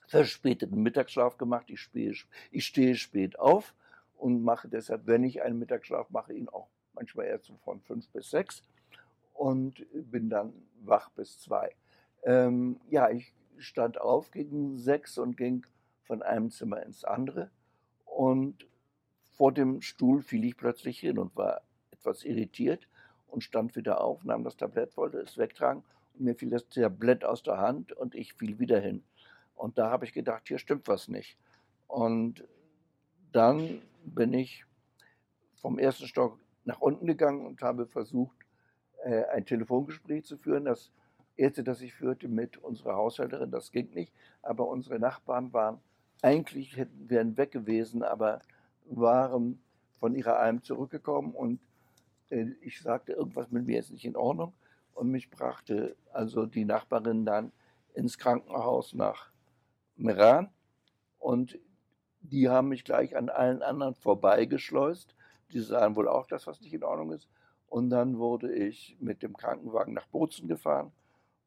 verspäteten 0.07 0.81
Mittagsschlaf 0.81 1.37
gemacht. 1.37 1.69
Ich, 1.69 1.81
stehe, 1.81 2.13
ich 2.51 2.65
stehe 2.65 2.95
spät 2.95 3.37
auf 3.37 3.75
und 4.15 4.43
mache 4.43 4.67
deshalb, 4.67 5.05
wenn 5.05 5.23
ich 5.23 5.41
einen 5.41 5.59
Mittagsschlaf 5.59 6.09
mache, 6.09 6.33
ihn 6.33 6.49
auch 6.49 6.69
manchmal 6.93 7.25
erst 7.25 7.51
von 7.63 7.81
fünf 7.81 8.09
bis 8.09 8.29
sechs 8.29 8.63
und 9.33 9.85
bin 9.93 10.29
dann 10.29 10.53
wach 10.83 11.09
bis 11.11 11.39
zwei. 11.39 11.75
Ähm, 12.23 12.79
ja, 12.89 13.09
ich 13.09 13.33
stand 13.57 13.99
auf 13.99 14.31
gegen 14.31 14.77
sechs 14.77 15.17
und 15.17 15.37
ging 15.37 15.65
von 16.03 16.21
einem 16.21 16.49
Zimmer 16.51 16.83
ins 16.83 17.03
andere 17.03 17.49
und 18.05 18.67
vor 19.33 19.51
dem 19.51 19.81
Stuhl 19.81 20.21
fiel 20.21 20.43
ich 20.45 20.57
plötzlich 20.57 20.99
hin 20.99 21.17
und 21.17 21.35
war 21.35 21.61
etwas 21.91 22.23
irritiert 22.23 22.87
und 23.27 23.43
stand 23.43 23.75
wieder 23.75 24.01
auf, 24.01 24.23
nahm 24.23 24.43
das 24.43 24.57
Tablett, 24.57 24.95
wollte 24.95 25.19
es 25.19 25.37
wegtragen 25.37 25.83
und 26.13 26.21
mir 26.21 26.35
fiel 26.35 26.49
das 26.49 26.67
Tablett 26.69 27.25
aus 27.25 27.43
der 27.43 27.57
Hand 27.57 27.91
und 27.93 28.15
ich 28.15 28.33
fiel 28.33 28.59
wieder 28.59 28.79
hin. 28.79 29.03
Und 29.55 29.77
da 29.77 29.89
habe 29.89 30.05
ich 30.05 30.13
gedacht, 30.13 30.43
hier 30.47 30.59
stimmt 30.59 30.87
was 30.87 31.07
nicht. 31.07 31.37
Und 31.87 32.47
dann 33.31 33.81
bin 34.05 34.33
ich 34.33 34.65
vom 35.55 35.79
ersten 35.79 36.07
Stock 36.07 36.37
nach 36.65 36.79
unten 36.79 37.07
gegangen 37.07 37.45
und 37.45 37.61
habe 37.61 37.87
versucht, 37.87 38.35
äh, 39.03 39.25
ein 39.25 39.45
Telefongespräch 39.45 40.25
zu 40.25 40.37
führen. 40.37 40.65
Das 40.65 40.91
erste, 41.35 41.63
das 41.63 41.81
ich 41.81 41.93
führte 41.93 42.27
mit 42.27 42.57
unserer 42.57 42.95
Haushälterin, 42.95 43.51
das 43.51 43.71
ging 43.71 43.89
nicht. 43.93 44.13
Aber 44.41 44.67
unsere 44.67 44.99
Nachbarn 44.99 45.53
waren 45.53 45.79
eigentlich, 46.21 46.77
hätten, 46.77 47.09
wären 47.09 47.37
weg 47.37 47.51
gewesen, 47.51 48.03
aber 48.03 48.41
waren 48.85 49.61
von 49.99 50.15
ihrer 50.15 50.37
Alm 50.39 50.63
zurückgekommen 50.63 51.33
und 51.33 51.59
äh, 52.29 52.47
ich 52.61 52.81
sagte, 52.81 53.13
irgendwas 53.13 53.51
mit 53.51 53.65
mir 53.65 53.79
ist 53.79 53.91
nicht 53.91 54.05
in 54.05 54.15
Ordnung. 54.15 54.53
Und 54.93 55.09
mich 55.09 55.29
brachte 55.29 55.95
also 56.11 56.45
die 56.45 56.65
Nachbarin 56.65 57.25
dann 57.25 57.51
ins 57.93 58.17
Krankenhaus 58.17 58.93
nach 58.93 59.31
Meran. 59.95 60.49
Und 61.19 61.57
die 62.21 62.49
haben 62.49 62.69
mich 62.69 62.83
gleich 62.83 63.15
an 63.15 63.29
allen 63.29 63.61
anderen 63.61 63.95
vorbeigeschleust. 63.95 65.15
Die 65.51 65.59
sahen 65.59 65.95
wohl 65.95 66.07
auch, 66.07 66.27
dass 66.27 66.47
was 66.47 66.61
nicht 66.61 66.73
in 66.73 66.83
Ordnung 66.83 67.11
ist. 67.11 67.27
Und 67.73 67.89
dann 67.89 68.19
wurde 68.19 68.53
ich 68.53 68.95
mit 68.99 69.23
dem 69.23 69.35
Krankenwagen 69.35 69.95
nach 69.95 70.05
Bozen 70.05 70.47
gefahren. 70.47 70.91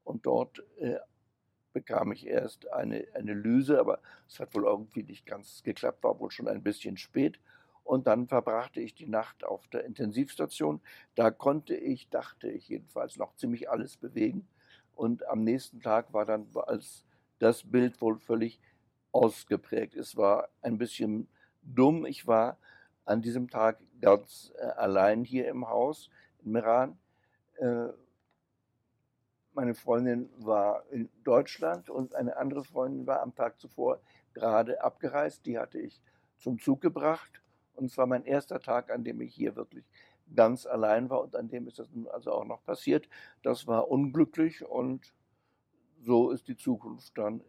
Und 0.03 0.27
dort 0.27 0.61
äh, 0.79 0.97
bekam 1.73 2.11
ich 2.11 2.27
erst 2.27 2.73
eine, 2.73 3.07
eine 3.15 3.33
Lyse, 3.33 3.79
aber 3.79 4.01
es 4.29 4.41
hat 4.41 4.53
wohl 4.53 4.65
irgendwie 4.65 5.05
nicht 5.05 5.25
ganz 5.25 5.62
geklappt, 5.62 6.03
war 6.03 6.19
wohl 6.19 6.33
schon 6.33 6.49
ein 6.49 6.65
bisschen 6.65 6.97
spät. 6.97 7.39
Und 7.85 8.09
dann 8.09 8.27
verbrachte 8.27 8.81
ich 8.81 8.93
die 8.93 9.07
Nacht 9.07 9.45
auf 9.45 9.69
der 9.69 9.85
Intensivstation. 9.85 10.81
Da 11.15 11.31
konnte 11.31 11.77
ich, 11.77 12.09
dachte 12.09 12.51
ich 12.51 12.71
jedenfalls, 12.71 13.17
noch 13.17 13.37
ziemlich 13.37 13.71
alles 13.71 13.97
bewegen. 13.97 14.49
Und 14.97 15.25
am 15.29 15.45
nächsten 15.45 15.81
Tag 15.81 16.12
war 16.12 16.25
dann 16.25 16.49
als 16.67 17.05
das 17.39 17.62
Bild 17.62 18.01
wohl 18.01 18.19
völlig 18.19 18.59
ausgeprägt. 19.12 19.95
Es 19.95 20.17
war 20.17 20.49
ein 20.61 20.77
bisschen 20.77 21.29
dumm. 21.62 22.05
Ich 22.05 22.27
war 22.27 22.59
an 23.07 23.23
diesem 23.23 23.49
Tag 23.49 23.79
ganz 24.01 24.53
äh, 24.59 24.64
allein 24.64 25.25
hier 25.25 25.49
im 25.49 25.69
Haus. 25.69 26.11
Meran. 26.42 26.99
Äh, 27.57 27.88
meine 29.55 29.75
Freundin 29.75 30.29
war 30.37 30.85
in 30.90 31.09
Deutschland 31.25 31.88
und 31.88 32.14
eine 32.14 32.37
andere 32.37 32.62
Freundin 32.62 33.07
war 33.07 33.23
am 33.23 33.35
Tag 33.35 33.59
zuvor 33.59 34.01
gerade 34.35 34.85
abgereist. 34.85 35.47
Die 35.47 35.59
hatte 35.59 35.79
ich 35.79 36.03
zum 36.37 36.59
Zug 36.59 36.83
gebracht. 36.83 37.40
Und 37.75 37.87
es 37.87 37.97
war 37.97 38.07
mein 38.07 38.25
erster 38.25 38.61
Tag, 38.61 38.90
an 38.90 39.05
dem 39.05 39.21
ich 39.21 39.35
hier 39.35 39.57
wirklich 39.57 39.85
ganz 40.35 40.66
allein 40.66 41.09
war 41.09 41.23
und 41.23 41.37
an 41.37 41.49
dem 41.49 41.69
ist 41.69 41.79
das 41.79 41.90
nun 41.92 42.09
also 42.09 42.33
auch 42.33 42.45
noch 42.45 42.64
passiert. 42.64 43.09
Das 43.42 43.66
war 43.66 43.88
unglücklich 43.88 44.64
und 44.64 45.12
so 46.01 46.31
ist 46.31 46.49
die 46.49 46.57
Zukunft 46.57 47.16
dann 47.16 47.42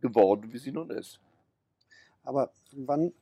geworden, 0.00 0.52
wie 0.52 0.58
sie 0.58 0.72
nun 0.72 0.90
ist. 0.90 1.20
Aber 2.22 2.52
wann 2.72 3.12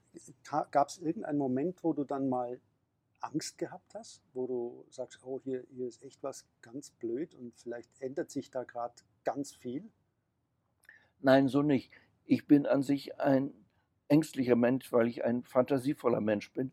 gab 0.71 0.89
es 0.89 0.99
irgendeinen 0.99 1.39
Moment, 1.39 1.83
wo 1.83 1.93
du 1.93 2.05
dann 2.05 2.29
mal 2.29 2.61
Angst 3.21 3.59
gehabt 3.59 3.95
hast, 3.95 4.23
wo 4.33 4.47
du 4.47 4.87
sagst, 4.91 5.25
oh, 5.25 5.41
hier, 5.43 5.65
hier 5.71 5.87
ist 5.87 6.03
echt 6.03 6.23
was 6.23 6.47
ganz 6.63 6.91
blöd 6.91 7.35
und 7.35 7.55
vielleicht 7.57 7.91
ändert 8.01 8.31
sich 8.31 8.51
da 8.51 8.65
gerade 8.65 8.95
ganz 9.25 9.55
viel? 9.55 9.91
Nein, 11.21 11.49
so 11.49 11.63
nicht. 11.63 11.93
Ich 12.25 12.47
bin 12.47 12.67
an 12.67 12.83
sich 12.83 13.19
ein 13.21 13.53
ängstlicher 14.09 14.57
Mensch, 14.57 14.93
weil 14.93 15.09
ich 15.09 15.25
ein 15.25 15.45
fantasievoller 15.45 16.21
Mensch 16.21 16.53
bin. 16.53 16.73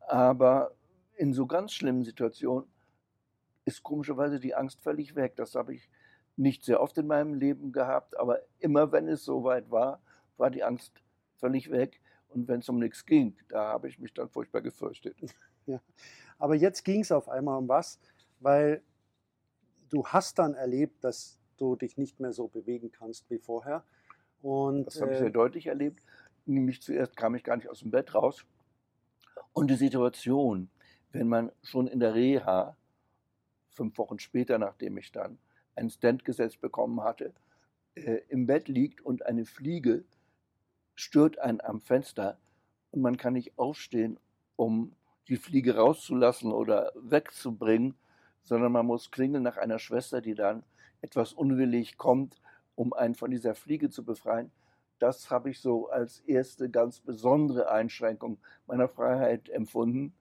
Aber 0.00 0.74
in 1.16 1.32
so 1.32 1.46
ganz 1.46 1.72
schlimmen 1.72 2.02
Situationen 2.02 2.68
ist 3.64 3.82
komischerweise 3.82 4.40
die 4.40 4.54
Angst 4.54 4.80
völlig 4.80 5.14
weg. 5.14 5.36
Das 5.36 5.54
habe 5.54 5.74
ich 5.74 5.88
nicht 6.36 6.64
sehr 6.64 6.80
oft 6.80 6.98
in 6.98 7.06
meinem 7.06 7.34
Leben 7.34 7.72
gehabt, 7.72 8.18
aber 8.18 8.40
immer 8.58 8.90
wenn 8.92 9.08
es 9.08 9.24
soweit 9.24 9.70
war, 9.70 10.02
war 10.36 10.50
die 10.50 10.64
Angst 10.64 11.03
völlig 11.44 11.70
weg. 11.70 12.00
Und 12.28 12.48
wenn 12.48 12.60
es 12.60 12.68
um 12.70 12.78
nichts 12.78 13.04
ging, 13.04 13.36
da 13.48 13.68
habe 13.68 13.88
ich 13.88 13.98
mich 13.98 14.14
dann 14.14 14.28
furchtbar 14.28 14.62
gefürchtet. 14.62 15.16
Ja. 15.66 15.80
Aber 16.38 16.56
jetzt 16.56 16.84
ging 16.84 17.00
es 17.00 17.10
auf 17.10 17.26
einmal 17.26 17.56
um 17.56 17.66
was, 17.70 17.98
weil 18.38 18.82
du 19.88 20.06
hast 20.06 20.38
dann 20.38 20.52
erlebt, 20.52 21.02
dass 21.02 21.38
du 21.56 21.74
dich 21.74 21.96
nicht 21.96 22.20
mehr 22.20 22.34
so 22.34 22.48
bewegen 22.48 22.92
kannst 22.92 23.30
wie 23.30 23.38
vorher. 23.38 23.82
Und, 24.42 24.84
das 24.84 25.00
habe 25.00 25.12
ich 25.12 25.18
sehr 25.20 25.28
äh, 25.28 25.32
deutlich 25.32 25.68
erlebt. 25.68 26.04
Nämlich 26.44 26.82
zuerst 26.82 27.16
kam 27.16 27.34
ich 27.34 27.44
gar 27.44 27.56
nicht 27.56 27.70
aus 27.70 27.78
dem 27.78 27.90
Bett 27.90 28.14
raus. 28.14 28.44
Und 29.54 29.70
die 29.70 29.76
Situation, 29.76 30.68
wenn 31.12 31.28
man 31.28 31.50
schon 31.62 31.86
in 31.86 32.00
der 32.00 32.12
Reha, 32.12 32.76
fünf 33.70 33.96
Wochen 33.96 34.18
später, 34.18 34.58
nachdem 34.58 34.98
ich 34.98 35.12
dann 35.12 35.38
ein 35.76 35.88
Stand 35.88 36.26
gesetzt 36.26 36.60
bekommen 36.60 37.02
hatte, 37.02 37.32
äh, 37.94 38.20
im 38.28 38.46
Bett 38.46 38.68
liegt 38.68 39.00
und 39.00 39.24
eine 39.24 39.46
Fliege 39.46 40.04
stört 40.94 41.38
einen 41.38 41.60
am 41.60 41.80
Fenster 41.80 42.38
und 42.90 43.02
man 43.02 43.16
kann 43.16 43.34
nicht 43.34 43.58
aufstehen, 43.58 44.18
um 44.56 44.94
die 45.28 45.36
Fliege 45.36 45.76
rauszulassen 45.76 46.52
oder 46.52 46.92
wegzubringen, 46.94 47.94
sondern 48.42 48.72
man 48.72 48.86
muss 48.86 49.10
klingeln 49.10 49.42
nach 49.42 49.56
einer 49.56 49.78
Schwester, 49.78 50.20
die 50.20 50.34
dann 50.34 50.64
etwas 51.00 51.32
unwillig 51.32 51.96
kommt, 51.96 52.40
um 52.74 52.92
einen 52.92 53.14
von 53.14 53.30
dieser 53.30 53.54
Fliege 53.54 53.90
zu 53.90 54.04
befreien. 54.04 54.50
Das 54.98 55.30
habe 55.30 55.50
ich 55.50 55.60
so 55.60 55.88
als 55.88 56.20
erste 56.20 56.70
ganz 56.70 57.00
besondere 57.00 57.70
Einschränkung 57.70 58.38
meiner 58.66 58.88
Freiheit 58.88 59.48
empfunden. 59.48 60.14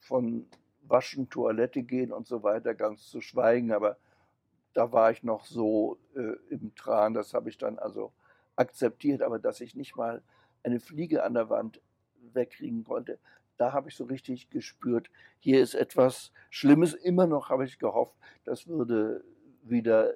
Von 0.00 0.46
Waschen, 0.82 1.30
Toilette 1.30 1.82
gehen 1.82 2.12
und 2.12 2.26
so 2.26 2.42
weiter 2.42 2.74
ganz 2.74 3.08
zu 3.08 3.20
schweigen, 3.20 3.72
aber 3.72 3.96
da 4.74 4.92
war 4.92 5.10
ich 5.10 5.22
noch 5.22 5.44
so 5.46 5.98
äh, 6.14 6.34
im 6.50 6.74
Tran, 6.74 7.14
das 7.14 7.32
habe 7.32 7.48
ich 7.48 7.58
dann 7.58 7.78
also 7.78 8.12
akzeptiert, 8.56 9.22
aber 9.22 9.38
dass 9.38 9.60
ich 9.60 9.74
nicht 9.74 9.96
mal 9.96 10.22
eine 10.62 10.80
Fliege 10.80 11.24
an 11.24 11.34
der 11.34 11.50
Wand 11.50 11.80
wegkriegen 12.32 12.84
konnte, 12.84 13.18
da 13.56 13.72
habe 13.72 13.88
ich 13.88 13.96
so 13.96 14.04
richtig 14.04 14.50
gespürt, 14.50 15.10
hier 15.38 15.62
ist 15.62 15.74
etwas 15.74 16.32
Schlimmes. 16.50 16.94
Immer 16.94 17.26
noch 17.26 17.50
habe 17.50 17.64
ich 17.64 17.78
gehofft, 17.78 18.16
das 18.44 18.66
würde 18.66 19.24
wieder 19.62 20.14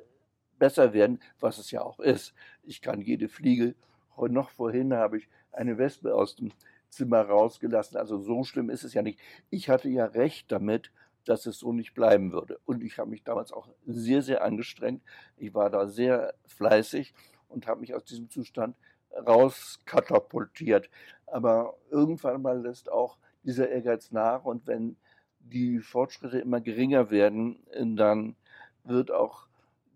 besser 0.59 0.93
werden, 0.93 1.21
was 1.39 1.59
es 1.59 1.71
ja 1.71 1.83
auch 1.83 2.01
ist. 2.01 2.35
Ich 2.65 2.83
kann 2.83 3.01
jede 3.01 3.29
Fliege, 3.29 3.75
noch 4.17 4.51
vorhin 4.51 4.93
habe 4.95 5.19
ich 5.19 5.29
eine 5.53 5.79
Wespe 5.79 6.15
aus 6.15 6.35
dem 6.35 6.51
Zimmer 6.89 7.21
rausgelassen. 7.21 7.97
Also 7.97 8.19
so 8.19 8.43
schlimm 8.43 8.71
ist 8.71 8.83
es 8.83 8.95
ja 8.95 9.03
nicht. 9.03 9.21
Ich 9.51 9.69
hatte 9.69 9.89
ja 9.89 10.07
recht 10.07 10.51
damit, 10.51 10.91
dass 11.25 11.47
es 11.47 11.59
so 11.59 11.73
nicht 11.73 11.95
bleiben 11.95 12.33
würde. 12.33 12.59
Und 12.65 12.83
ich 12.83 12.99
habe 12.99 13.11
mich 13.11 13.23
damals 13.23 13.53
auch 13.53 13.69
sehr, 13.87 14.23
sehr 14.23 14.43
angestrengt. 14.43 15.03
Ich 15.37 15.55
war 15.55 15.71
da 15.71 15.87
sehr 15.87 16.35
fleißig 16.47 17.15
und 17.49 17.67
habe 17.67 17.81
mich 17.81 17.95
aus 17.95 18.05
diesem 18.05 18.31
Zustand 18.31 18.77
rauskatapultiert. 19.13 20.91
Aber 21.27 21.77
irgendwann 21.91 22.43
mal 22.43 22.61
lässt 22.61 22.91
auch 22.91 23.19
dieser 23.43 23.69
Ehrgeiz 23.69 24.11
nach 24.13 24.45
und 24.45 24.67
wenn 24.67 24.97
die 25.41 25.79
Fortschritte 25.79 26.39
immer 26.39 26.61
geringer 26.61 27.11
werden, 27.11 27.61
dann 27.97 28.37
wird 28.85 29.11
auch 29.11 29.47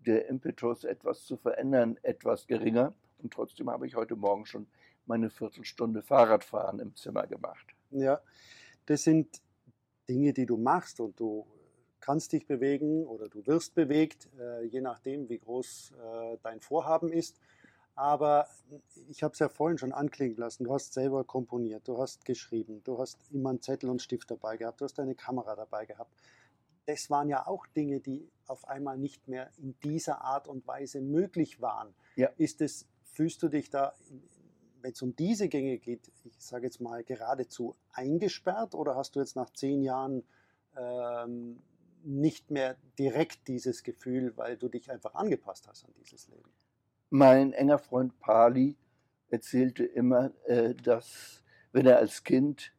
der 0.05 0.27
Impetus, 0.27 0.83
etwas 0.83 1.25
zu 1.25 1.37
verändern, 1.37 1.97
etwas 2.01 2.47
geringer. 2.47 2.93
Und 3.21 3.33
trotzdem 3.33 3.69
habe 3.69 3.87
ich 3.87 3.95
heute 3.95 4.15
Morgen 4.15 4.45
schon 4.45 4.67
meine 5.05 5.29
Viertelstunde 5.29 6.01
Fahrradfahren 6.01 6.79
im 6.79 6.95
Zimmer 6.95 7.27
gemacht. 7.27 7.67
Ja, 7.91 8.19
das 8.85 9.03
sind 9.03 9.41
Dinge, 10.09 10.33
die 10.33 10.45
du 10.45 10.57
machst 10.57 10.99
und 10.99 11.19
du 11.19 11.45
kannst 12.03 12.33
dich 12.33 12.45
bewegen 12.45 13.05
oder 13.05 13.29
du 13.29 13.47
wirst 13.47 13.75
bewegt, 13.75 14.27
äh, 14.37 14.65
je 14.65 14.81
nachdem, 14.81 15.29
wie 15.29 15.39
groß 15.39 15.93
äh, 15.93 16.37
dein 16.43 16.59
Vorhaben 16.59 17.09
ist. 17.09 17.39
Aber 17.95 18.47
ich 19.07 19.23
habe 19.23 19.31
es 19.31 19.39
ja 19.39 19.47
vorhin 19.47 19.77
schon 19.77 19.93
anklingen 19.93 20.35
lassen. 20.35 20.65
Du 20.65 20.73
hast 20.73 20.93
selber 20.93 21.23
komponiert, 21.23 21.87
du 21.87 21.97
hast 21.97 22.25
geschrieben, 22.25 22.81
du 22.83 22.99
hast 22.99 23.19
immer 23.31 23.51
einen 23.51 23.61
Zettel 23.61 23.89
und 23.89 24.01
Stift 24.01 24.29
dabei 24.29 24.57
gehabt, 24.57 24.81
du 24.81 24.85
hast 24.85 24.97
deine 24.99 25.15
Kamera 25.15 25.55
dabei 25.55 25.85
gehabt. 25.85 26.11
Das 26.87 27.09
waren 27.09 27.29
ja 27.29 27.47
auch 27.47 27.65
Dinge, 27.67 28.01
die 28.01 28.29
auf 28.47 28.67
einmal 28.67 28.97
nicht 28.97 29.29
mehr 29.29 29.49
in 29.57 29.75
dieser 29.85 30.21
Art 30.21 30.49
und 30.49 30.67
Weise 30.67 30.99
möglich 30.99 31.61
waren. 31.61 31.95
Ja. 32.17 32.27
Ist 32.35 32.59
es, 32.59 32.85
fühlst 33.05 33.41
du 33.43 33.47
dich 33.47 33.69
da, 33.69 33.93
wenn 34.81 34.91
es 34.91 35.01
um 35.01 35.15
diese 35.15 35.47
Gänge 35.47 35.77
geht, 35.77 36.11
ich 36.25 36.35
sage 36.37 36.65
jetzt 36.65 36.81
mal 36.81 37.05
geradezu 37.05 37.77
eingesperrt 37.93 38.75
oder 38.75 38.97
hast 38.97 39.15
du 39.15 39.21
jetzt 39.21 39.37
nach 39.37 39.51
zehn 39.51 39.81
Jahren 39.81 40.23
ähm, 40.75 41.61
nicht 42.05 42.51
mehr 42.51 42.77
direkt 42.97 43.47
dieses 43.47 43.83
Gefühl, 43.83 44.35
weil 44.35 44.57
du 44.57 44.69
dich 44.69 44.91
einfach 44.91 45.15
angepasst 45.15 45.67
hast 45.67 45.85
an 45.85 45.93
dieses 45.99 46.27
Leben? 46.27 46.49
Mein 47.09 47.53
enger 47.53 47.79
Freund 47.79 48.19
Pali 48.19 48.77
erzählte 49.29 49.85
immer, 49.85 50.31
äh, 50.45 50.73
dass 50.75 51.43
wenn 51.71 51.85
er 51.85 51.97
als 51.97 52.23
Kind 52.23 52.71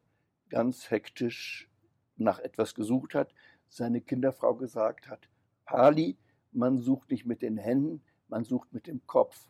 ganz 0.48 0.90
hektisch 0.90 1.68
nach 2.16 2.38
etwas 2.38 2.74
gesucht 2.74 3.14
hat, 3.14 3.34
seine 3.68 4.00
Kinderfrau 4.00 4.54
gesagt 4.54 5.08
hat, 5.08 5.28
Pali, 5.64 6.16
man 6.52 6.78
sucht 6.78 7.10
nicht 7.10 7.26
mit 7.26 7.42
den 7.42 7.56
Händen, 7.56 8.02
man 8.28 8.44
sucht 8.44 8.72
mit 8.72 8.86
dem 8.86 9.04
Kopf. 9.06 9.48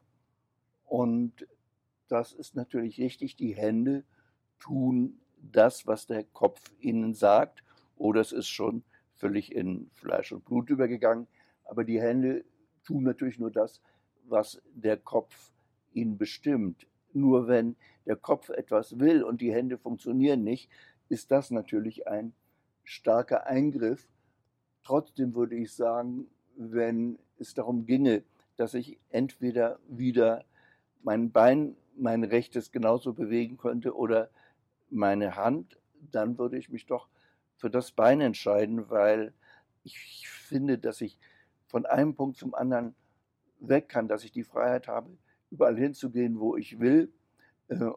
Und 0.86 1.46
das 2.08 2.32
ist 2.32 2.56
natürlich 2.56 2.98
richtig, 2.98 3.36
die 3.36 3.54
Hände 3.54 4.04
tun 4.58 5.20
das, 5.52 5.86
was 5.86 6.06
der 6.06 6.24
Kopf 6.24 6.72
ihnen 6.78 7.14
sagt, 7.14 7.62
oder 7.96 8.20
es 8.20 8.32
ist 8.32 8.48
schon 8.48 8.82
völlig 9.24 9.54
in 9.54 9.90
Fleisch 9.94 10.32
und 10.32 10.44
Blut 10.44 10.68
übergegangen, 10.68 11.26
aber 11.64 11.84
die 11.84 11.98
Hände 11.98 12.44
tun 12.84 13.04
natürlich 13.04 13.38
nur 13.38 13.50
das, 13.50 13.80
was 14.24 14.60
der 14.74 14.98
Kopf 14.98 15.50
ihn 15.94 16.18
bestimmt. 16.18 16.86
Nur 17.14 17.48
wenn 17.48 17.74
der 18.04 18.16
Kopf 18.16 18.50
etwas 18.50 18.98
will 18.98 19.22
und 19.22 19.40
die 19.40 19.50
Hände 19.50 19.78
funktionieren 19.78 20.44
nicht, 20.44 20.70
ist 21.08 21.30
das 21.30 21.50
natürlich 21.50 22.06
ein 22.06 22.34
starker 22.82 23.46
Eingriff. 23.46 24.06
Trotzdem 24.82 25.34
würde 25.34 25.56
ich 25.56 25.72
sagen, 25.72 26.26
wenn 26.56 27.18
es 27.38 27.54
darum 27.54 27.86
ginge, 27.86 28.24
dass 28.58 28.74
ich 28.74 28.98
entweder 29.08 29.78
wieder 29.88 30.44
mein 31.02 31.30
Bein, 31.30 31.76
mein 31.96 32.24
rechtes 32.24 32.72
genauso 32.72 33.14
bewegen 33.14 33.56
könnte 33.56 33.96
oder 33.96 34.28
meine 34.90 35.34
Hand, 35.34 35.78
dann 36.12 36.36
würde 36.36 36.58
ich 36.58 36.68
mich 36.68 36.84
doch 36.84 37.08
für 37.56 37.70
das 37.70 37.92
Bein 37.92 38.20
entscheiden, 38.20 38.90
weil 38.90 39.32
ich 39.82 40.28
finde, 40.28 40.78
dass 40.78 41.00
ich 41.00 41.18
von 41.66 41.86
einem 41.86 42.14
Punkt 42.14 42.36
zum 42.36 42.54
anderen 42.54 42.94
weg 43.60 43.88
kann, 43.88 44.08
dass 44.08 44.24
ich 44.24 44.32
die 44.32 44.44
Freiheit 44.44 44.88
habe, 44.88 45.10
überall 45.50 45.76
hinzugehen, 45.76 46.40
wo 46.40 46.56
ich 46.56 46.80
will. 46.80 47.12
Äh, 47.68 47.90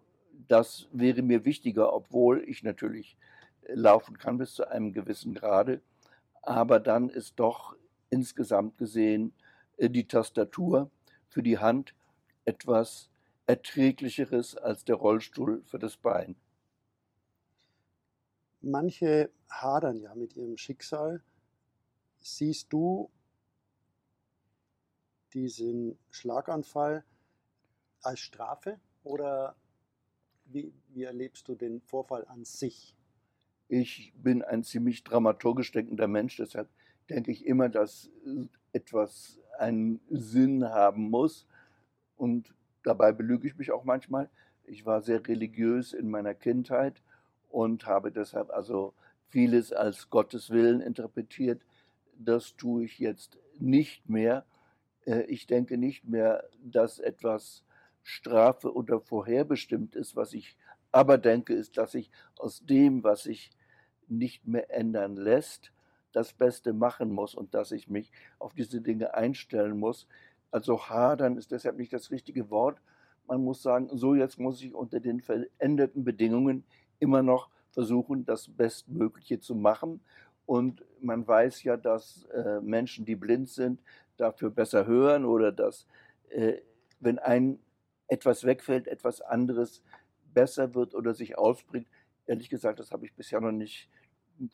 das 0.48 0.88
wäre 0.91 1.22
mir 1.22 1.46
wichtiger, 1.46 1.93
obwohl 1.93 2.43
ich 2.48 2.63
natürlich 2.63 3.17
äh, 3.63 3.74
laufen 3.74 4.17
kann 4.17 4.38
bis 4.38 4.54
zu 4.54 4.70
einem 4.70 4.93
gewissen 4.93 5.34
Grade. 5.34 5.82
Aber 6.41 6.80
dann 6.80 7.10
ist 7.10 7.39
doch 7.39 7.76
insgesamt 8.10 8.78
gesehen 8.78 9.34
äh, 9.78 9.89
die 9.89 10.08
Tastatur 10.08 10.89
für 11.28 11.43
die 11.43 11.58
Hand 11.58 11.93
etwas 12.46 13.10
erträglicheres 13.48 14.56
als 14.56 14.86
der 14.86 14.96
Rollstuhl 14.96 15.63
für 15.65 15.80
das 15.80 15.98
Bein. 15.98 16.36
Manche 18.62 19.30
hadern 19.50 20.00
ja 20.00 20.14
mit 20.16 20.36
ihrem 20.36 20.58
Schicksal. 20.58 21.22
Siehst 22.20 22.72
du 22.74 23.10
diesen 25.34 25.98
Schlaganfall 26.10 27.04
als 28.02 28.20
Strafe 28.20 28.80
oder 29.04 29.56
wie, 30.46 30.74
wie 30.90 31.04
erlebst 31.04 31.48
du 31.48 31.56
den 31.56 31.82
Vorfall 31.82 32.26
an 32.28 32.46
sich? 32.46 32.96
Ich 33.68 34.14
bin 34.16 34.42
ein 34.44 34.64
ziemlich 34.64 35.04
dramaturgisch 35.04 35.72
denkender 35.72 36.08
Mensch, 36.08 36.38
deshalb 36.38 36.70
denke 37.10 37.32
ich 37.32 37.46
immer, 37.46 37.70
dass 37.70 38.10
etwas 38.72 39.40
einen 39.58 40.00
Sinn 40.10 40.64
haben 40.66 41.10
muss. 41.10 41.48
Und 42.16 42.54
dabei 42.84 43.12
belüge 43.12 43.48
ich 43.48 43.58
mich 43.58 43.72
auch 43.72 43.84
manchmal. 43.84 44.30
Ich 44.64 44.86
war 44.86 45.02
sehr 45.02 45.26
religiös 45.28 45.94
in 45.94 46.10
meiner 46.10 46.34
Kindheit 46.34 47.02
und 47.50 47.86
habe 47.86 48.12
deshalb 48.12 48.50
also 48.52 48.94
vieles 49.30 49.74
als 49.74 50.10
Gottes 50.10 50.50
Willen 50.50 50.82
interpretiert. 50.82 51.62
Das 52.18 52.56
tue 52.56 52.86
ich 52.86 53.00
jetzt 53.00 53.38
nicht 53.60 54.10
mehr. 54.10 54.46
Äh, 55.06 55.24
ich 55.24 55.48
denke 55.48 55.78
nicht 55.78 56.06
mehr, 56.06 56.44
dass 56.63 57.00
etwas 57.00 57.63
Strafe 58.04 58.74
oder 58.74 59.02
vorherbestimmt 59.02 59.96
ist. 59.96 60.16
Was 60.16 60.34
ich 60.34 60.58
aber 60.92 61.18
denke, 61.18 61.54
ist, 61.54 61.78
dass 61.78 61.94
ich 61.94 62.10
aus 62.38 62.66
dem, 62.66 63.04
was 63.04 63.24
sich 63.24 63.52
nicht 64.08 64.48
mehr 64.48 64.74
ändern 64.74 65.16
lässt, 65.16 65.72
das 66.13 66.34
Beste 66.34 66.74
machen 66.74 67.12
muss 67.12 67.36
und 67.36 67.54
dass 67.54 67.72
ich 67.72 67.90
mich 67.90 68.12
auf 68.40 68.54
diese 68.54 68.82
Dinge 68.82 69.13
einstellen 69.13 69.78
muss. 69.78 70.08
Also 70.52 70.90
hadern 70.90 71.38
ist 71.38 71.52
deshalb 71.52 71.78
nicht 71.78 71.94
das 71.94 72.10
richtige 72.10 72.50
Wort. 72.50 72.82
Man 73.28 73.44
muss 73.44 73.62
sagen, 73.62 73.90
so 73.92 74.16
jetzt 74.16 74.40
muss 74.40 74.62
ich 74.62 74.74
unter 74.74 75.02
den 75.02 75.22
veränderten 75.22 76.06
Bedingungen 76.06 76.63
immer 77.00 77.22
noch 77.22 77.50
versuchen, 77.78 78.26
das 78.26 78.48
Bestmögliche 78.48 79.40
zu 79.40 79.54
machen. 79.54 80.02
Und 80.48 80.84
man 81.00 81.28
weiß 81.28 81.62
ja, 81.62 81.78
dass 81.78 82.26
äh, 82.34 82.60
Menschen, 82.60 83.06
die 83.06 83.16
blind 83.16 83.50
sind, 83.50 83.84
dafür 84.18 84.50
besser 84.50 84.88
hören 84.88 85.26
oder 85.26 85.52
dass, 85.52 85.86
äh, 86.30 86.54
wenn 87.00 87.20
ein 87.20 87.60
etwas 88.08 88.46
wegfällt, 88.46 88.88
etwas 88.88 89.22
anderes 89.22 89.84
besser 90.34 90.74
wird 90.74 90.96
oder 90.96 91.13
sich 91.13 91.38
ausbringt. 91.38 91.86
Ehrlich 92.26 92.50
gesagt, 92.50 92.80
das 92.80 92.90
habe 92.90 93.06
ich 93.06 93.13
bisher 93.13 93.42
noch 93.42 93.52
nicht 93.52 93.92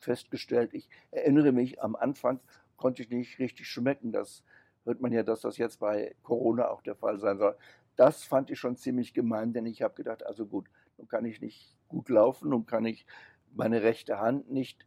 festgestellt. 0.00 0.74
Ich 0.74 0.90
erinnere 1.10 1.52
mich, 1.52 1.82
am 1.82 1.96
Anfang 1.96 2.40
konnte 2.76 3.00
ich 3.02 3.08
nicht 3.08 3.38
richtig 3.38 3.68
schmecken. 3.68 4.12
Das 4.12 4.44
hört 4.84 5.00
man 5.00 5.12
ja, 5.12 5.22
dass 5.22 5.40
das 5.40 5.56
jetzt 5.56 5.80
bei 5.80 6.14
Corona 6.22 6.68
auch 6.68 6.82
der 6.82 6.94
Fall 6.94 7.18
sein 7.18 7.38
soll. 7.38 7.56
Das 7.96 8.22
fand 8.22 8.50
ich 8.50 8.58
schon 8.58 8.76
ziemlich 8.76 9.14
gemein, 9.14 9.54
denn 9.54 9.64
ich 9.64 9.80
habe 9.80 9.94
gedacht, 9.94 10.26
also 10.26 10.44
gut, 10.44 10.68
nun 10.98 11.08
kann 11.08 11.24
ich 11.24 11.40
nicht 11.40 11.76
gut 11.88 12.08
laufen 12.08 12.52
und 12.52 12.66
kann 12.66 12.84
ich 12.84 13.06
meine 13.54 13.82
rechte 13.82 14.18
Hand 14.18 14.50
nicht 14.50 14.86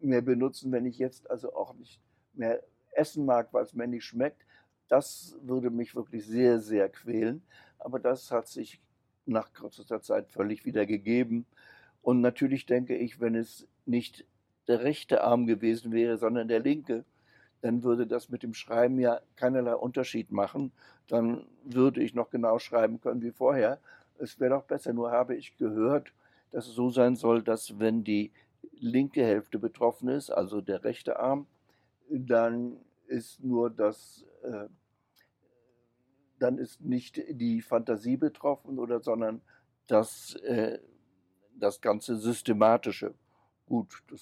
mehr 0.00 0.22
benutzen, 0.22 0.72
wenn 0.72 0.86
ich 0.86 0.98
jetzt 0.98 1.30
also 1.30 1.54
auch 1.54 1.74
nicht 1.74 2.00
mehr 2.34 2.62
essen 2.92 3.24
mag, 3.24 3.52
weil 3.52 3.64
es 3.64 3.74
mir 3.74 3.86
nicht 3.86 4.04
schmeckt. 4.04 4.44
Das 4.88 5.36
würde 5.42 5.70
mich 5.70 5.94
wirklich 5.94 6.24
sehr, 6.26 6.60
sehr 6.60 6.88
quälen. 6.88 7.42
Aber 7.78 7.98
das 7.98 8.30
hat 8.30 8.48
sich 8.48 8.80
nach 9.26 9.52
kurzer 9.52 10.00
Zeit 10.02 10.30
völlig 10.30 10.64
wieder 10.64 10.86
gegeben. 10.86 11.46
Und 12.02 12.20
natürlich 12.20 12.66
denke 12.66 12.96
ich, 12.96 13.20
wenn 13.20 13.34
es 13.34 13.66
nicht 13.86 14.26
der 14.68 14.80
rechte 14.80 15.24
Arm 15.24 15.46
gewesen 15.46 15.92
wäre, 15.92 16.18
sondern 16.18 16.48
der 16.48 16.60
linke, 16.60 17.04
dann 17.60 17.82
würde 17.82 18.06
das 18.06 18.28
mit 18.28 18.42
dem 18.42 18.52
Schreiben 18.52 18.98
ja 18.98 19.20
keinerlei 19.36 19.74
Unterschied 19.74 20.30
machen. 20.30 20.72
Dann 21.08 21.46
würde 21.64 22.02
ich 22.02 22.14
noch 22.14 22.28
genau 22.30 22.58
schreiben 22.58 23.00
können 23.00 23.22
wie 23.22 23.30
vorher. 23.30 23.80
Es 24.18 24.38
wäre 24.40 24.50
doch 24.54 24.64
besser. 24.64 24.92
Nur 24.92 25.10
habe 25.10 25.34
ich 25.36 25.56
gehört, 25.56 26.12
dass 26.50 26.66
es 26.66 26.74
so 26.74 26.90
sein 26.90 27.16
soll, 27.16 27.42
dass 27.42 27.78
wenn 27.78 28.04
die 28.04 28.32
linke 28.72 29.24
Hälfte 29.24 29.58
betroffen 29.58 30.08
ist, 30.08 30.30
also 30.30 30.60
der 30.60 30.84
rechte 30.84 31.18
Arm, 31.18 31.46
dann 32.08 32.76
ist 33.06 33.42
nur 33.42 33.70
das, 33.70 34.24
äh, 34.42 34.68
dann 36.38 36.58
ist 36.58 36.80
nicht 36.80 37.22
die 37.28 37.60
Fantasie 37.60 38.16
betroffen 38.16 38.78
oder 38.78 39.00
sondern 39.00 39.40
das, 39.86 40.34
äh, 40.36 40.78
das 41.56 41.80
ganze 41.80 42.16
Systematische. 42.16 43.14
Gut, 43.66 44.02
das 44.10 44.20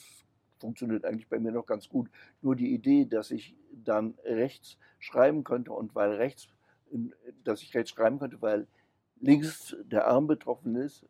funktioniert 0.58 1.04
eigentlich 1.04 1.28
bei 1.28 1.38
mir 1.38 1.52
noch 1.52 1.66
ganz 1.66 1.88
gut. 1.88 2.08
Nur 2.40 2.56
die 2.56 2.72
Idee, 2.72 3.04
dass 3.04 3.30
ich 3.30 3.56
dann 3.72 4.14
rechts 4.24 4.78
schreiben 4.98 5.44
könnte 5.44 5.72
und 5.72 5.94
weil 5.94 6.12
rechts, 6.12 6.48
dass 7.44 7.62
ich 7.62 7.74
rechts 7.74 7.90
schreiben 7.90 8.18
könnte, 8.18 8.40
weil 8.40 8.66
links 9.22 9.74
der 9.84 10.06
Arm 10.06 10.26
betroffen 10.26 10.76
ist, 10.76 11.06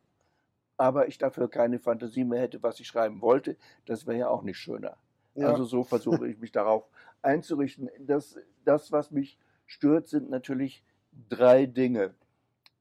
aber 0.76 1.08
ich 1.08 1.18
dafür 1.18 1.48
keine 1.48 1.78
Fantasie 1.78 2.24
mehr 2.24 2.40
hätte, 2.40 2.62
was 2.62 2.78
ich 2.78 2.86
schreiben 2.86 3.20
wollte, 3.20 3.56
das 3.86 4.06
wäre 4.06 4.18
ja 4.18 4.28
auch 4.28 4.42
nicht 4.42 4.58
schöner. 4.58 4.96
Ja. 5.34 5.48
Also 5.48 5.64
so 5.64 5.82
versuche 5.82 6.28
ich 6.28 6.38
mich 6.38 6.52
darauf 6.52 6.88
einzurichten. 7.22 7.90
Das, 7.98 8.38
das, 8.64 8.92
was 8.92 9.10
mich 9.10 9.38
stört, 9.66 10.08
sind 10.08 10.30
natürlich 10.30 10.84
drei 11.28 11.66
Dinge. 11.66 12.14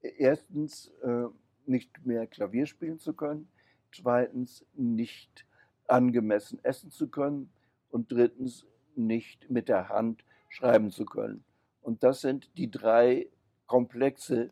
Erstens, 0.02 0.88
äh, 1.02 1.24
nicht 1.64 2.04
mehr 2.04 2.26
Klavier 2.26 2.66
spielen 2.66 2.98
zu 2.98 3.14
können. 3.14 3.48
Zweitens, 3.94 4.66
nicht 4.74 5.46
angemessen 5.86 6.58
essen 6.62 6.90
zu 6.90 7.08
können. 7.08 7.50
Und 7.90 8.12
drittens, 8.12 8.66
nicht 8.94 9.50
mit 9.50 9.68
der 9.68 9.88
Hand 9.88 10.24
schreiben 10.48 10.90
zu 10.90 11.06
können. 11.06 11.44
Und 11.80 12.02
das 12.02 12.20
sind 12.20 12.50
die 12.58 12.70
drei 12.70 13.28
Komplexe, 13.66 14.50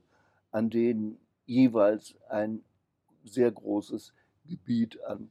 an 0.51 0.71
denen 0.71 1.19
jeweils 1.47 2.15
ein 2.29 2.63
sehr 3.25 3.51
großes 3.51 4.13
Gebiet 4.47 5.03
an 5.05 5.31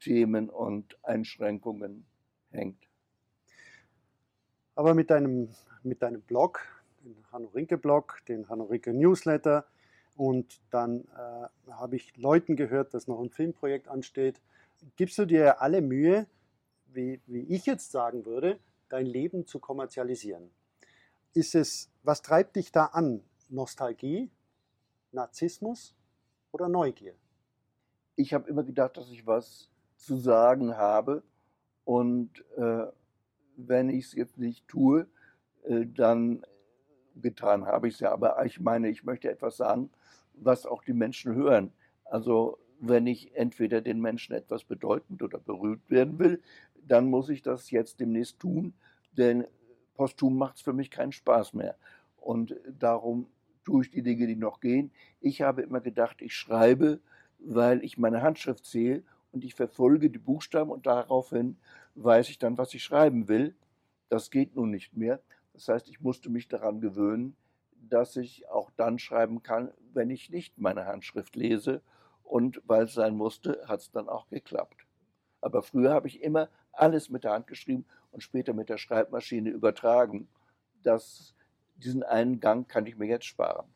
Themen 0.00 0.48
und 0.48 0.96
Einschränkungen 1.02 2.06
hängt. 2.50 2.88
Aber 4.74 4.94
mit 4.94 5.10
deinem, 5.10 5.48
mit 5.82 6.02
deinem 6.02 6.22
Blog, 6.22 6.60
den 7.02 7.16
Hanno 7.32 7.48
Rinke 7.48 7.78
Blog, 7.78 8.20
den 8.28 8.48
Hanno 8.48 8.64
Rinke 8.64 8.92
Newsletter 8.92 9.66
und 10.16 10.60
dann 10.70 11.04
äh, 11.14 11.72
habe 11.72 11.96
ich 11.96 12.16
Leuten 12.16 12.56
gehört, 12.56 12.94
dass 12.94 13.06
noch 13.06 13.20
ein 13.20 13.30
Filmprojekt 13.30 13.88
ansteht. 13.88 14.40
Gibst 14.96 15.18
du 15.18 15.24
dir 15.24 15.60
alle 15.60 15.80
Mühe, 15.80 16.26
wie, 16.92 17.20
wie 17.26 17.42
ich 17.54 17.66
jetzt 17.66 17.90
sagen 17.90 18.24
würde, 18.24 18.58
dein 18.88 19.06
Leben 19.06 19.46
zu 19.46 19.58
kommerzialisieren? 19.58 20.50
Ist 21.34 21.54
es, 21.54 21.90
was 22.02 22.22
treibt 22.22 22.56
dich 22.56 22.72
da 22.72 22.86
an? 22.86 23.22
Nostalgie, 23.48 24.30
Narzissmus 25.16 25.96
oder 26.52 26.68
Neugier? 26.68 27.14
Ich 28.14 28.32
habe 28.32 28.48
immer 28.48 28.62
gedacht, 28.62 28.96
dass 28.96 29.10
ich 29.10 29.26
was 29.26 29.68
zu 29.96 30.16
sagen 30.16 30.76
habe 30.76 31.22
und 31.84 32.44
äh, 32.56 32.86
wenn 33.56 33.88
ich 33.88 34.06
es 34.06 34.12
jetzt 34.12 34.38
nicht 34.38 34.68
tue, 34.68 35.06
äh, 35.64 35.86
dann 35.86 36.44
getan 37.16 37.66
habe 37.66 37.88
ich 37.88 37.94
es 37.94 38.00
ja. 38.00 38.12
Aber 38.12 38.44
ich 38.44 38.60
meine, 38.60 38.88
ich 38.88 39.04
möchte 39.04 39.30
etwas 39.30 39.56
sagen, 39.56 39.90
was 40.34 40.66
auch 40.66 40.82
die 40.82 40.92
Menschen 40.92 41.34
hören. 41.34 41.72
Also 42.04 42.58
wenn 42.78 43.06
ich 43.06 43.34
entweder 43.34 43.80
den 43.80 44.00
Menschen 44.00 44.34
etwas 44.34 44.64
bedeutend 44.64 45.22
oder 45.22 45.38
berührt 45.38 45.90
werden 45.90 46.18
will, 46.18 46.42
dann 46.74 47.06
muss 47.06 47.28
ich 47.30 47.42
das 47.42 47.70
jetzt 47.70 48.00
demnächst 48.00 48.38
tun, 48.38 48.74
denn 49.12 49.46
posthum 49.94 50.36
macht 50.36 50.56
es 50.56 50.62
für 50.62 50.74
mich 50.74 50.90
keinen 50.90 51.12
Spaß 51.12 51.54
mehr. 51.54 51.76
Und 52.16 52.54
darum 52.78 53.28
tue 53.66 53.82
ich 53.82 53.90
die 53.90 54.02
Dinge, 54.02 54.26
die 54.26 54.36
noch 54.36 54.60
gehen. 54.60 54.92
Ich 55.20 55.42
habe 55.42 55.62
immer 55.62 55.80
gedacht, 55.80 56.22
ich 56.22 56.34
schreibe, 56.34 57.00
weil 57.38 57.84
ich 57.84 57.98
meine 57.98 58.22
Handschrift 58.22 58.64
sehe 58.64 59.02
und 59.32 59.44
ich 59.44 59.54
verfolge 59.54 60.08
die 60.08 60.18
Buchstaben 60.18 60.70
und 60.70 60.86
daraufhin 60.86 61.58
weiß 61.96 62.30
ich 62.30 62.38
dann, 62.38 62.56
was 62.56 62.72
ich 62.72 62.82
schreiben 62.82 63.28
will. 63.28 63.54
Das 64.08 64.30
geht 64.30 64.54
nun 64.54 64.70
nicht 64.70 64.96
mehr. 64.96 65.20
Das 65.52 65.68
heißt, 65.68 65.88
ich 65.88 66.00
musste 66.00 66.30
mich 66.30 66.48
daran 66.48 66.80
gewöhnen, 66.80 67.36
dass 67.72 68.16
ich 68.16 68.48
auch 68.48 68.70
dann 68.76 68.98
schreiben 68.98 69.42
kann, 69.42 69.72
wenn 69.92 70.10
ich 70.10 70.30
nicht 70.30 70.58
meine 70.58 70.86
Handschrift 70.86 71.36
lese. 71.36 71.82
Und 72.22 72.62
weil 72.66 72.84
es 72.84 72.94
sein 72.94 73.16
musste, 73.16 73.62
hat 73.66 73.80
es 73.80 73.90
dann 73.90 74.08
auch 74.08 74.28
geklappt. 74.28 74.86
Aber 75.40 75.62
früher 75.62 75.92
habe 75.92 76.08
ich 76.08 76.22
immer 76.22 76.48
alles 76.72 77.10
mit 77.10 77.24
der 77.24 77.32
Hand 77.32 77.46
geschrieben 77.46 77.84
und 78.10 78.22
später 78.22 78.52
mit 78.52 78.68
der 78.68 78.78
Schreibmaschine 78.78 79.50
übertragen. 79.50 80.28
Das, 80.82 81.35
diesen 81.76 82.02
einen 82.02 82.40
Gang 82.40 82.68
kann 82.68 82.86
ich 82.86 82.96
mir 82.96 83.06
jetzt 83.06 83.26
sparen 83.26 83.66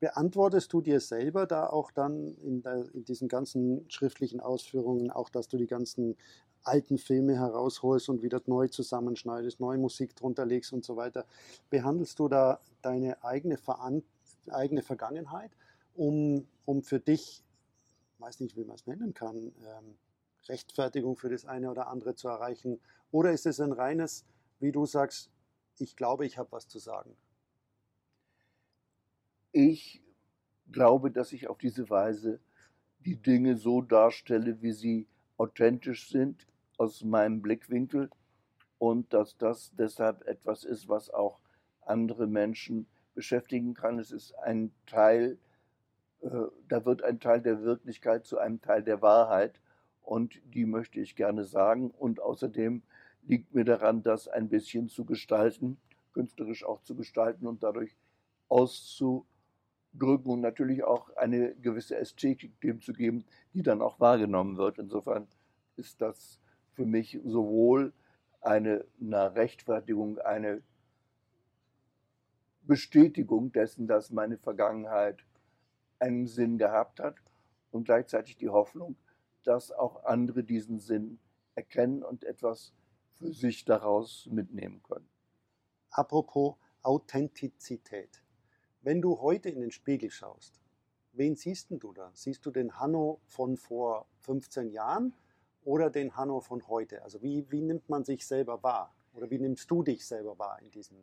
beantwortest 0.00 0.72
du 0.72 0.80
dir 0.80 1.00
selber 1.00 1.46
da 1.46 1.66
auch 1.66 1.90
dann 1.90 2.36
in, 2.42 2.62
der, 2.62 2.86
in, 2.94 3.04
diesen 3.04 3.28
ganzen 3.28 3.88
schriftlichen 3.90 4.40
Ausführungen, 4.40 5.10
auch 5.10 5.28
dass 5.28 5.48
du 5.48 5.56
die 5.56 5.66
ganzen 5.66 6.16
alten 6.62 6.98
Filme 6.98 7.36
herausholst 7.36 8.08
und 8.08 8.22
wieder 8.22 8.40
neu 8.46 8.68
zusammenschneidest, 8.68 9.60
neue 9.60 9.78
Musik 9.78 10.14
drunter 10.14 10.44
legst 10.44 10.72
und 10.72 10.84
so 10.84 10.96
weiter. 10.96 11.24
Behandelst 11.70 12.18
du 12.18 12.28
da 12.28 12.60
deine 12.82 13.22
eigene, 13.24 13.56
Veran 13.56 14.02
eigene 14.50 14.82
Vergangenheit, 14.82 15.50
um, 15.94 16.46
um 16.64 16.82
für 16.82 17.00
dich, 17.00 17.42
weiß 18.18 18.40
nicht, 18.40 18.56
wie 18.56 18.64
man 18.64 18.76
es 18.76 18.86
nennen 18.86 19.14
kann, 19.14 19.36
ähm, 19.36 19.96
Rechtfertigung 20.48 21.16
für 21.16 21.28
das 21.28 21.44
eine 21.44 21.70
oder 21.70 21.88
andere 21.88 22.14
zu 22.14 22.28
erreichen? 22.28 22.80
Oder 23.10 23.32
ist 23.32 23.46
es 23.46 23.60
ein 23.60 23.72
reines, 23.72 24.24
wie 24.60 24.72
du 24.72 24.86
sagst, 24.86 25.30
ich 25.80 25.96
glaube, 25.96 26.26
ich 26.26 26.38
habe 26.38 26.52
was 26.52 26.68
zu 26.68 26.78
sagen? 26.78 27.16
Ich 29.52 30.02
glaube, 30.70 31.10
dass 31.10 31.32
ich 31.32 31.48
auf 31.48 31.58
diese 31.58 31.88
Weise 31.90 32.40
die 33.00 33.16
Dinge 33.16 33.56
so 33.56 33.80
darstelle, 33.80 34.60
wie 34.62 34.72
sie 34.72 35.06
authentisch 35.36 36.08
sind 36.08 36.46
aus 36.76 37.02
meinem 37.02 37.40
Blickwinkel 37.40 38.10
und 38.78 39.12
dass 39.12 39.36
das 39.38 39.72
deshalb 39.76 40.26
etwas 40.26 40.64
ist, 40.64 40.88
was 40.88 41.10
auch 41.10 41.40
andere 41.80 42.26
Menschen 42.26 42.86
beschäftigen 43.14 43.74
kann. 43.74 43.98
Es 43.98 44.10
ist 44.10 44.34
ein 44.38 44.72
Teil 44.86 45.38
äh, 46.20 46.28
da 46.68 46.84
wird 46.84 47.02
ein 47.02 47.20
Teil 47.20 47.40
der 47.40 47.62
Wirklichkeit 47.62 48.26
zu 48.26 48.38
einem 48.38 48.60
Teil 48.60 48.82
der 48.82 49.02
Wahrheit 49.02 49.60
und 50.02 50.40
die 50.54 50.66
möchte 50.66 51.00
ich 51.00 51.16
gerne 51.16 51.44
sagen 51.44 51.90
und 51.90 52.20
außerdem 52.20 52.82
liegt 53.28 53.54
mir 53.54 53.64
daran, 53.64 54.02
das 54.02 54.26
ein 54.26 54.48
bisschen 54.48 54.88
zu 54.88 55.04
gestalten, 55.04 55.78
künstlerisch 56.12 56.64
auch 56.64 56.82
zu 56.82 56.96
gestalten 56.96 57.46
und 57.46 57.62
dadurch 57.62 57.94
auszudrücken 58.48 59.26
und 60.24 60.40
natürlich 60.40 60.82
auch 60.82 61.14
eine 61.16 61.54
gewisse 61.56 61.96
Ästhetik 61.96 62.58
dem 62.62 62.80
zu 62.80 62.92
geben, 62.92 63.24
die 63.52 63.62
dann 63.62 63.82
auch 63.82 64.00
wahrgenommen 64.00 64.56
wird. 64.56 64.78
Insofern 64.78 65.28
ist 65.76 66.00
das 66.00 66.40
für 66.72 66.86
mich 66.86 67.20
sowohl 67.24 67.92
eine, 68.40 68.86
eine 69.00 69.34
Rechtfertigung, 69.34 70.18
eine 70.18 70.62
Bestätigung 72.62 73.52
dessen, 73.52 73.86
dass 73.86 74.10
meine 74.10 74.38
Vergangenheit 74.38 75.24
einen 75.98 76.26
Sinn 76.26 76.56
gehabt 76.56 77.00
hat 77.00 77.16
und 77.70 77.84
gleichzeitig 77.84 78.36
die 78.36 78.48
Hoffnung, 78.48 78.96
dass 79.44 79.70
auch 79.70 80.04
andere 80.04 80.44
diesen 80.44 80.78
Sinn 80.78 81.18
erkennen 81.54 82.02
und 82.02 82.24
etwas 82.24 82.72
für 83.18 83.32
sich 83.32 83.64
daraus 83.64 84.26
mitnehmen 84.30 84.82
können. 84.82 85.08
Apropos 85.90 86.56
Authentizität. 86.82 88.22
Wenn 88.82 89.02
du 89.02 89.20
heute 89.20 89.50
in 89.50 89.60
den 89.60 89.72
Spiegel 89.72 90.10
schaust, 90.10 90.60
wen 91.12 91.34
siehst 91.34 91.70
du 91.70 91.92
da? 91.92 92.10
Siehst 92.14 92.46
du 92.46 92.50
den 92.50 92.78
Hanno 92.78 93.20
von 93.26 93.56
vor 93.56 94.06
15 94.20 94.70
Jahren 94.70 95.14
oder 95.64 95.90
den 95.90 96.16
Hanno 96.16 96.40
von 96.40 96.66
heute? 96.68 97.02
Also 97.02 97.20
wie, 97.22 97.50
wie 97.50 97.60
nimmt 97.60 97.88
man 97.88 98.04
sich 98.04 98.26
selber 98.26 98.62
wahr? 98.62 98.94
Oder 99.14 99.30
wie 99.30 99.38
nimmst 99.38 99.70
du 99.70 99.82
dich 99.82 100.06
selber 100.06 100.38
wahr 100.38 100.60
in 100.62 100.70
diesem 100.70 100.96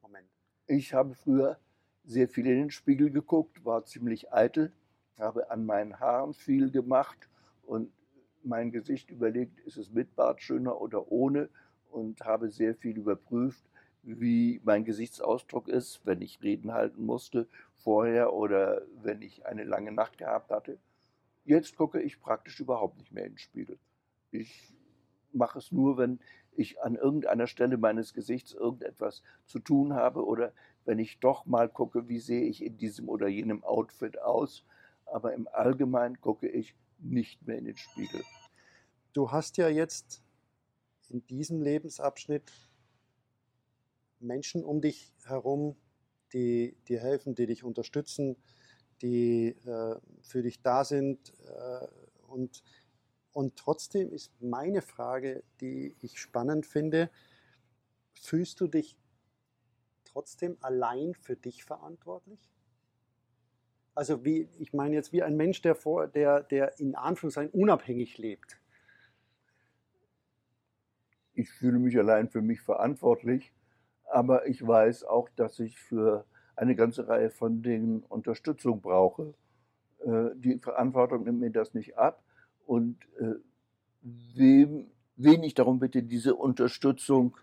Moment? 0.00 0.28
Ich 0.66 0.94
habe 0.94 1.14
früher 1.14 1.58
sehr 2.04 2.28
viel 2.28 2.46
in 2.46 2.56
den 2.56 2.70
Spiegel 2.70 3.10
geguckt, 3.10 3.64
war 3.64 3.84
ziemlich 3.84 4.32
eitel, 4.32 4.72
habe 5.18 5.50
an 5.50 5.66
meinen 5.66 6.00
Haaren 6.00 6.32
viel 6.32 6.70
gemacht 6.70 7.28
und 7.62 7.92
mein 8.48 8.72
Gesicht 8.72 9.10
überlegt, 9.10 9.60
ist 9.60 9.76
es 9.76 9.92
mit 9.92 10.16
Bart 10.16 10.42
schöner 10.42 10.80
oder 10.80 11.12
ohne 11.12 11.48
und 11.90 12.20
habe 12.22 12.50
sehr 12.50 12.74
viel 12.74 12.96
überprüft, 12.96 13.62
wie 14.02 14.60
mein 14.64 14.84
Gesichtsausdruck 14.84 15.68
ist, 15.68 16.00
wenn 16.04 16.22
ich 16.22 16.42
Reden 16.42 16.72
halten 16.72 17.04
musste 17.04 17.46
vorher 17.76 18.32
oder 18.32 18.82
wenn 19.02 19.22
ich 19.22 19.46
eine 19.46 19.64
lange 19.64 19.92
Nacht 19.92 20.18
gehabt 20.18 20.50
hatte. 20.50 20.78
Jetzt 21.44 21.76
gucke 21.76 22.00
ich 22.00 22.20
praktisch 22.20 22.60
überhaupt 22.60 22.98
nicht 22.98 23.12
mehr 23.12 23.24
in 23.24 23.32
den 23.32 23.38
Spiegel. 23.38 23.78
Ich 24.30 24.74
mache 25.32 25.58
es 25.58 25.72
nur, 25.72 25.98
wenn 25.98 26.20
ich 26.52 26.82
an 26.82 26.96
irgendeiner 26.96 27.46
Stelle 27.46 27.76
meines 27.76 28.14
Gesichts 28.14 28.52
irgendetwas 28.52 29.22
zu 29.46 29.58
tun 29.58 29.94
habe 29.94 30.26
oder 30.26 30.52
wenn 30.84 30.98
ich 30.98 31.20
doch 31.20 31.46
mal 31.46 31.68
gucke, 31.68 32.08
wie 32.08 32.18
sehe 32.18 32.42
ich 32.42 32.64
in 32.64 32.76
diesem 32.78 33.08
oder 33.08 33.28
jenem 33.28 33.62
Outfit 33.62 34.20
aus. 34.20 34.64
Aber 35.06 35.32
im 35.34 35.48
Allgemeinen 35.48 36.20
gucke 36.20 36.48
ich 36.48 36.74
nicht 36.98 37.46
mehr 37.46 37.58
in 37.58 37.66
den 37.66 37.76
Spiegel. 37.76 38.22
Du 39.12 39.32
hast 39.32 39.56
ja 39.56 39.68
jetzt 39.68 40.22
in 41.08 41.26
diesem 41.26 41.62
Lebensabschnitt 41.62 42.52
Menschen 44.20 44.64
um 44.64 44.80
dich 44.80 45.12
herum, 45.24 45.76
die 46.32 46.76
dir 46.88 47.00
helfen, 47.00 47.34
die 47.34 47.46
dich 47.46 47.64
unterstützen, 47.64 48.36
die 49.00 49.56
äh, 49.64 49.96
für 50.22 50.42
dich 50.42 50.60
da 50.60 50.84
sind. 50.84 51.32
Äh, 51.46 51.86
und, 52.26 52.62
und 53.32 53.56
trotzdem 53.56 54.12
ist 54.12 54.32
meine 54.40 54.82
Frage, 54.82 55.42
die 55.60 55.96
ich 56.00 56.18
spannend 56.20 56.66
finde, 56.66 57.10
fühlst 58.12 58.60
du 58.60 58.66
dich 58.66 58.96
trotzdem 60.04 60.58
allein 60.60 61.14
für 61.14 61.36
dich 61.36 61.64
verantwortlich? 61.64 62.50
Also 63.94 64.24
wie, 64.24 64.48
ich 64.58 64.72
meine 64.72 64.94
jetzt 64.94 65.12
wie 65.12 65.22
ein 65.22 65.36
Mensch, 65.36 65.62
der, 65.62 65.74
vor, 65.74 66.06
der, 66.06 66.42
der 66.42 66.78
in 66.78 66.94
Anführungszeichen 66.94 67.52
unabhängig 67.52 68.18
lebt. 68.18 68.57
Ich 71.38 71.50
fühle 71.50 71.78
mich 71.78 71.96
allein 71.96 72.28
für 72.28 72.42
mich 72.42 72.60
verantwortlich, 72.60 73.52
aber 74.10 74.48
ich 74.48 74.66
weiß 74.66 75.04
auch, 75.04 75.28
dass 75.36 75.60
ich 75.60 75.78
für 75.78 76.24
eine 76.56 76.74
ganze 76.74 77.06
Reihe 77.06 77.30
von 77.30 77.62
Dingen 77.62 78.02
Unterstützung 78.08 78.80
brauche. 78.80 79.34
Äh, 80.00 80.30
die 80.34 80.58
Verantwortung 80.58 81.22
nimmt 81.22 81.38
mir 81.38 81.52
das 81.52 81.74
nicht 81.74 81.96
ab 81.96 82.24
und 82.66 82.98
äh, 83.20 83.36
wem, 84.34 84.90
wen 85.14 85.44
ich 85.44 85.54
darum 85.54 85.78
bitte, 85.78 86.02
diese 86.02 86.34
Unterstützung 86.34 87.36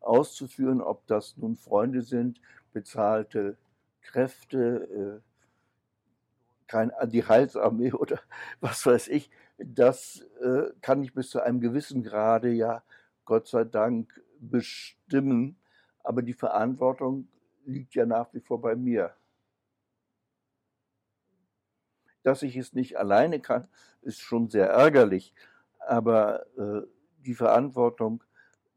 auszuführen, 0.00 0.80
ob 0.80 1.06
das 1.06 1.36
nun 1.36 1.56
Freunde 1.56 2.02
sind, 2.02 2.40
bezahlte 2.72 3.56
Kräfte, 4.00 5.22
äh, 5.22 6.66
kein, 6.66 6.90
die 7.04 7.24
Heilsarmee 7.24 7.92
oder 7.92 8.18
was 8.60 8.84
weiß 8.84 9.06
ich, 9.06 9.30
das 9.56 10.26
äh, 10.42 10.72
kann 10.80 11.04
ich 11.04 11.14
bis 11.14 11.30
zu 11.30 11.40
einem 11.40 11.60
gewissen 11.60 12.02
Grade 12.02 12.50
ja 12.50 12.82
Gott 13.26 13.48
sei 13.48 13.64
Dank 13.64 14.22
bestimmen, 14.40 15.58
aber 16.02 16.22
die 16.22 16.32
Verantwortung 16.32 17.28
liegt 17.66 17.94
ja 17.94 18.06
nach 18.06 18.32
wie 18.32 18.40
vor 18.40 18.60
bei 18.60 18.74
mir. 18.74 19.14
Dass 22.22 22.42
ich 22.42 22.56
es 22.56 22.72
nicht 22.72 22.96
alleine 22.96 23.40
kann, 23.40 23.68
ist 24.02 24.20
schon 24.20 24.48
sehr 24.48 24.68
ärgerlich, 24.68 25.34
aber 25.80 26.46
äh, 26.56 26.86
die 27.18 27.34
Verantwortung 27.34 28.22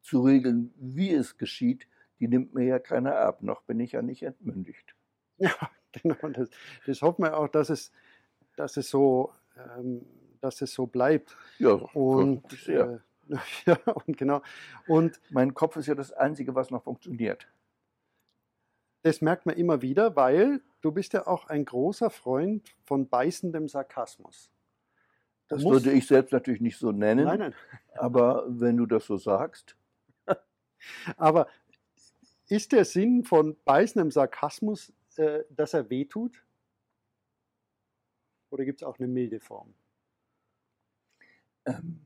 zu 0.01 0.21
regeln, 0.21 0.73
wie 0.75 1.11
es 1.13 1.37
geschieht, 1.37 1.87
die 2.19 2.27
nimmt 2.27 2.53
mir 2.53 2.65
ja 2.65 2.79
keiner 2.79 3.17
ab, 3.17 3.41
noch 3.41 3.61
bin 3.61 3.79
ich 3.79 3.93
ja 3.93 4.01
nicht 4.01 4.23
entmündigt. 4.23 4.95
Ja, 5.41 5.55
genau. 5.93 6.15
Das, 6.33 6.49
das 6.85 7.01
hoffen 7.01 7.23
wir 7.23 7.37
auch, 7.37 7.47
dass 7.47 7.69
es, 7.69 7.93
dass 8.57 8.75
es, 8.75 8.89
so, 8.89 9.31
ähm, 9.55 10.05
dass 10.41 10.61
es 10.61 10.73
so 10.73 10.85
bleibt. 10.85 11.37
Ja, 11.59 11.71
und. 11.71 12.67
Äh, 12.67 12.99
ja, 13.65 13.77
und 14.05 14.17
genau. 14.17 14.41
Und 14.87 15.19
mein 15.29 15.53
Kopf 15.53 15.75
ist 15.77 15.87
ja 15.87 15.95
das 15.95 16.11
Einzige, 16.11 16.55
was 16.55 16.71
noch 16.71 16.83
funktioniert. 16.83 17.47
Das 19.03 19.21
merkt 19.21 19.45
man 19.45 19.55
immer 19.55 19.81
wieder, 19.81 20.15
weil 20.15 20.61
du 20.81 20.91
bist 20.91 21.13
ja 21.13 21.25
auch 21.25 21.47
ein 21.47 21.63
großer 21.63 22.09
Freund 22.09 22.75
von 22.83 23.07
beißendem 23.07 23.67
Sarkasmus. 23.69 24.51
Das 25.47 25.63
Muss, 25.63 25.73
würde 25.73 25.91
ich 25.93 26.05
selbst 26.05 26.31
natürlich 26.31 26.61
nicht 26.61 26.77
so 26.77 26.91
nennen. 26.91 27.25
Nein, 27.25 27.39
nein. 27.39 27.55
Aber 27.95 28.45
wenn 28.47 28.77
du 28.77 28.85
das 28.85 29.05
so 29.05 29.17
sagst. 29.17 29.75
aber 31.17 31.47
ist 32.47 32.71
der 32.71 32.85
Sinn 32.85 33.23
von 33.25 33.57
beißendem 33.65 34.11
Sarkasmus 34.11 34.93
äh, 35.19 35.43
dass 35.49 35.73
er 35.73 35.89
wehtut? 35.89 36.45
Oder 38.51 38.63
gibt 38.63 38.81
es 38.81 38.87
auch 38.87 38.97
eine 38.97 39.07
milde 39.07 39.39
Form? 39.39 39.73
Ähm, 41.65 41.99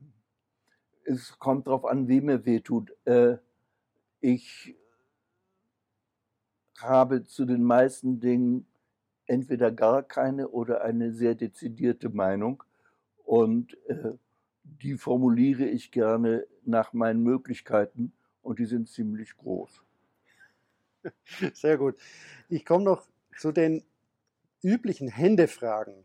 es 1.04 1.38
kommt 1.38 1.66
darauf 1.66 1.84
an, 1.84 2.08
wem 2.08 2.28
er 2.28 2.44
wehtut. 2.44 2.92
Äh, 3.04 3.36
ich 4.20 4.74
habe 6.78 7.24
zu 7.24 7.44
den 7.44 7.62
meisten 7.62 8.20
Dingen 8.20 8.66
entweder 9.26 9.70
gar 9.70 10.02
keine 10.02 10.48
oder 10.48 10.82
eine 10.82 11.12
sehr 11.12 11.34
dezidierte 11.34 12.08
Meinung 12.10 12.62
und 13.24 13.76
äh, 13.88 14.12
die 14.62 14.96
formuliere 14.96 15.64
ich 15.64 15.90
gerne 15.90 16.46
nach 16.64 16.92
meinen 16.92 17.22
Möglichkeiten 17.22 18.12
und 18.42 18.58
die 18.58 18.66
sind 18.66 18.88
ziemlich 18.88 19.36
groß. 19.36 19.82
Sehr 21.52 21.76
gut. 21.78 21.96
Ich 22.48 22.64
komme 22.64 22.84
noch 22.84 23.06
zu 23.38 23.52
den 23.52 23.82
üblichen 24.62 25.08
Händefragen. 25.08 26.04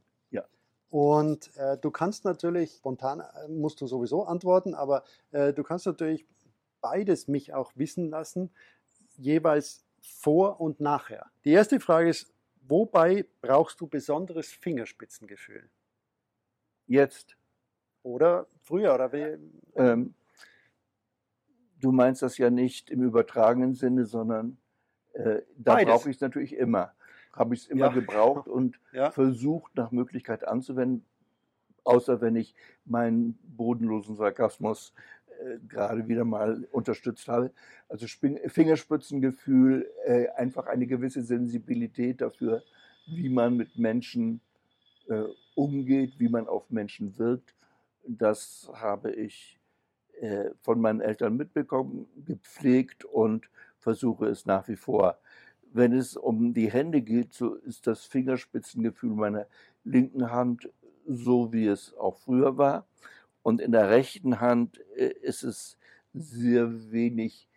Und 0.90 1.56
äh, 1.58 1.78
du 1.78 1.92
kannst 1.92 2.26
natürlich, 2.26 2.74
spontan 2.74 3.20
äh, 3.20 3.48
musst 3.48 3.80
du 3.82 3.88
sowieso 3.88 4.24
antworten, 4.24 4.74
aber 4.74 5.04
äh, 5.32 5.54
du 5.54 5.64
kannst 5.64 5.86
natürlich 5.86 6.26
beides 6.82 7.28
mich 7.28 7.54
auch 7.54 7.72
wissen 7.76 8.10
lassen, 8.10 8.50
jeweils 9.18 9.86
vor 10.02 10.60
und 10.60 10.80
nachher. 10.80 11.28
Die 11.46 11.52
erste 11.52 11.80
Frage 11.80 12.10
ist, 12.10 12.34
wobei 12.62 13.26
brauchst 13.42 13.80
du 13.82 13.88
besonderes 13.88 14.52
Fingerspitzengefühl? 14.52 15.70
Jetzt. 16.88 17.36
Oder 18.02 18.48
früher, 18.62 18.96
oder 18.96 19.12
wie? 19.12 19.38
Ähm, 19.76 20.16
du 21.80 21.92
meinst 21.92 22.22
das 22.22 22.38
ja 22.38 22.50
nicht 22.50 22.90
im 22.90 23.04
übertragenen 23.04 23.76
Sinne, 23.76 24.06
sondern 24.06 24.58
äh, 25.14 25.42
da 25.58 25.76
brauche 25.84 26.10
ich 26.10 26.16
es 26.16 26.22
natürlich 26.22 26.56
immer. 26.56 26.94
Habe 27.32 27.54
ich 27.54 27.62
es 27.62 27.68
immer 27.68 27.88
ja. 27.88 27.92
gebraucht 27.92 28.48
und 28.48 28.80
ja. 28.92 29.12
versucht 29.12 29.76
nach 29.76 29.92
Möglichkeit 29.92 30.48
anzuwenden, 30.48 31.06
außer 31.84 32.22
wenn 32.22 32.36
ich 32.36 32.56
meinen 32.86 33.38
bodenlosen 33.44 34.16
Sarkasmus 34.16 34.94
äh, 35.40 35.60
gerade 35.68 36.08
wieder 36.08 36.26
mal 36.26 36.68
unterstützt 36.72 37.28
habe. 37.28 37.52
Also 37.88 38.08
Fingerspitzengefühl, 38.08 39.90
äh, 40.06 40.28
einfach 40.30 40.68
eine 40.68 40.88
gewisse 40.88 41.24
Sensibilität 41.24 42.22
dafür, 42.22 42.64
wie 43.08 43.30
man 43.30 43.56
mit 43.56 43.78
Menschen 43.78 44.42
äh, 45.08 45.24
umgeht, 45.56 46.20
wie 46.20 46.30
man 46.30 46.48
auf 46.48 46.70
Menschen 46.70 47.18
wirkt. 47.18 47.56
Das 48.06 48.70
habe 48.74 49.12
ich 49.12 49.60
äh, 50.22 50.52
von 50.62 50.82
meinen 50.82 51.02
Eltern 51.02 51.38
mitbekommen, 51.38 52.08
gepflegt 52.26 53.06
und 53.06 53.50
versuche 53.80 54.28
es 54.28 54.46
nach 54.46 54.68
wie 54.68 54.76
vor. 54.76 55.18
Wenn 55.72 55.94
es 55.94 56.18
um 56.18 56.54
die 56.54 56.72
Hände 56.72 57.02
geht, 57.02 57.34
so 57.34 57.56
ist 57.56 57.88
das 57.88 58.06
Fingerspitzengefühl 58.06 59.12
meiner 59.12 59.48
linken 59.84 60.32
Hand 60.32 60.70
so, 61.06 61.54
wie 61.54 61.68
es 61.68 61.96
auch 61.96 62.18
früher 62.18 62.58
war. 62.58 62.88
Und 63.42 63.62
in 63.62 63.72
der 63.72 63.90
rechten 63.90 64.40
Hand 64.40 64.80
äh, 64.96 65.14
ist 65.22 65.44
es 65.44 65.78
sehr 66.14 66.92
wenig 66.92 67.50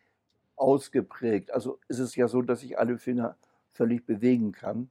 ausgeprägt. 0.57 1.53
Also 1.53 1.79
ist 1.89 1.99
es 1.99 2.15
ja 2.17 2.29
so, 2.29 2.43
dass 2.43 2.63
ich 2.63 2.79
alle 2.79 2.99
Finger 2.99 3.37
völlig 3.73 4.07
bewegen 4.07 4.53
kann. 4.53 4.91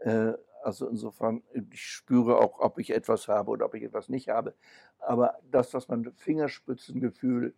Äh, 0.00 0.32
also 0.62 0.88
insofern, 0.88 1.42
ich 1.52 1.82
spüre 1.82 2.38
auch, 2.38 2.58
ob 2.60 2.78
ich 2.78 2.90
etwas 2.90 3.28
habe 3.28 3.50
oder 3.50 3.66
ob 3.66 3.74
ich 3.74 3.84
etwas 3.84 4.08
nicht 4.08 4.28
habe. 4.28 4.54
Aber 4.98 5.38
das, 5.50 5.72
was 5.72 5.88
man 5.88 6.12
Fingerspitzengefühl 6.12 7.54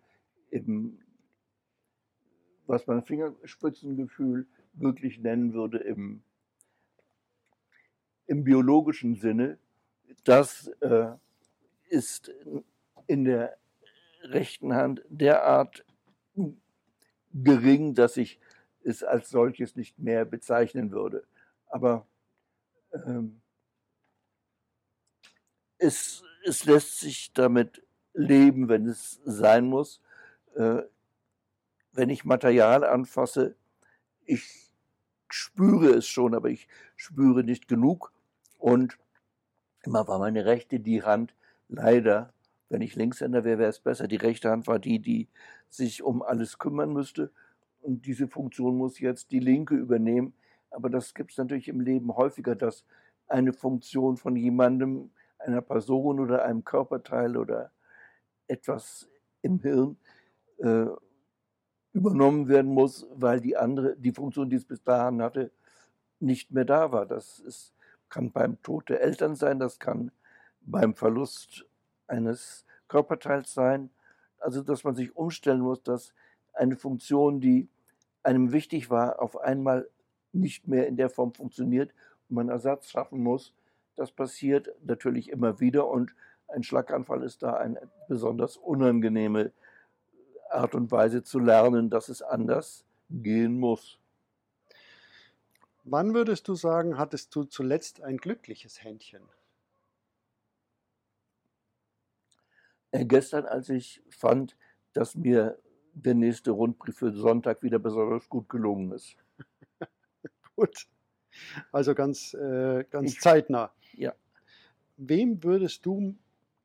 im, 0.50 0.98
was 2.66 2.86
man 2.86 3.02
Fingerspitzengefühl 3.02 4.46
wirklich 4.72 5.18
nennen 5.18 5.52
würde 5.52 5.78
im, 5.78 6.22
im 8.26 8.44
biologischen 8.44 9.16
Sinne, 9.16 9.58
das 10.24 10.68
äh, 10.80 11.08
ist 11.88 12.32
in 13.06 13.24
der 13.24 13.56
rechten 14.22 14.74
Hand 14.74 15.02
derart 15.08 15.84
gering, 17.32 17.94
dass 17.94 18.16
ich 18.16 18.38
es 18.82 19.02
als 19.02 19.30
solches 19.30 19.76
nicht 19.76 19.98
mehr 19.98 20.24
bezeichnen 20.24 20.90
würde. 20.90 21.24
Aber 21.66 22.06
ähm, 22.92 23.40
es, 25.78 26.22
es 26.44 26.64
lässt 26.64 27.00
sich 27.00 27.32
damit 27.32 27.82
leben, 28.14 28.68
wenn 28.68 28.86
es 28.86 29.20
sein 29.24 29.66
muss. 29.66 30.00
Äh, 30.54 30.82
wenn 31.92 32.08
ich 32.08 32.24
Material 32.24 32.84
anfasse, 32.84 33.56
ich 34.30 34.70
spüre 35.28 35.90
es 35.90 36.06
schon, 36.06 36.34
aber 36.34 36.48
ich 36.48 36.68
spüre 36.96 37.44
nicht 37.44 37.68
genug. 37.68 38.12
Und 38.58 38.98
immer 39.82 40.06
war 40.08 40.18
meine 40.18 40.44
rechte 40.44 40.80
die 40.80 41.02
Hand 41.02 41.34
leider, 41.68 42.32
wenn 42.68 42.82
ich 42.82 42.94
Linkshänder 42.94 43.44
wäre, 43.44 43.58
wäre 43.58 43.70
es 43.70 43.80
besser. 43.80 44.06
Die 44.06 44.16
rechte 44.16 44.50
Hand 44.50 44.66
war 44.66 44.78
die, 44.78 45.00
die 45.00 45.28
sich 45.68 46.02
um 46.02 46.22
alles 46.22 46.58
kümmern 46.58 46.92
müsste. 46.92 47.32
Und 47.80 48.06
diese 48.06 48.28
Funktion 48.28 48.76
muss 48.76 49.00
jetzt 49.00 49.32
die 49.32 49.40
linke 49.40 49.74
übernehmen. 49.74 50.34
Aber 50.70 50.90
das 50.90 51.14
gibt 51.14 51.32
es 51.32 51.38
natürlich 51.38 51.68
im 51.68 51.80
Leben 51.80 52.14
häufiger, 52.14 52.54
dass 52.54 52.84
eine 53.26 53.52
Funktion 53.52 54.16
von 54.16 54.36
jemandem, 54.36 55.10
einer 55.38 55.62
Person 55.62 56.20
oder 56.20 56.44
einem 56.44 56.64
Körperteil 56.64 57.36
oder 57.36 57.72
etwas 58.46 59.08
im 59.42 59.60
Hirn 59.60 59.96
äh, 60.58 60.86
übernommen 61.92 62.48
werden 62.48 62.72
muss, 62.72 63.06
weil 63.14 63.40
die 63.40 63.56
andere, 63.56 63.96
die 63.96 64.12
Funktion, 64.12 64.48
die 64.48 64.56
es 64.56 64.64
bis 64.64 64.82
dahin 64.82 65.22
hatte, 65.22 65.50
nicht 66.20 66.52
mehr 66.52 66.64
da 66.64 66.92
war. 66.92 67.06
Das 67.06 67.40
ist, 67.40 67.74
kann 68.08 68.30
beim 68.30 68.60
Tod 68.62 68.88
der 68.88 69.00
Eltern 69.00 69.34
sein, 69.34 69.58
das 69.58 69.78
kann 69.78 70.12
beim 70.60 70.94
Verlust 70.94 71.66
eines 72.06 72.64
Körperteils 72.88 73.52
sein. 73.52 73.90
Also, 74.38 74.62
dass 74.62 74.84
man 74.84 74.94
sich 74.94 75.16
umstellen 75.16 75.60
muss, 75.60 75.82
dass 75.82 76.14
eine 76.52 76.76
Funktion, 76.76 77.40
die 77.40 77.68
einem 78.22 78.52
wichtig 78.52 78.90
war, 78.90 79.20
auf 79.20 79.38
einmal 79.38 79.88
nicht 80.32 80.68
mehr 80.68 80.86
in 80.86 80.96
der 80.96 81.10
Form 81.10 81.32
funktioniert 81.32 81.92
und 82.28 82.36
man 82.36 82.48
Ersatz 82.48 82.90
schaffen 82.90 83.22
muss. 83.22 83.54
Das 83.96 84.12
passiert 84.12 84.70
natürlich 84.84 85.30
immer 85.30 85.60
wieder 85.60 85.88
und 85.88 86.14
ein 86.48 86.62
Schlaganfall 86.62 87.22
ist 87.22 87.42
da 87.42 87.54
eine 87.54 87.80
besonders 88.08 88.56
unangenehme 88.56 89.52
Art 90.52 90.74
und 90.74 90.90
Weise 90.90 91.22
zu 91.22 91.38
lernen, 91.38 91.90
dass 91.90 92.08
es 92.08 92.22
anders 92.22 92.84
gehen 93.08 93.58
muss. 93.58 93.98
Wann 95.84 96.14
würdest 96.14 96.46
du 96.48 96.54
sagen, 96.54 96.98
hattest 96.98 97.34
du 97.34 97.44
zuletzt 97.44 98.02
ein 98.02 98.18
glückliches 98.18 98.82
Händchen? 98.84 99.22
Äh, 102.92 103.04
gestern, 103.04 103.46
als 103.46 103.68
ich 103.68 104.02
fand, 104.10 104.56
dass 104.92 105.14
mir 105.14 105.58
der 105.94 106.14
nächste 106.14 106.50
Rundbrief 106.50 106.98
für 106.98 107.12
Sonntag 107.12 107.62
wieder 107.62 107.78
besonders 107.78 108.28
gut 108.28 108.48
gelungen 108.48 108.92
ist. 108.92 109.16
gut. 110.56 110.86
Also 111.72 111.94
ganz, 111.94 112.34
äh, 112.34 112.84
ganz 112.90 113.12
ich, 113.12 113.20
zeitnah. 113.20 113.72
Ja. 113.92 114.14
Wem 114.96 115.42
würdest 115.42 115.86
du 115.86 116.16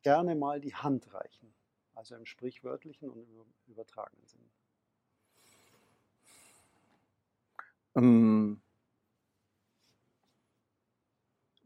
gerne 0.02 0.36
mal 0.36 0.60
die 0.60 0.76
Hand 0.76 1.14
reichen? 1.14 1.55
Also 1.96 2.16
im 2.16 2.26
sprichwörtlichen 2.26 3.10
und 3.10 3.18
im 3.18 3.46
übertragenen 3.68 4.26
Sinn. 4.26 4.50
Ähm, 7.96 8.62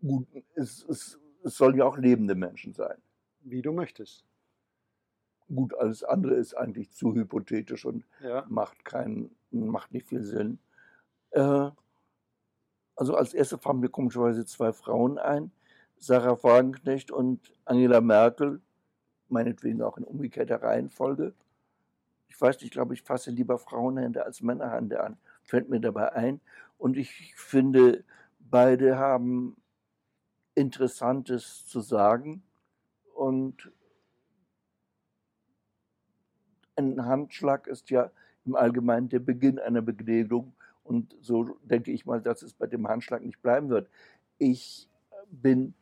gut, 0.01 0.27
es, 0.55 0.84
es, 0.84 1.19
es 1.43 1.57
sollen 1.57 1.77
ja 1.77 1.86
auch 1.86 1.97
lebende 1.97 2.36
Menschen 2.36 2.73
sein. 2.73 3.01
Wie 3.41 3.61
du 3.61 3.71
möchtest. 3.71 4.25
Gut, 5.47 5.73
alles 5.73 6.03
andere 6.03 6.36
ist 6.36 6.53
eigentlich 6.53 6.91
zu 6.91 7.15
hypothetisch 7.15 7.86
und 7.86 8.05
ja. 8.21 8.45
macht, 8.47 8.86
keinen, 8.86 9.36
macht 9.49 9.91
nicht 9.91 10.07
viel 10.07 10.23
Sinn. 10.23 10.59
Äh, 11.32 11.71
also 12.95 13.15
als 13.15 13.34
erste 13.34 13.57
fallen 13.57 13.80
mir 13.80 13.89
komischerweise 13.89 14.45
zwei 14.45 14.73
Frauen 14.73 15.17
ein, 15.17 15.51
Sarah 15.97 16.43
Wagenknecht 16.43 17.09
und 17.11 17.53
Angela 17.65 18.01
Merkel, 18.01 18.61
meinetwegen 19.32 19.82
auch 19.82 19.97
in 19.97 20.03
umgekehrter 20.03 20.61
Reihenfolge. 20.61 21.34
Ich 22.27 22.39
weiß 22.39 22.57
nicht, 22.57 22.65
ich 22.65 22.71
glaube, 22.71 22.93
ich 22.93 23.01
fasse 23.01 23.32
lieber 23.32 23.57
Frauenhände 23.57 24.25
als 24.25 24.41
Männerhände 24.41 25.03
an, 25.03 25.17
fällt 25.43 25.69
mir 25.69 25.80
dabei 25.80 26.13
ein. 26.13 26.41
Und 26.77 26.97
ich 26.97 27.36
finde, 27.36 28.03
beide 28.39 28.97
haben 28.97 29.57
Interessantes 30.55 31.65
zu 31.67 31.82
sagen 31.82 32.43
und 33.13 33.71
ein 36.75 37.05
Handschlag 37.05 37.67
ist 37.67 37.89
ja 37.89 38.11
im 38.45 38.55
Allgemeinen 38.55 39.09
der 39.09 39.19
Beginn 39.19 39.59
einer 39.59 39.82
Begegnung. 39.82 40.53
Und 40.84 41.15
so 41.21 41.57
denke 41.63 41.91
ich 41.91 42.05
mal, 42.05 42.21
dass 42.21 42.41
es 42.41 42.53
bei 42.53 42.65
dem 42.65 42.88
Handschlag 42.88 43.21
nicht 43.23 43.41
bleiben 43.41 43.69
wird. 43.69 43.89
Ich 44.38 44.89
bin 45.30 45.73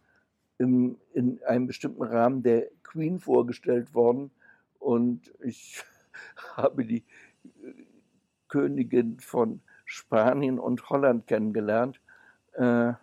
im, 0.57 0.97
in 1.13 1.41
einem 1.43 1.67
bestimmten 1.67 2.03
Rahmen 2.03 2.43
der 2.43 2.67
Queen 2.83 3.19
vorgestellt 3.19 3.93
worden 3.93 4.31
und 4.79 5.33
ich 5.43 5.83
habe 6.55 6.85
die 6.85 7.03
äh, 7.43 7.85
Königin 8.47 9.19
von 9.19 9.61
Spanien 9.85 10.59
und 10.59 10.89
Holland 10.89 11.27
kennengelernt. 11.27 12.01
Äh, 12.53 12.93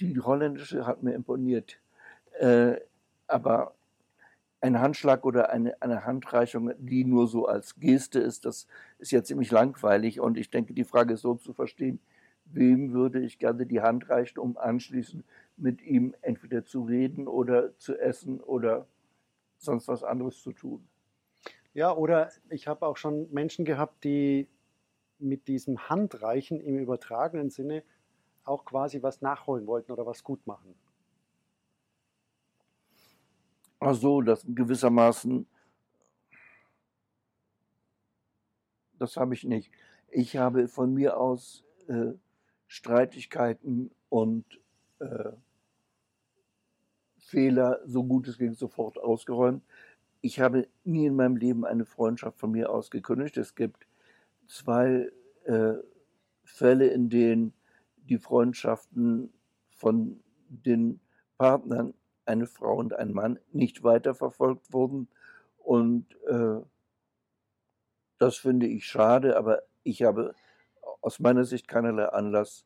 die 0.00 0.20
holländische 0.20 0.86
hat 0.86 1.02
mir 1.02 1.14
imponiert. 1.14 1.78
Äh, 2.38 2.76
aber 3.26 3.74
ein 4.60 4.80
Handschlag 4.80 5.24
oder 5.24 5.50
eine, 5.50 5.80
eine 5.82 6.04
Handreichung, 6.04 6.72
die 6.78 7.04
nur 7.04 7.28
so 7.28 7.46
als 7.46 7.78
Geste 7.78 8.18
ist, 8.18 8.44
das 8.44 8.66
ist 8.98 9.12
ja 9.12 9.22
ziemlich 9.22 9.50
langweilig. 9.50 10.20
Und 10.20 10.38
ich 10.38 10.50
denke, 10.50 10.72
die 10.72 10.84
Frage 10.84 11.14
ist 11.14 11.20
so 11.20 11.34
zu 11.34 11.52
verstehen, 11.52 12.00
wem 12.46 12.92
würde 12.92 13.20
ich 13.20 13.38
gerne 13.38 13.66
die 13.66 13.80
Hand 13.80 14.08
reichen, 14.10 14.38
um 14.38 14.56
anschließend 14.56 15.24
mit 15.56 15.82
ihm 15.82 16.14
entweder 16.22 16.64
zu 16.64 16.84
reden 16.84 17.28
oder 17.28 17.76
zu 17.78 17.98
essen 17.98 18.40
oder 18.40 18.86
sonst 19.58 19.88
was 19.88 20.02
anderes 20.04 20.42
zu 20.42 20.52
tun. 20.52 20.86
Ja, 21.74 21.94
oder 21.94 22.30
ich 22.50 22.68
habe 22.68 22.86
auch 22.86 22.96
schon 22.96 23.30
Menschen 23.32 23.64
gehabt, 23.64 24.04
die 24.04 24.48
mit 25.18 25.48
diesem 25.48 25.88
Handreichen 25.88 26.60
im 26.60 26.78
übertragenen 26.78 27.50
Sinne 27.50 27.82
auch 28.44 28.64
quasi 28.64 29.02
was 29.02 29.22
nachholen 29.22 29.66
wollten 29.66 29.92
oder 29.92 30.06
was 30.06 30.22
gut 30.22 30.46
machen. 30.46 30.74
Ach 33.78 33.94
so, 33.94 34.20
das 34.20 34.44
gewissermaßen, 34.48 35.46
das 38.98 39.16
habe 39.16 39.34
ich 39.34 39.44
nicht. 39.44 39.70
Ich 40.08 40.36
habe 40.36 40.68
von 40.68 40.94
mir 40.94 41.16
aus 41.18 41.64
äh, 41.88 42.12
Streitigkeiten 42.74 43.92
und 44.08 44.44
äh, 44.98 45.30
Fehler, 47.18 47.80
so 47.86 48.02
gut 48.02 48.26
es 48.26 48.36
ging, 48.36 48.52
sofort 48.54 48.98
ausgeräumt. 48.98 49.62
Ich 50.22 50.40
habe 50.40 50.66
nie 50.82 51.06
in 51.06 51.14
meinem 51.14 51.36
Leben 51.36 51.64
eine 51.64 51.84
Freundschaft 51.84 52.36
von 52.36 52.50
mir 52.50 52.70
aus 52.70 52.90
gekündigt. 52.90 53.36
Es 53.36 53.54
gibt 53.54 53.86
zwei 54.48 55.08
äh, 55.44 55.74
Fälle, 56.42 56.88
in 56.88 57.08
denen 57.10 57.52
die 57.96 58.18
Freundschaften 58.18 59.32
von 59.70 60.20
den 60.48 60.98
Partnern 61.38 61.94
eine 62.26 62.48
Frau 62.48 62.76
und 62.76 62.92
ein 62.92 63.12
Mann 63.12 63.38
nicht 63.52 63.84
weiterverfolgt 63.84 64.72
wurden. 64.72 65.06
Und 65.58 66.06
äh, 66.26 66.60
das 68.18 68.36
finde 68.36 68.66
ich 68.66 68.84
schade, 68.84 69.36
aber 69.36 69.62
ich 69.84 70.02
habe 70.02 70.34
aus 71.04 71.20
meiner 71.20 71.44
Sicht 71.44 71.68
keinerlei 71.68 72.06
Anlass, 72.06 72.64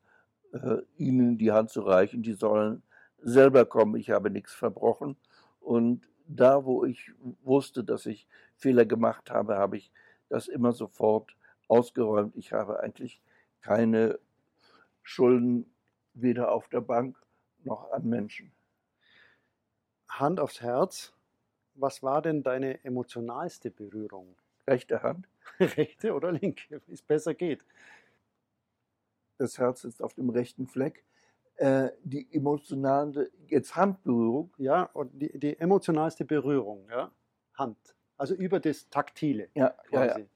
äh, 0.52 0.78
ihnen 0.96 1.38
die 1.38 1.50
Hand 1.50 1.70
zu 1.70 1.80
reichen. 1.80 2.22
Die 2.22 2.34
sollen 2.34 2.84
selber 3.20 3.66
kommen. 3.66 3.96
Ich 3.96 4.10
habe 4.10 4.30
nichts 4.30 4.54
verbrochen. 4.54 5.16
Und 5.60 6.08
da, 6.28 6.64
wo 6.64 6.84
ich 6.84 7.10
wusste, 7.42 7.82
dass 7.82 8.06
ich 8.06 8.28
Fehler 8.54 8.86
gemacht 8.86 9.32
habe, 9.32 9.56
habe 9.56 9.76
ich 9.76 9.90
das 10.28 10.46
immer 10.46 10.72
sofort 10.72 11.34
ausgeräumt. 11.66 12.36
Ich 12.36 12.52
habe 12.52 12.78
eigentlich 12.80 13.20
keine 13.60 14.20
Schulden 15.02 15.66
weder 16.14 16.52
auf 16.52 16.68
der 16.68 16.80
Bank 16.80 17.16
noch 17.64 17.90
an 17.90 18.08
Menschen. 18.08 18.52
Hand 20.08 20.38
aufs 20.38 20.60
Herz, 20.60 21.12
was 21.74 22.04
war 22.04 22.22
denn 22.22 22.44
deine 22.44 22.84
emotionalste 22.84 23.72
Berührung? 23.72 24.36
Rechte 24.68 25.02
Hand. 25.02 25.28
Rechte 25.60 26.14
oder 26.14 26.30
linke, 26.30 26.80
wie 26.86 26.92
es 26.92 27.02
besser 27.02 27.34
geht. 27.34 27.64
Das 29.38 29.58
Herz 29.58 29.84
ist 29.84 30.02
auf 30.02 30.14
dem 30.14 30.30
rechten 30.30 30.66
Fleck. 30.66 31.04
Äh, 31.56 31.90
die 32.04 32.32
emotionale, 32.32 33.30
jetzt 33.46 33.74
Handberührung. 33.74 34.52
Ja, 34.58 34.84
und 34.84 35.10
die, 35.20 35.38
die 35.38 35.58
emotionalste 35.58 36.24
Berührung, 36.24 36.88
ja, 36.90 37.10
Hand. 37.54 37.96
Also 38.16 38.34
über 38.34 38.60
das 38.60 38.88
Taktile. 38.90 39.48
Ja, 39.54 39.74
ja, 39.90 40.18
ja. 40.18 40.26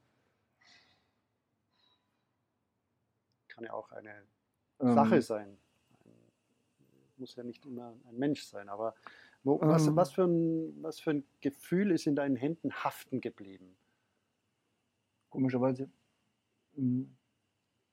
Kann 3.49 3.65
ja 3.65 3.73
auch 3.73 3.91
eine 3.93 4.23
ähm, 4.81 4.95
Sache 4.95 5.21
sein. 5.21 5.59
Muss 7.17 7.37
ja 7.37 7.45
nicht 7.45 7.67
immer 7.67 7.95
ein 8.09 8.17
Mensch 8.17 8.45
sein, 8.45 8.69
aber 8.69 8.95
wo, 9.45 9.61
was, 9.61 9.87
ähm, 9.87 9.97
was, 9.97 10.13
für 10.13 10.25
ein, 10.25 10.83
was 10.83 11.01
für 11.01 11.11
ein 11.11 11.25
Gefühl 11.41 11.91
ist 11.91 12.07
in 12.07 12.17
deinen 12.17 12.37
Händen 12.37 12.73
haften 12.73 13.21
geblieben? 13.21 13.77
Komischerweise 15.31 15.89
hm, 16.75 17.17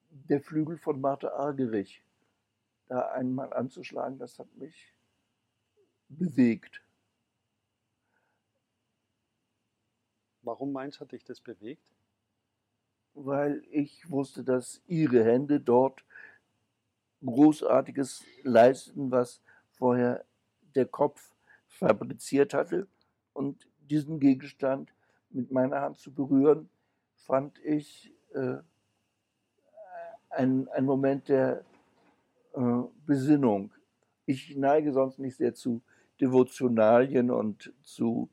der 0.10 0.41
Flügel 0.41 0.78
von 0.78 0.99
Martha 0.99 1.30
Argerich, 1.30 2.03
da 2.88 3.12
einmal 3.12 3.53
anzuschlagen, 3.53 4.18
das 4.18 4.39
hat 4.39 4.53
mich 4.55 4.93
bewegt. 6.07 6.82
Warum 10.41 10.72
meinst 10.72 10.97
du, 10.97 11.01
hat 11.01 11.12
dich 11.12 11.24
das 11.24 11.41
bewegt? 11.41 11.84
Weil 13.14 13.64
ich 13.70 14.10
wusste, 14.10 14.43
dass 14.43 14.82
ihre 14.88 15.24
Hände 15.24 15.60
dort 15.60 16.03
Großartiges 17.24 18.24
leisten, 18.43 19.12
was 19.12 19.41
vorher 19.72 20.26
der 20.76 20.86
Kopf 20.86 21.36
fabriziert 21.68 22.53
hatte. 22.53 22.88
Und 23.34 23.68
diesen 23.82 24.20
Gegenstand 24.20 24.93
mit 25.30 25.51
meiner 25.51 25.82
Hand 25.82 25.99
zu 25.99 26.14
berühren, 26.14 26.70
fand 27.16 27.60
ich 27.60 28.14
äh, 28.34 28.57
ein, 30.30 30.67
ein 30.69 30.86
Moment 30.86 31.30
der 31.30 31.63
äh, 32.53 32.61
Besinnung. 33.05 33.71
Ich 34.25 34.55
neige 34.55 34.93
sonst 34.93 35.19
nicht 35.19 35.38
sehr 35.38 35.53
zu 35.53 35.82
Devotionalien 36.21 37.32
und 37.32 37.73
zu 37.84 38.30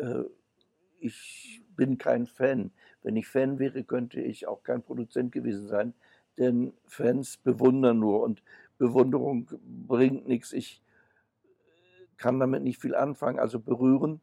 äh, 0.00 0.24
ich 1.00 1.62
bin 1.76 1.98
kein 1.98 2.26
Fan. 2.26 2.70
Wenn 3.02 3.16
ich 3.16 3.26
Fan 3.26 3.58
wäre, 3.58 3.82
könnte 3.84 4.20
ich 4.20 4.46
auch 4.46 4.62
kein 4.62 4.82
Produzent 4.82 5.32
gewesen 5.32 5.66
sein, 5.66 5.94
denn 6.38 6.74
Fans 6.86 7.38
bewundern 7.38 7.98
nur 7.98 8.22
und 8.22 8.42
Bewunderung 8.78 9.48
bringt 9.62 10.28
nichts. 10.28 10.52
Ich 10.52 10.82
kann 12.16 12.38
damit 12.38 12.62
nicht 12.62 12.80
viel 12.80 12.94
anfangen. 12.94 13.38
Also 13.38 13.58
berühren. 13.58 14.20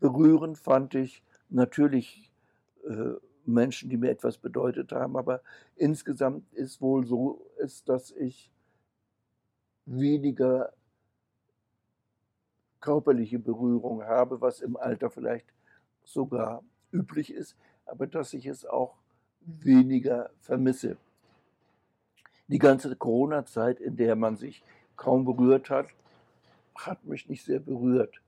Berühren 0.00 0.56
fand 0.56 0.94
ich 0.94 1.22
natürlich 1.48 2.32
äh, 2.84 3.14
Menschen, 3.44 3.90
die 3.90 3.96
mir 3.96 4.10
etwas 4.10 4.38
bedeutet 4.38 4.92
haben, 4.92 5.16
aber 5.16 5.40
insgesamt 5.76 6.52
ist 6.52 6.80
wohl 6.80 7.06
so, 7.06 7.46
ist, 7.58 7.88
dass 7.88 8.10
ich 8.12 8.50
weniger 9.84 10.72
körperliche 12.80 13.38
Berührung 13.38 14.02
habe, 14.04 14.40
was 14.40 14.60
im 14.60 14.76
Alter 14.76 15.10
vielleicht 15.10 15.46
sogar 16.04 16.62
üblich 16.92 17.32
ist, 17.32 17.56
aber 17.86 18.06
dass 18.06 18.34
ich 18.34 18.46
es 18.46 18.64
auch 18.64 18.96
weniger 19.40 20.30
vermisse. 20.40 20.96
Die 22.48 22.58
ganze 22.58 22.94
Corona-Zeit, 22.94 23.80
in 23.80 23.96
der 23.96 24.16
man 24.16 24.36
sich 24.36 24.62
kaum 24.96 25.24
berührt 25.24 25.70
hat, 25.70 25.86
hat 26.74 27.04
mich 27.04 27.28
nicht 27.28 27.44
sehr 27.44 27.60
berührt. 27.60 28.20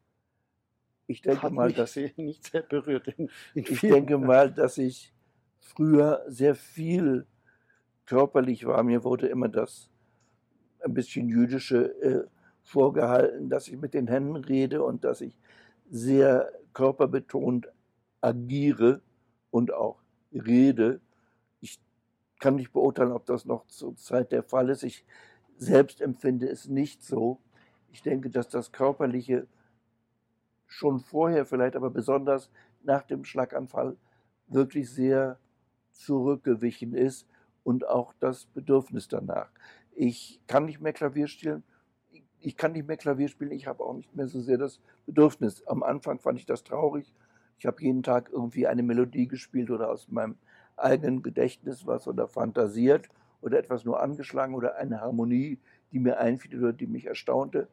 Ich 1.07 1.23
denke 1.23 1.51
mal, 1.51 1.73
dass 1.73 1.97
nicht 2.17 2.51
sehr 2.51 2.63
berührt. 2.63 3.09
In, 3.09 3.31
in 3.55 3.65
ich 3.69 3.81
denke 3.81 4.19
mal, 4.19 4.51
dass 4.51 4.79
ich 4.79 5.13
früher 5.61 6.25
sehr 6.29 6.55
viel 6.55 7.27
körperlich 8.07 8.67
war. 8.67 8.83
Mir 8.83 9.05
wurde 9.05 9.27
immer 9.29 9.49
das 9.49 9.91
ein 10.81 10.95
bisschen 10.95 11.29
jüdische 11.29 12.01
äh, 12.03 12.25
vorgehalten, 12.63 13.49
dass 13.49 13.69
ich 13.69 13.77
mit 13.79 13.95
den 13.95 14.09
Händen 14.09 14.37
rede 14.37 14.83
und 14.83 15.05
dass 15.05 15.21
ich 15.21 15.37
sehr 15.91 16.51
körperbetont 16.73 17.69
agiere 18.21 19.01
und 19.51 19.73
auch 19.73 20.03
rede. 20.33 21.01
Ich 21.61 21.79
kann 22.41 22.57
nicht 22.57 22.73
beurteilen, 22.73 23.13
ob 23.13 23.27
das 23.27 23.45
noch 23.45 23.67
zur 23.67 23.97
Zeit 23.97 24.33
der 24.33 24.43
Fall 24.43 24.71
ist. 24.71 24.83
Ich 24.83 25.05
selbst 25.57 26.01
empfinde 26.01 26.49
es 26.49 26.69
nicht 26.69 27.03
so. 27.03 27.39
Ich 27.93 28.03
denke, 28.03 28.31
dass 28.31 28.49
das 28.49 28.73
Körperliche 28.73 29.47
schon 30.67 31.01
vorher 31.01 31.47
vielleicht, 31.47 31.77
aber 31.77 31.91
besonders 31.91 32.51
nach 32.83 33.03
dem 33.03 33.25
Schlaganfall 33.25 33.97
wirklich 34.49 34.91
sehr 34.91 35.39
zurückgewichen 35.91 36.95
ist 36.95 37.27
und 37.63 37.87
auch 37.87 38.13
das 38.21 38.47
Bedürfnis 38.47 39.09
danach. 39.09 39.51
Ich 39.93 40.41
kann 40.47 40.67
nicht 40.67 40.81
mehr 40.81 40.93
Klavier 40.93 41.29
spielen, 41.29 41.63
ich 42.41 42.57
kann 42.57 42.73
nicht 42.73 42.87
mehr 42.87 42.97
Klavier 42.97 43.29
spielen, 43.29 43.53
ich 43.53 43.67
habe 43.67 43.83
auch 43.83 43.95
nicht 43.95 44.15
mehr 44.15 44.27
so 44.27 44.41
sehr 44.41 44.59
das 44.59 44.81
Bedürfnis. 45.07 45.67
Am 45.67 45.83
Anfang 45.83 46.19
fand 46.19 46.39
ich 46.39 46.47
das 46.47 46.63
traurig. 46.63 47.15
Ich 47.59 47.67
habe 47.67 47.83
jeden 47.83 48.03
Tag 48.03 48.29
irgendwie 48.31 48.67
eine 48.67 48.83
Melodie 48.83 49.29
gespielt 49.29 49.71
oder 49.71 49.91
aus 49.91 50.09
meinem 50.09 50.37
eigenen 50.77 51.23
Gedächtnis 51.23 51.87
was 51.87 52.07
oder 52.07 52.29
fantasiert 52.29 53.09
oder 53.41 53.59
etwas 53.59 53.85
nur 53.85 54.03
angeschlagen 54.03 54.55
oder 54.55 54.77
eine 54.77 55.01
Harmonie, 55.01 55.59
die 55.93 56.01
mir 56.01 56.19
einfiel 56.19 56.59
oder 56.59 56.73
die 56.73 56.87
mich 56.87 57.07
erstaunte. 57.07 57.69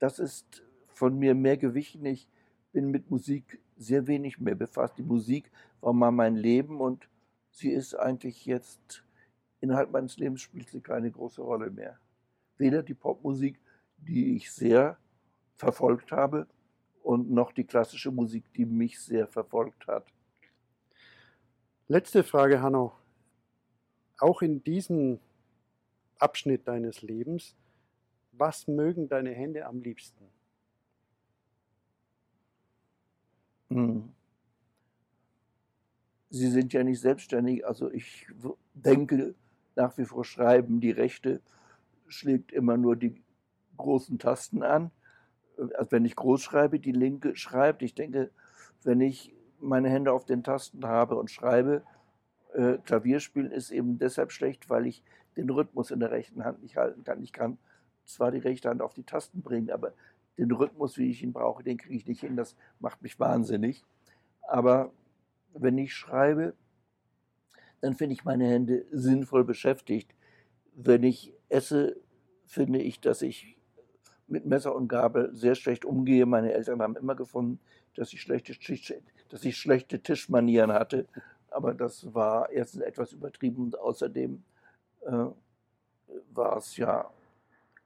Das 0.00 0.18
ist 0.18 0.64
von 1.00 1.18
mir 1.18 1.34
mehr 1.34 1.56
gewichen. 1.56 2.04
Ich 2.04 2.28
bin 2.72 2.90
mit 2.90 3.10
Musik 3.10 3.58
sehr 3.78 4.06
wenig 4.06 4.38
mehr 4.38 4.54
befasst. 4.54 4.98
Die 4.98 5.02
Musik 5.02 5.50
war 5.80 5.94
mal 5.94 6.10
mein 6.10 6.36
Leben 6.36 6.78
und 6.78 7.08
sie 7.50 7.70
ist 7.70 7.94
eigentlich 7.94 8.44
jetzt 8.44 9.02
innerhalb 9.62 9.90
meines 9.92 10.18
Lebens 10.18 10.42
spielt 10.42 10.68
sie 10.68 10.82
keine 10.82 11.10
große 11.10 11.40
Rolle 11.40 11.70
mehr. 11.70 11.98
Weder 12.58 12.82
die 12.82 12.92
Popmusik 12.92 13.58
die 13.96 14.36
ich 14.36 14.52
sehr 14.52 14.98
verfolgt 15.56 16.12
habe 16.12 16.46
und 17.02 17.30
noch 17.30 17.52
die 17.52 17.64
klassische 17.64 18.10
Musik, 18.10 18.44
die 18.54 18.66
mich 18.66 19.00
sehr 19.00 19.26
verfolgt 19.26 19.86
hat. 19.86 20.06
Letzte 21.88 22.22
Frage, 22.22 22.60
Hanno. 22.60 22.92
Auch 24.18 24.42
in 24.42 24.62
diesem 24.62 25.18
Abschnitt 26.18 26.68
deines 26.68 27.02
Lebens, 27.02 27.56
was 28.32 28.68
mögen 28.68 29.08
deine 29.08 29.32
Hände 29.32 29.66
am 29.66 29.80
liebsten? 29.80 30.28
Hm. 33.70 34.10
Sie 36.30 36.48
sind 36.48 36.72
ja 36.72 36.84
nicht 36.84 37.00
selbstständig, 37.00 37.66
also 37.66 37.90
ich 37.90 38.26
denke 38.74 39.34
nach 39.74 39.96
wie 39.98 40.04
vor 40.04 40.24
schreiben. 40.24 40.80
Die 40.80 40.90
Rechte 40.92 41.40
schlägt 42.06 42.52
immer 42.52 42.76
nur 42.76 42.96
die 42.96 43.22
großen 43.76 44.18
Tasten 44.18 44.62
an. 44.62 44.90
Also 45.76 45.92
wenn 45.92 46.04
ich 46.04 46.16
groß 46.16 46.42
schreibe, 46.42 46.78
die 46.78 46.92
linke 46.92 47.36
schreibt. 47.36 47.82
Ich 47.82 47.94
denke, 47.94 48.30
wenn 48.84 49.00
ich 49.00 49.34
meine 49.60 49.90
Hände 49.90 50.12
auf 50.12 50.24
den 50.24 50.42
Tasten 50.42 50.86
habe 50.86 51.16
und 51.16 51.30
schreibe, 51.30 51.82
äh, 52.54 52.78
Klavierspielen 52.78 53.50
ist 53.50 53.70
eben 53.70 53.98
deshalb 53.98 54.32
schlecht, 54.32 54.70
weil 54.70 54.86
ich 54.86 55.02
den 55.36 55.50
Rhythmus 55.50 55.90
in 55.90 56.00
der 56.00 56.10
rechten 56.10 56.44
Hand 56.44 56.62
nicht 56.62 56.76
halten 56.76 57.04
kann. 57.04 57.22
Ich 57.22 57.32
kann 57.32 57.58
zwar 58.04 58.30
die 58.30 58.38
rechte 58.38 58.68
Hand 58.68 58.82
auf 58.82 58.94
die 58.94 59.04
Tasten 59.04 59.42
bringen, 59.42 59.70
aber 59.70 59.92
den 60.40 60.52
Rhythmus, 60.52 60.96
wie 60.96 61.10
ich 61.10 61.22
ihn 61.22 61.32
brauche, 61.32 61.62
den 61.62 61.76
kriege 61.76 61.94
ich 61.94 62.06
nicht 62.06 62.20
hin. 62.20 62.36
Das 62.36 62.56
macht 62.78 63.02
mich 63.02 63.20
wahnsinnig. 63.20 63.84
Aber 64.42 64.90
wenn 65.52 65.76
ich 65.78 65.94
schreibe, 65.94 66.54
dann 67.80 67.94
finde 67.94 68.14
ich 68.14 68.24
meine 68.24 68.46
Hände 68.46 68.86
sinnvoll 68.90 69.44
beschäftigt. 69.44 70.14
Wenn 70.74 71.02
ich 71.02 71.34
esse, 71.48 72.00
finde 72.46 72.80
ich, 72.80 73.00
dass 73.00 73.22
ich 73.22 73.58
mit 74.26 74.46
Messer 74.46 74.74
und 74.74 74.88
Gabel 74.88 75.30
sehr 75.34 75.54
schlecht 75.54 75.84
umgehe. 75.84 76.24
Meine 76.24 76.52
Eltern 76.52 76.80
haben 76.80 76.96
immer 76.96 77.14
gefunden, 77.14 77.60
dass 77.96 78.12
ich 78.12 78.22
schlechte, 78.22 78.54
dass 79.28 79.44
ich 79.44 79.56
schlechte 79.56 80.02
Tischmanieren 80.02 80.72
hatte. 80.72 81.06
Aber 81.50 81.74
das 81.74 82.14
war 82.14 82.50
erstens 82.50 82.82
etwas 82.82 83.12
übertrieben 83.12 83.64
und 83.64 83.78
außerdem 83.78 84.42
äh, 85.02 85.26
war 86.32 86.56
es 86.56 86.76
ja, 86.76 87.10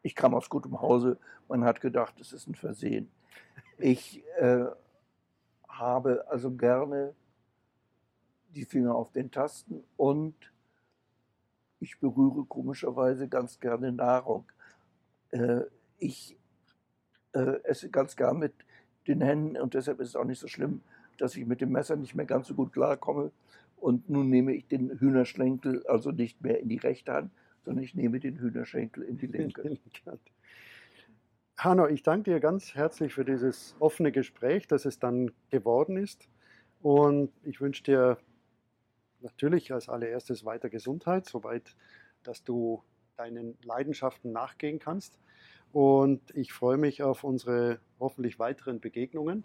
ich 0.05 0.15
kam 0.15 0.35
aus 0.35 0.51
gutem 0.51 0.81
Hause, 0.81 1.19
man 1.49 1.65
hat 1.65 1.81
gedacht, 1.81 2.21
es 2.21 2.33
ist 2.33 2.47
ein 2.47 2.55
Versehen. 2.55 3.11
Ich 3.79 4.23
äh, 4.37 4.67
habe 5.67 6.27
also 6.29 6.51
gerne 6.53 7.15
die 8.51 8.67
Finger 8.67 8.95
auf 8.95 9.13
den 9.13 9.31
Tasten 9.31 9.83
und 9.97 10.35
ich 11.81 11.99
berühre 11.99 12.45
komischerweise 12.45 13.29
ganz 13.29 13.59
gerne 13.59 13.93
Nahrung. 13.93 14.45
Äh, 15.31 15.63
ich 15.99 16.37
äh, 17.33 17.63
esse 17.65 17.89
ganz 17.89 18.15
gern 18.15 18.39
mit 18.39 18.53
den 19.09 19.23
Händen 19.23 19.57
und 19.57 19.73
deshalb 19.73 20.01
ist 20.01 20.09
es 20.09 20.17
auch 20.17 20.25
nicht 20.25 20.39
so 20.39 20.49
schlimm, 20.49 20.83
dass 21.17 21.35
ich 21.35 21.47
mit 21.47 21.63
dem 21.63 21.73
Messer 21.73 21.97
nicht 21.97 22.15
mehr 22.15 22.27
ganz 22.27 22.49
so 22.49 22.55
gut 22.55 22.75
klarkomme. 22.75 23.33
Und 23.79 24.11
nun 24.11 24.29
nehme 24.29 24.53
ich 24.53 24.69
den 24.69 24.99
Hühnerschlenkel 25.01 25.87
also 25.87 26.11
nicht 26.11 26.43
mehr 26.43 26.61
in 26.61 26.69
die 26.69 26.77
rechte 26.77 27.13
Hand, 27.13 27.31
sondern 27.65 27.85
ich 27.85 27.95
nehme 27.95 28.21
den 28.21 28.39
Hühnerschenkel 28.39 29.03
in 29.03 29.19
die 29.19 29.27
linke. 29.27 29.79
Hanno, 31.57 31.87
ich 31.87 32.03
danke 32.03 32.33
dir 32.33 32.41
ganz 32.41 32.75
herzlich 32.75 33.15
für 33.15 33.25
dieses 33.25 33.77
offene 33.79 34.13
Gespräch, 34.13 34.67
das 34.67 34.85
es 34.85 34.99
dann 34.99 35.31
geworden 35.51 35.97
ist. 35.97 36.29
Und 36.83 37.33
ich 37.45 37.61
wünsche 37.61 37.85
dir 37.85 38.19
natürlich 39.21 39.73
als 39.73 39.89
allererstes 39.89 40.45
weiter 40.45 40.69
Gesundheit, 40.69 41.27
soweit, 41.27 41.77
dass 42.23 42.43
du 42.45 42.83
deinen 43.17 43.57
Leidenschaften 43.63 44.33
nachgehen 44.33 44.79
kannst. 44.79 45.19
Und 45.73 46.21
ich 46.37 46.53
freue 46.53 46.77
mich 46.77 47.03
auf 47.03 47.25
unsere 47.25 47.79
hoffentlich 47.99 48.39
weiteren 48.39 48.81
Begegnungen. 48.81 49.45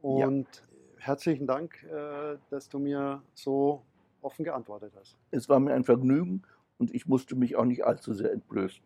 Und 0.00 0.46
ja. 0.46 1.04
herzlichen 1.04 1.46
Dank, 1.46 1.82
äh, 1.84 2.36
dass 2.50 2.68
du 2.68 2.78
mir 2.78 3.22
so 3.34 3.82
offen 4.20 4.44
geantwortet 4.44 4.92
hast. 4.98 5.16
Es 5.30 5.48
war 5.48 5.58
mir 5.58 5.74
ein 5.74 5.84
Vergnügen 5.84 6.42
und 6.78 6.94
ich 6.94 7.06
musste 7.06 7.36
mich 7.36 7.56
auch 7.56 7.64
nicht 7.64 7.84
allzu 7.84 8.14
sehr 8.14 8.32
entblößen. 8.32 8.84